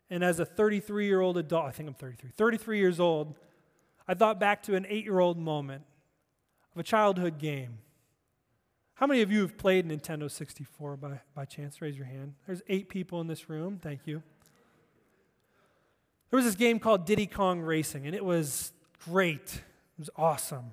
And 0.08 0.22
as 0.22 0.38
a 0.38 0.44
33 0.44 1.06
year 1.06 1.20
old 1.20 1.36
adult, 1.36 1.66
I 1.66 1.70
think 1.70 1.88
I'm 1.88 1.94
33, 1.94 2.30
33 2.36 2.78
years 2.78 3.00
old, 3.00 3.34
I 4.06 4.14
thought 4.14 4.38
back 4.38 4.62
to 4.64 4.76
an 4.76 4.86
eight 4.88 5.04
year 5.04 5.18
old 5.18 5.38
moment 5.38 5.82
of 6.74 6.80
a 6.80 6.84
childhood 6.84 7.38
game 7.38 7.78
how 8.96 9.06
many 9.06 9.20
of 9.20 9.30
you 9.30 9.42
have 9.42 9.58
played 9.58 9.86
Nintendo 9.86 10.30
64 10.30 10.96
by, 10.96 11.20
by 11.34 11.44
chance? 11.44 11.82
Raise 11.82 11.98
your 11.98 12.06
hand. 12.06 12.32
There's 12.46 12.62
eight 12.66 12.88
people 12.88 13.20
in 13.20 13.26
this 13.26 13.50
room. 13.50 13.78
Thank 13.82 14.06
you. 14.06 14.22
There 16.30 16.38
was 16.38 16.46
this 16.46 16.54
game 16.54 16.78
called 16.78 17.04
Diddy 17.04 17.26
Kong 17.26 17.60
Racing, 17.60 18.06
and 18.06 18.14
it 18.14 18.24
was 18.24 18.72
great. 19.04 19.52
It 19.56 19.98
was 19.98 20.08
awesome. 20.16 20.70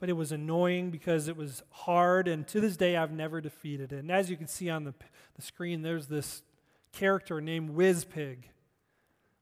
But 0.00 0.08
it 0.08 0.14
was 0.14 0.32
annoying 0.32 0.90
because 0.90 1.28
it 1.28 1.36
was 1.36 1.62
hard, 1.70 2.26
and 2.26 2.48
to 2.48 2.60
this 2.60 2.76
day, 2.76 2.96
I've 2.96 3.12
never 3.12 3.40
defeated 3.40 3.92
it. 3.92 4.00
And 4.00 4.10
as 4.10 4.28
you 4.28 4.36
can 4.36 4.48
see 4.48 4.68
on 4.68 4.82
the, 4.82 4.94
the 5.36 5.42
screen, 5.42 5.82
there's 5.82 6.08
this 6.08 6.42
character 6.96 7.40
named 7.40 7.76
Wizpig. 7.76 8.38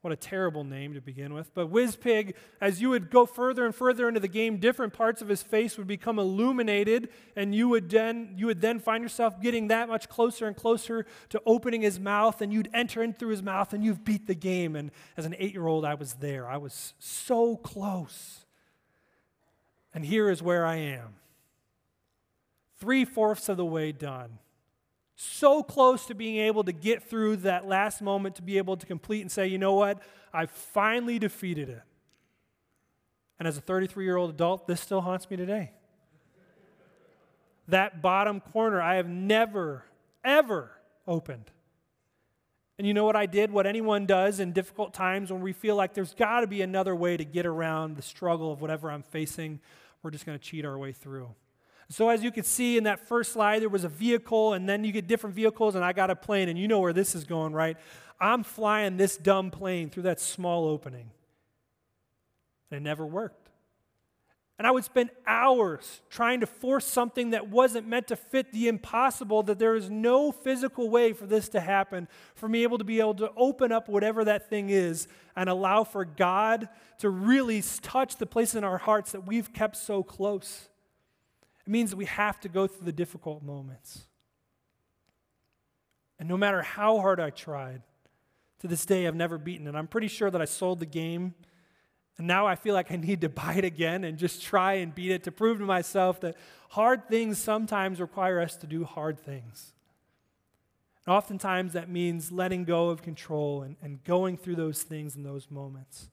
What 0.02 0.12
a 0.12 0.16
terrible 0.16 0.64
name 0.64 0.92
to 0.92 1.00
begin 1.00 1.32
with. 1.32 1.54
But 1.54 1.72
Wizpig, 1.72 2.34
as 2.60 2.82
you 2.82 2.90
would 2.90 3.10
go 3.10 3.24
further 3.24 3.64
and 3.64 3.74
further 3.74 4.06
into 4.06 4.20
the 4.20 4.28
game, 4.28 4.58
different 4.58 4.92
parts 4.92 5.22
of 5.22 5.28
his 5.28 5.42
face 5.42 5.78
would 5.78 5.86
become 5.86 6.18
illuminated, 6.18 7.08
and 7.34 7.54
you 7.54 7.70
would 7.70 7.88
then 7.88 8.34
you 8.36 8.44
would 8.44 8.60
then 8.60 8.80
find 8.80 9.02
yourself 9.02 9.40
getting 9.40 9.68
that 9.68 9.88
much 9.88 10.10
closer 10.10 10.46
and 10.46 10.54
closer 10.54 11.06
to 11.30 11.40
opening 11.46 11.80
his 11.80 11.98
mouth, 11.98 12.42
and 12.42 12.52
you'd 12.52 12.68
enter 12.74 13.02
in 13.02 13.14
through 13.14 13.30
his 13.30 13.42
mouth, 13.42 13.72
and 13.72 13.82
you've 13.82 14.04
beat 14.04 14.26
the 14.26 14.34
game. 14.34 14.76
And 14.76 14.90
as 15.16 15.24
an 15.24 15.34
eight-year-old, 15.38 15.86
I 15.86 15.94
was 15.94 16.12
there. 16.14 16.46
I 16.46 16.58
was 16.58 16.92
so 16.98 17.56
close. 17.56 18.44
And 19.94 20.04
here 20.04 20.28
is 20.28 20.42
where 20.42 20.66
I 20.66 20.76
am. 20.76 21.14
Three 22.78 23.06
fourths 23.06 23.48
of 23.48 23.56
the 23.56 23.64
way 23.64 23.90
done 23.92 24.38
so 25.16 25.62
close 25.62 26.06
to 26.06 26.14
being 26.14 26.36
able 26.36 26.64
to 26.64 26.72
get 26.72 27.02
through 27.02 27.36
that 27.36 27.66
last 27.66 28.02
moment 28.02 28.36
to 28.36 28.42
be 28.42 28.58
able 28.58 28.76
to 28.76 28.86
complete 28.86 29.20
and 29.20 29.30
say, 29.30 29.46
you 29.46 29.58
know 29.58 29.74
what? 29.74 30.02
I 30.32 30.46
finally 30.46 31.18
defeated 31.18 31.68
it. 31.68 31.82
And 33.38 33.46
as 33.46 33.56
a 33.56 33.60
33 33.60 34.04
year 34.04 34.16
old 34.16 34.30
adult, 34.30 34.66
this 34.66 34.80
still 34.80 35.00
haunts 35.00 35.30
me 35.30 35.36
today. 35.36 35.72
that 37.68 38.02
bottom 38.02 38.40
corner 38.40 38.80
I 38.80 38.96
have 38.96 39.08
never, 39.08 39.84
ever 40.24 40.70
opened. 41.06 41.50
And 42.76 42.86
you 42.86 42.94
know 42.94 43.04
what 43.04 43.14
I 43.14 43.26
did? 43.26 43.52
What 43.52 43.66
anyone 43.66 44.04
does 44.06 44.40
in 44.40 44.52
difficult 44.52 44.92
times 44.94 45.30
when 45.30 45.42
we 45.42 45.52
feel 45.52 45.76
like 45.76 45.94
there's 45.94 46.12
got 46.14 46.40
to 46.40 46.48
be 46.48 46.60
another 46.60 46.94
way 46.96 47.16
to 47.16 47.24
get 47.24 47.46
around 47.46 47.96
the 47.96 48.02
struggle 48.02 48.52
of 48.52 48.60
whatever 48.60 48.90
I'm 48.90 49.04
facing, 49.04 49.60
we're 50.02 50.10
just 50.10 50.26
going 50.26 50.36
to 50.36 50.44
cheat 50.44 50.64
our 50.64 50.76
way 50.76 50.90
through. 50.90 51.28
So, 51.88 52.08
as 52.08 52.22
you 52.22 52.30
can 52.30 52.44
see 52.44 52.76
in 52.76 52.84
that 52.84 53.06
first 53.06 53.32
slide, 53.32 53.60
there 53.62 53.68
was 53.68 53.84
a 53.84 53.88
vehicle, 53.88 54.54
and 54.54 54.68
then 54.68 54.84
you 54.84 54.92
get 54.92 55.06
different 55.06 55.36
vehicles, 55.36 55.74
and 55.74 55.84
I 55.84 55.92
got 55.92 56.10
a 56.10 56.16
plane, 56.16 56.48
and 56.48 56.58
you 56.58 56.66
know 56.66 56.80
where 56.80 56.92
this 56.92 57.14
is 57.14 57.24
going, 57.24 57.52
right? 57.52 57.76
I'm 58.20 58.42
flying 58.42 58.96
this 58.96 59.16
dumb 59.16 59.50
plane 59.50 59.90
through 59.90 60.04
that 60.04 60.20
small 60.20 60.66
opening. 60.66 61.10
And 62.70 62.78
it 62.78 62.82
never 62.82 63.04
worked. 63.04 63.44
And 64.56 64.68
I 64.68 64.70
would 64.70 64.84
spend 64.84 65.10
hours 65.26 66.00
trying 66.08 66.40
to 66.40 66.46
force 66.46 66.86
something 66.86 67.30
that 67.30 67.48
wasn't 67.48 67.88
meant 67.88 68.06
to 68.08 68.16
fit 68.16 68.52
the 68.52 68.68
impossible, 68.68 69.42
that 69.44 69.58
there 69.58 69.74
is 69.74 69.90
no 69.90 70.30
physical 70.30 70.88
way 70.88 71.12
for 71.12 71.26
this 71.26 71.48
to 71.50 71.60
happen, 71.60 72.06
for 72.36 72.48
me 72.48 72.62
able 72.62 72.78
to 72.78 72.84
be 72.84 73.00
able 73.00 73.14
to 73.14 73.32
open 73.36 73.72
up 73.72 73.88
whatever 73.88 74.24
that 74.24 74.48
thing 74.48 74.70
is 74.70 75.08
and 75.34 75.48
allow 75.48 75.82
for 75.82 76.04
God 76.04 76.68
to 76.98 77.10
really 77.10 77.62
touch 77.82 78.16
the 78.16 78.26
place 78.26 78.54
in 78.54 78.62
our 78.62 78.78
hearts 78.78 79.10
that 79.12 79.26
we've 79.26 79.52
kept 79.52 79.76
so 79.76 80.04
close. 80.04 80.68
It 81.66 81.70
means 81.70 81.90
that 81.90 81.96
we 81.96 82.04
have 82.04 82.40
to 82.40 82.48
go 82.48 82.66
through 82.66 82.84
the 82.84 82.92
difficult 82.92 83.42
moments. 83.42 84.02
And 86.18 86.28
no 86.28 86.36
matter 86.36 86.62
how 86.62 87.00
hard 87.00 87.20
I 87.20 87.30
tried, 87.30 87.82
to 88.60 88.68
this 88.68 88.86
day 88.86 89.06
I've 89.06 89.14
never 89.14 89.36
beaten 89.36 89.66
it. 89.66 89.74
I'm 89.74 89.86
pretty 89.86 90.08
sure 90.08 90.30
that 90.30 90.40
I 90.40 90.46
sold 90.46 90.80
the 90.80 90.86
game. 90.86 91.34
And 92.16 92.26
now 92.26 92.46
I 92.46 92.54
feel 92.54 92.72
like 92.72 92.90
I 92.90 92.96
need 92.96 93.20
to 93.20 93.28
buy 93.28 93.54
it 93.54 93.64
again 93.64 94.04
and 94.04 94.16
just 94.16 94.42
try 94.42 94.74
and 94.74 94.94
beat 94.94 95.10
it 95.10 95.24
to 95.24 95.32
prove 95.32 95.58
to 95.58 95.64
myself 95.64 96.20
that 96.20 96.36
hard 96.70 97.08
things 97.08 97.38
sometimes 97.38 98.00
require 98.00 98.40
us 98.40 98.56
to 98.56 98.66
do 98.66 98.84
hard 98.84 99.18
things. 99.20 99.74
And 101.04 101.14
oftentimes 101.14 101.74
that 101.74 101.90
means 101.90 102.32
letting 102.32 102.64
go 102.64 102.88
of 102.88 103.02
control 103.02 103.62
and, 103.62 103.76
and 103.82 104.02
going 104.04 104.38
through 104.38 104.56
those 104.56 104.82
things 104.82 105.16
in 105.16 105.22
those 105.22 105.50
moments. 105.50 106.08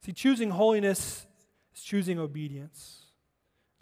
See, 0.00 0.12
choosing 0.12 0.50
holiness 0.50 1.26
is 1.74 1.82
choosing 1.82 2.18
obedience. 2.18 3.03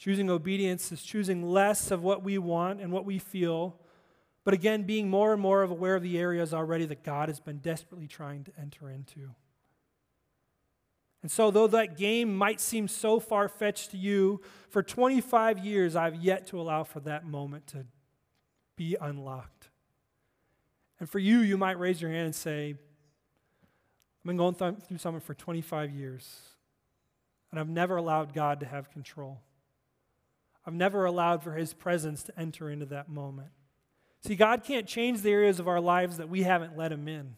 Choosing 0.02 0.30
obedience 0.30 0.90
is 0.90 1.00
choosing 1.00 1.48
less 1.48 1.92
of 1.92 2.02
what 2.02 2.24
we 2.24 2.36
want 2.36 2.80
and 2.80 2.90
what 2.90 3.04
we 3.04 3.20
feel, 3.20 3.78
but 4.42 4.52
again, 4.52 4.82
being 4.82 5.08
more 5.08 5.32
and 5.32 5.40
more 5.40 5.62
aware 5.62 5.94
of 5.94 6.02
the 6.02 6.18
areas 6.18 6.52
already 6.52 6.86
that 6.86 7.04
God 7.04 7.28
has 7.28 7.38
been 7.38 7.58
desperately 7.58 8.08
trying 8.08 8.42
to 8.42 8.50
enter 8.60 8.90
into. 8.90 9.30
And 11.22 11.30
so, 11.30 11.52
though 11.52 11.68
that 11.68 11.96
game 11.96 12.34
might 12.34 12.60
seem 12.60 12.88
so 12.88 13.20
far 13.20 13.48
fetched 13.48 13.92
to 13.92 13.96
you, 13.96 14.40
for 14.70 14.82
25 14.82 15.60
years 15.60 15.94
I've 15.94 16.16
yet 16.16 16.48
to 16.48 16.60
allow 16.60 16.82
for 16.82 16.98
that 16.98 17.24
moment 17.24 17.68
to 17.68 17.86
be 18.74 18.96
unlocked. 19.00 19.68
And 20.98 21.08
for 21.08 21.20
you, 21.20 21.42
you 21.42 21.56
might 21.56 21.78
raise 21.78 22.02
your 22.02 22.10
hand 22.10 22.24
and 22.24 22.34
say, 22.34 22.70
I've 22.70 24.26
been 24.26 24.36
going 24.36 24.56
th- 24.56 24.78
through 24.88 24.98
something 24.98 25.20
for 25.20 25.34
25 25.34 25.92
years, 25.92 26.40
and 27.52 27.60
I've 27.60 27.68
never 27.68 27.94
allowed 27.94 28.34
God 28.34 28.58
to 28.58 28.66
have 28.66 28.90
control. 28.90 29.38
I've 30.64 30.74
never 30.74 31.04
allowed 31.04 31.42
for 31.42 31.52
his 31.52 31.74
presence 31.74 32.22
to 32.24 32.38
enter 32.38 32.70
into 32.70 32.86
that 32.86 33.08
moment. 33.08 33.48
See, 34.24 34.36
God 34.36 34.62
can't 34.62 34.86
change 34.86 35.22
the 35.22 35.30
areas 35.30 35.58
of 35.58 35.66
our 35.66 35.80
lives 35.80 36.18
that 36.18 36.28
we 36.28 36.42
haven't 36.42 36.76
let 36.76 36.92
him 36.92 37.08
in. 37.08 37.34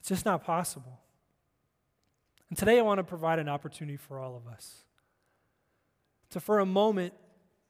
It's 0.00 0.08
just 0.08 0.26
not 0.26 0.44
possible. 0.44 1.00
And 2.48 2.58
today 2.58 2.78
I 2.78 2.82
want 2.82 2.98
to 2.98 3.04
provide 3.04 3.38
an 3.38 3.48
opportunity 3.48 3.96
for 3.96 4.18
all 4.18 4.36
of 4.36 4.46
us 4.46 4.82
to, 6.30 6.40
for 6.40 6.58
a 6.58 6.66
moment, 6.66 7.14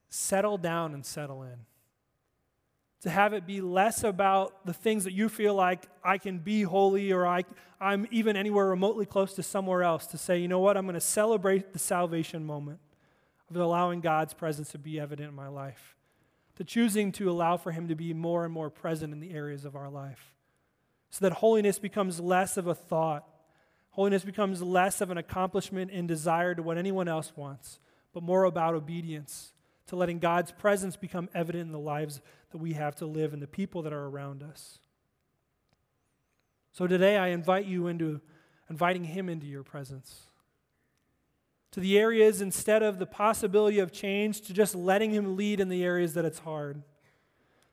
settle 0.09 0.59
down 0.59 0.95
and 0.95 1.05
settle 1.05 1.43
in. 1.43 1.57
To 3.03 3.11
have 3.11 3.33
it 3.33 3.47
be 3.47 3.61
less 3.61 4.03
about 4.03 4.67
the 4.67 4.73
things 4.73 5.05
that 5.05 5.12
you 5.12 5.29
feel 5.29 5.55
like 5.55 5.87
I 6.03 6.19
can 6.19 6.39
be 6.39 6.62
holy 6.62 7.12
or 7.12 7.27
I, 7.27 7.45
I'm 7.81 8.07
even 8.11 8.37
anywhere 8.37 8.67
remotely 8.67 9.07
close 9.07 9.35
to 9.35 9.42
somewhere 9.42 9.85
else. 9.85 10.07
To 10.09 10.19
say, 10.19 10.38
you 10.38 10.48
know 10.48 10.59
what, 10.59 10.77
I'm 10.77 10.85
going 10.85 10.94
to 10.94 11.00
celebrate 11.00 11.73
the 11.73 11.79
salvation 11.79 12.44
moment 12.44 12.81
of 13.51 13.57
allowing 13.57 14.01
God's 14.01 14.35
presence 14.35 14.73
to 14.73 14.79
be 14.79 14.99
evident 14.99 15.29
in 15.29 15.35
my 15.35 15.49
life, 15.49 15.97
to 16.57 16.65
choosing 16.65 17.13
to 17.13 17.31
allow 17.31 17.57
for 17.57 17.73
Him 17.73 17.88
to 17.88 17.94
be 17.94 18.13
more 18.13 18.44
and 18.44 18.53
more 18.53 18.71
present 18.71 19.13
in 19.13 19.21
the 19.21 19.33
areas 19.33 19.65
of 19.65 19.77
our 19.77 19.90
life, 19.90 20.35
so 21.11 21.25
that 21.25 21.35
holiness 21.35 21.79
becomes 21.79 22.21
less 22.21 22.57
of 22.57 22.67
a 22.67 22.75
thought. 22.75 23.27
Holiness 23.90 24.25
becomes 24.25 24.61
less 24.61 25.01
of 25.01 25.11
an 25.11 25.19
accomplishment 25.19 25.90
and 25.90 26.07
desire 26.07 26.55
to 26.55 26.63
what 26.63 26.77
anyone 26.77 27.09
else 27.09 27.33
wants, 27.37 27.79
but 28.13 28.23
more 28.23 28.44
about 28.44 28.75
obedience, 28.75 29.53
to 29.87 29.97
letting 29.97 30.19
God's 30.19 30.51
presence 30.53 30.97
become 30.97 31.29
evident 31.35 31.67
in 31.67 31.73
the 31.73 31.79
lives 31.79 32.21
that 32.51 32.59
we 32.59 32.73
have 32.73 32.97
to 32.97 33.07
live 33.07 33.33
and 33.33 33.40
the 33.40 33.47
people 33.47 33.83
that 33.83 33.92
are 33.92 34.07
around 34.07 34.42
us. 34.42 34.81
So 36.73 36.87
today 36.87 37.17
I 37.17 37.29
invite 37.29 37.65
you 37.65 37.87
into 37.87 38.21
inviting 38.69 39.05
Him 39.05 39.29
into 39.29 39.47
your 39.47 39.63
presence 39.63 40.27
to 41.73 41.81
the 41.81 41.98
areas 41.98 42.40
instead 42.40 42.83
of 42.83 42.98
the 42.98 43.06
possibility 43.06 43.79
of 43.79 43.92
change, 43.92 44.40
to 44.42 44.52
just 44.52 44.75
letting 44.75 45.10
Him 45.10 45.37
lead 45.37 45.60
in 45.60 45.69
the 45.69 45.85
areas 45.85 46.14
that 46.14 46.25
it's 46.25 46.38
hard. 46.40 46.83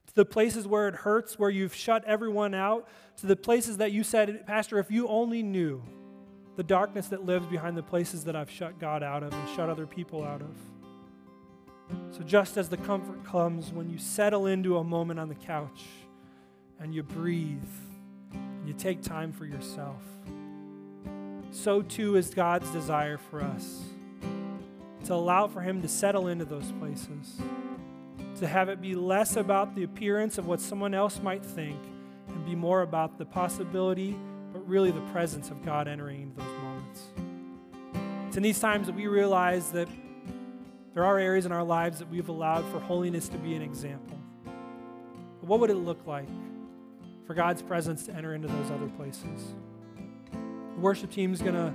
To 0.07 0.15
the 0.15 0.25
places 0.25 0.67
where 0.67 0.87
it 0.87 0.95
hurts, 0.95 1.39
where 1.39 1.49
you've 1.49 1.73
shut 1.73 2.03
everyone 2.05 2.53
out, 2.53 2.87
to 3.17 3.27
the 3.27 3.35
places 3.35 3.77
that 3.77 3.91
you 3.91 4.03
said, 4.03 4.45
Pastor, 4.45 4.79
if 4.79 4.91
you 4.91 5.07
only 5.07 5.43
knew 5.43 5.81
the 6.55 6.63
darkness 6.63 7.07
that 7.07 7.25
lives 7.25 7.47
behind 7.47 7.75
the 7.77 7.83
places 7.83 8.25
that 8.25 8.35
I've 8.35 8.49
shut 8.49 8.79
God 8.79 9.01
out 9.01 9.23
of 9.23 9.33
and 9.33 9.49
shut 9.55 9.69
other 9.69 9.87
people 9.87 10.23
out 10.23 10.41
of. 10.41 10.55
So, 12.11 12.23
just 12.23 12.57
as 12.57 12.69
the 12.69 12.77
comfort 12.77 13.23
comes 13.23 13.71
when 13.71 13.89
you 13.89 13.97
settle 13.97 14.47
into 14.47 14.77
a 14.77 14.83
moment 14.83 15.19
on 15.19 15.29
the 15.29 15.35
couch 15.35 15.83
and 16.79 16.93
you 16.93 17.03
breathe 17.03 17.63
and 18.33 18.67
you 18.67 18.73
take 18.73 19.01
time 19.01 19.31
for 19.31 19.45
yourself, 19.45 20.01
so 21.53 21.81
too 21.81 22.15
is 22.15 22.33
God's 22.33 22.69
desire 22.71 23.17
for 23.17 23.41
us 23.41 23.83
to 25.05 25.13
allow 25.13 25.47
for 25.47 25.61
Him 25.61 25.81
to 25.81 25.87
settle 25.87 26.27
into 26.27 26.45
those 26.45 26.71
places, 26.79 27.41
to 28.39 28.47
have 28.47 28.69
it 28.69 28.81
be 28.81 28.95
less 28.95 29.35
about 29.35 29.75
the 29.75 29.83
appearance 29.83 30.37
of 30.37 30.47
what 30.47 30.59
someone 30.59 30.93
else 30.93 31.21
might 31.21 31.45
think 31.45 31.77
and 32.29 32.45
be 32.45 32.55
more 32.55 32.81
about 32.81 33.17
the 33.17 33.25
possibility, 33.25 34.17
but 34.51 34.67
really 34.67 34.91
the 34.91 35.01
presence 35.11 35.49
of 35.49 35.63
God 35.63 35.87
entering 35.87 36.21
into 36.21 36.37
those 36.37 36.61
moments. 36.61 37.01
It's 38.27 38.37
in 38.37 38.43
these 38.43 38.59
times 38.59 38.87
that 38.87 38.95
we 38.95 39.07
realize 39.07 39.71
that 39.71 39.87
there 40.93 41.03
are 41.03 41.19
areas 41.19 41.45
in 41.45 41.51
our 41.51 41.63
lives 41.63 41.99
that 41.99 42.09
we've 42.09 42.29
allowed 42.29 42.65
for 42.71 42.79
holiness 42.79 43.27
to 43.29 43.37
be 43.37 43.55
an 43.55 43.61
example. 43.61 44.17
But 44.45 45.49
what 45.49 45.59
would 45.59 45.69
it 45.69 45.75
look 45.75 46.05
like 46.07 46.29
for 47.27 47.33
God's 47.33 47.61
presence 47.61 48.05
to 48.05 48.13
enter 48.13 48.33
into 48.33 48.47
those 48.47 48.71
other 48.71 48.87
places? 48.97 49.53
The 50.76 50.82
worship 50.82 51.11
team 51.11 51.34
is 51.34 51.41
going 51.41 51.55
to 51.55 51.74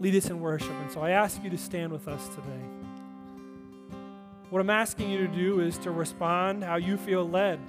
lead 0.00 0.14
us 0.14 0.30
in 0.30 0.40
worship, 0.40 0.70
and 0.70 0.90
so 0.90 1.00
I 1.00 1.10
ask 1.10 1.42
you 1.44 1.50
to 1.50 1.58
stand 1.58 1.92
with 1.92 2.08
us 2.08 2.28
today. 2.28 2.64
What 4.50 4.60
I'm 4.60 4.70
asking 4.70 5.10
you 5.10 5.26
to 5.26 5.28
do 5.28 5.60
is 5.60 5.78
to 5.78 5.90
respond 5.90 6.64
how 6.64 6.76
you 6.76 6.96
feel 6.96 7.28
led. 7.28 7.60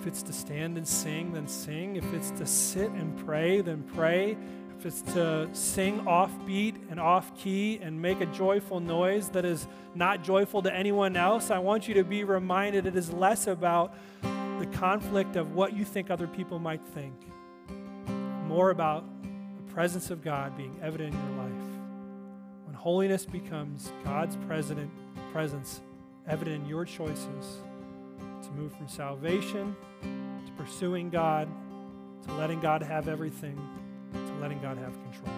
If 0.00 0.06
it's 0.06 0.22
to 0.22 0.32
stand 0.32 0.76
and 0.76 0.86
sing, 0.86 1.32
then 1.32 1.48
sing. 1.48 1.96
If 1.96 2.14
it's 2.14 2.30
to 2.32 2.46
sit 2.46 2.90
and 2.90 3.16
pray, 3.26 3.60
then 3.60 3.82
pray. 3.94 4.36
If 4.78 4.86
it's 4.86 5.02
to 5.14 5.48
sing 5.52 6.06
off 6.06 6.30
beat 6.46 6.76
and 6.88 7.00
off 7.00 7.36
key 7.36 7.80
and 7.82 8.00
make 8.00 8.20
a 8.20 8.26
joyful 8.26 8.78
noise 8.78 9.28
that 9.30 9.44
is 9.44 9.66
not 9.96 10.22
joyful 10.22 10.62
to 10.62 10.72
anyone 10.72 11.16
else, 11.16 11.50
I 11.50 11.58
want 11.58 11.88
you 11.88 11.94
to 11.94 12.04
be 12.04 12.22
reminded 12.22 12.86
it 12.86 12.94
is 12.94 13.12
less 13.12 13.48
about 13.48 13.92
the 14.22 14.68
conflict 14.72 15.34
of 15.34 15.56
what 15.56 15.76
you 15.76 15.84
think 15.84 16.12
other 16.12 16.28
people 16.28 16.60
might 16.60 16.84
think, 16.94 17.14
more 18.46 18.70
about 18.70 19.04
presence 19.78 20.10
of 20.10 20.24
God 20.24 20.56
being 20.56 20.76
evident 20.82 21.14
in 21.14 21.20
your 21.20 21.44
life. 21.44 21.52
When 22.64 22.74
holiness 22.74 23.24
becomes 23.24 23.92
God's 24.02 24.34
president, 24.48 24.90
presence 25.30 25.82
evident 26.26 26.64
in 26.64 26.68
your 26.68 26.84
choices 26.84 27.60
to 28.42 28.50
move 28.56 28.72
from 28.72 28.88
salvation 28.88 29.76
to 30.02 30.52
pursuing 30.56 31.10
God 31.10 31.48
to 32.26 32.34
letting 32.34 32.58
God 32.58 32.82
have 32.82 33.06
everything 33.06 33.56
to 34.12 34.32
letting 34.40 34.60
God 34.60 34.78
have 34.78 34.94
control. 34.94 35.32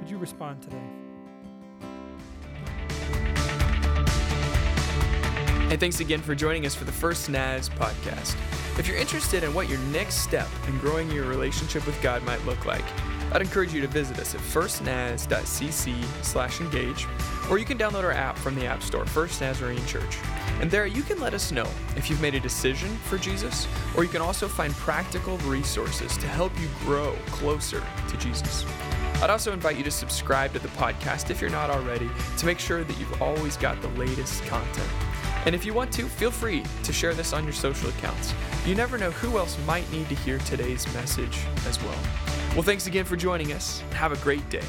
Would 0.00 0.08
you 0.08 0.16
respond 0.16 0.62
today? 0.62 0.88
And 5.70 5.78
thanks 5.78 6.00
again 6.00 6.22
for 6.22 6.34
joining 6.34 6.64
us 6.64 6.74
for 6.74 6.84
the 6.86 6.92
First 6.92 7.28
Naz 7.28 7.68
podcast. 7.68 8.34
If 8.78 8.88
you're 8.88 8.96
interested 8.96 9.44
in 9.44 9.52
what 9.52 9.68
your 9.68 9.78
next 9.92 10.22
step 10.22 10.48
in 10.68 10.78
growing 10.78 11.10
your 11.10 11.26
relationship 11.26 11.84
with 11.86 12.00
God 12.00 12.22
might 12.22 12.42
look 12.46 12.64
like, 12.64 12.84
I'd 13.32 13.42
encourage 13.42 13.72
you 13.72 13.80
to 13.80 13.88
visit 13.88 14.18
us 14.18 14.34
at 14.34 14.40
firstnaz.cc 14.40 16.24
slash 16.24 16.60
engage, 16.60 17.06
or 17.50 17.58
you 17.58 17.64
can 17.64 17.76
download 17.76 18.04
our 18.04 18.12
app 18.12 18.38
from 18.38 18.54
the 18.54 18.66
App 18.66 18.82
Store, 18.82 19.04
First 19.06 19.40
Nazarene 19.40 19.84
Church. 19.86 20.18
And 20.60 20.70
there 20.70 20.86
you 20.86 21.02
can 21.02 21.20
let 21.20 21.34
us 21.34 21.52
know 21.52 21.68
if 21.96 22.08
you've 22.08 22.22
made 22.22 22.34
a 22.34 22.40
decision 22.40 22.88
for 22.96 23.18
Jesus, 23.18 23.68
or 23.96 24.04
you 24.04 24.08
can 24.08 24.22
also 24.22 24.48
find 24.48 24.72
practical 24.74 25.38
resources 25.38 26.16
to 26.16 26.26
help 26.26 26.52
you 26.60 26.68
grow 26.80 27.14
closer 27.26 27.82
to 28.08 28.16
Jesus. 28.16 28.64
I'd 29.22 29.30
also 29.30 29.52
invite 29.52 29.76
you 29.76 29.84
to 29.84 29.90
subscribe 29.90 30.52
to 30.52 30.58
the 30.58 30.68
podcast 30.68 31.30
if 31.30 31.40
you're 31.40 31.50
not 31.50 31.70
already 31.70 32.10
to 32.36 32.46
make 32.46 32.58
sure 32.58 32.84
that 32.84 32.98
you've 32.98 33.22
always 33.22 33.56
got 33.56 33.80
the 33.80 33.88
latest 33.88 34.44
content. 34.44 34.88
And 35.46 35.54
if 35.54 35.64
you 35.64 35.72
want 35.72 35.92
to, 35.92 36.04
feel 36.04 36.30
free 36.30 36.64
to 36.82 36.92
share 36.92 37.14
this 37.14 37.32
on 37.32 37.44
your 37.44 37.52
social 37.52 37.88
accounts. 37.88 38.34
You 38.66 38.74
never 38.74 38.98
know 38.98 39.12
who 39.12 39.38
else 39.38 39.56
might 39.66 39.90
need 39.90 40.08
to 40.08 40.14
hear 40.16 40.38
today's 40.38 40.92
message 40.92 41.38
as 41.66 41.82
well. 41.82 41.98
Well, 42.56 42.62
thanks 42.62 42.86
again 42.86 43.04
for 43.04 43.16
joining 43.16 43.52
us. 43.52 43.82
Have 43.92 44.12
a 44.12 44.16
great 44.24 44.48
day. 44.48 44.62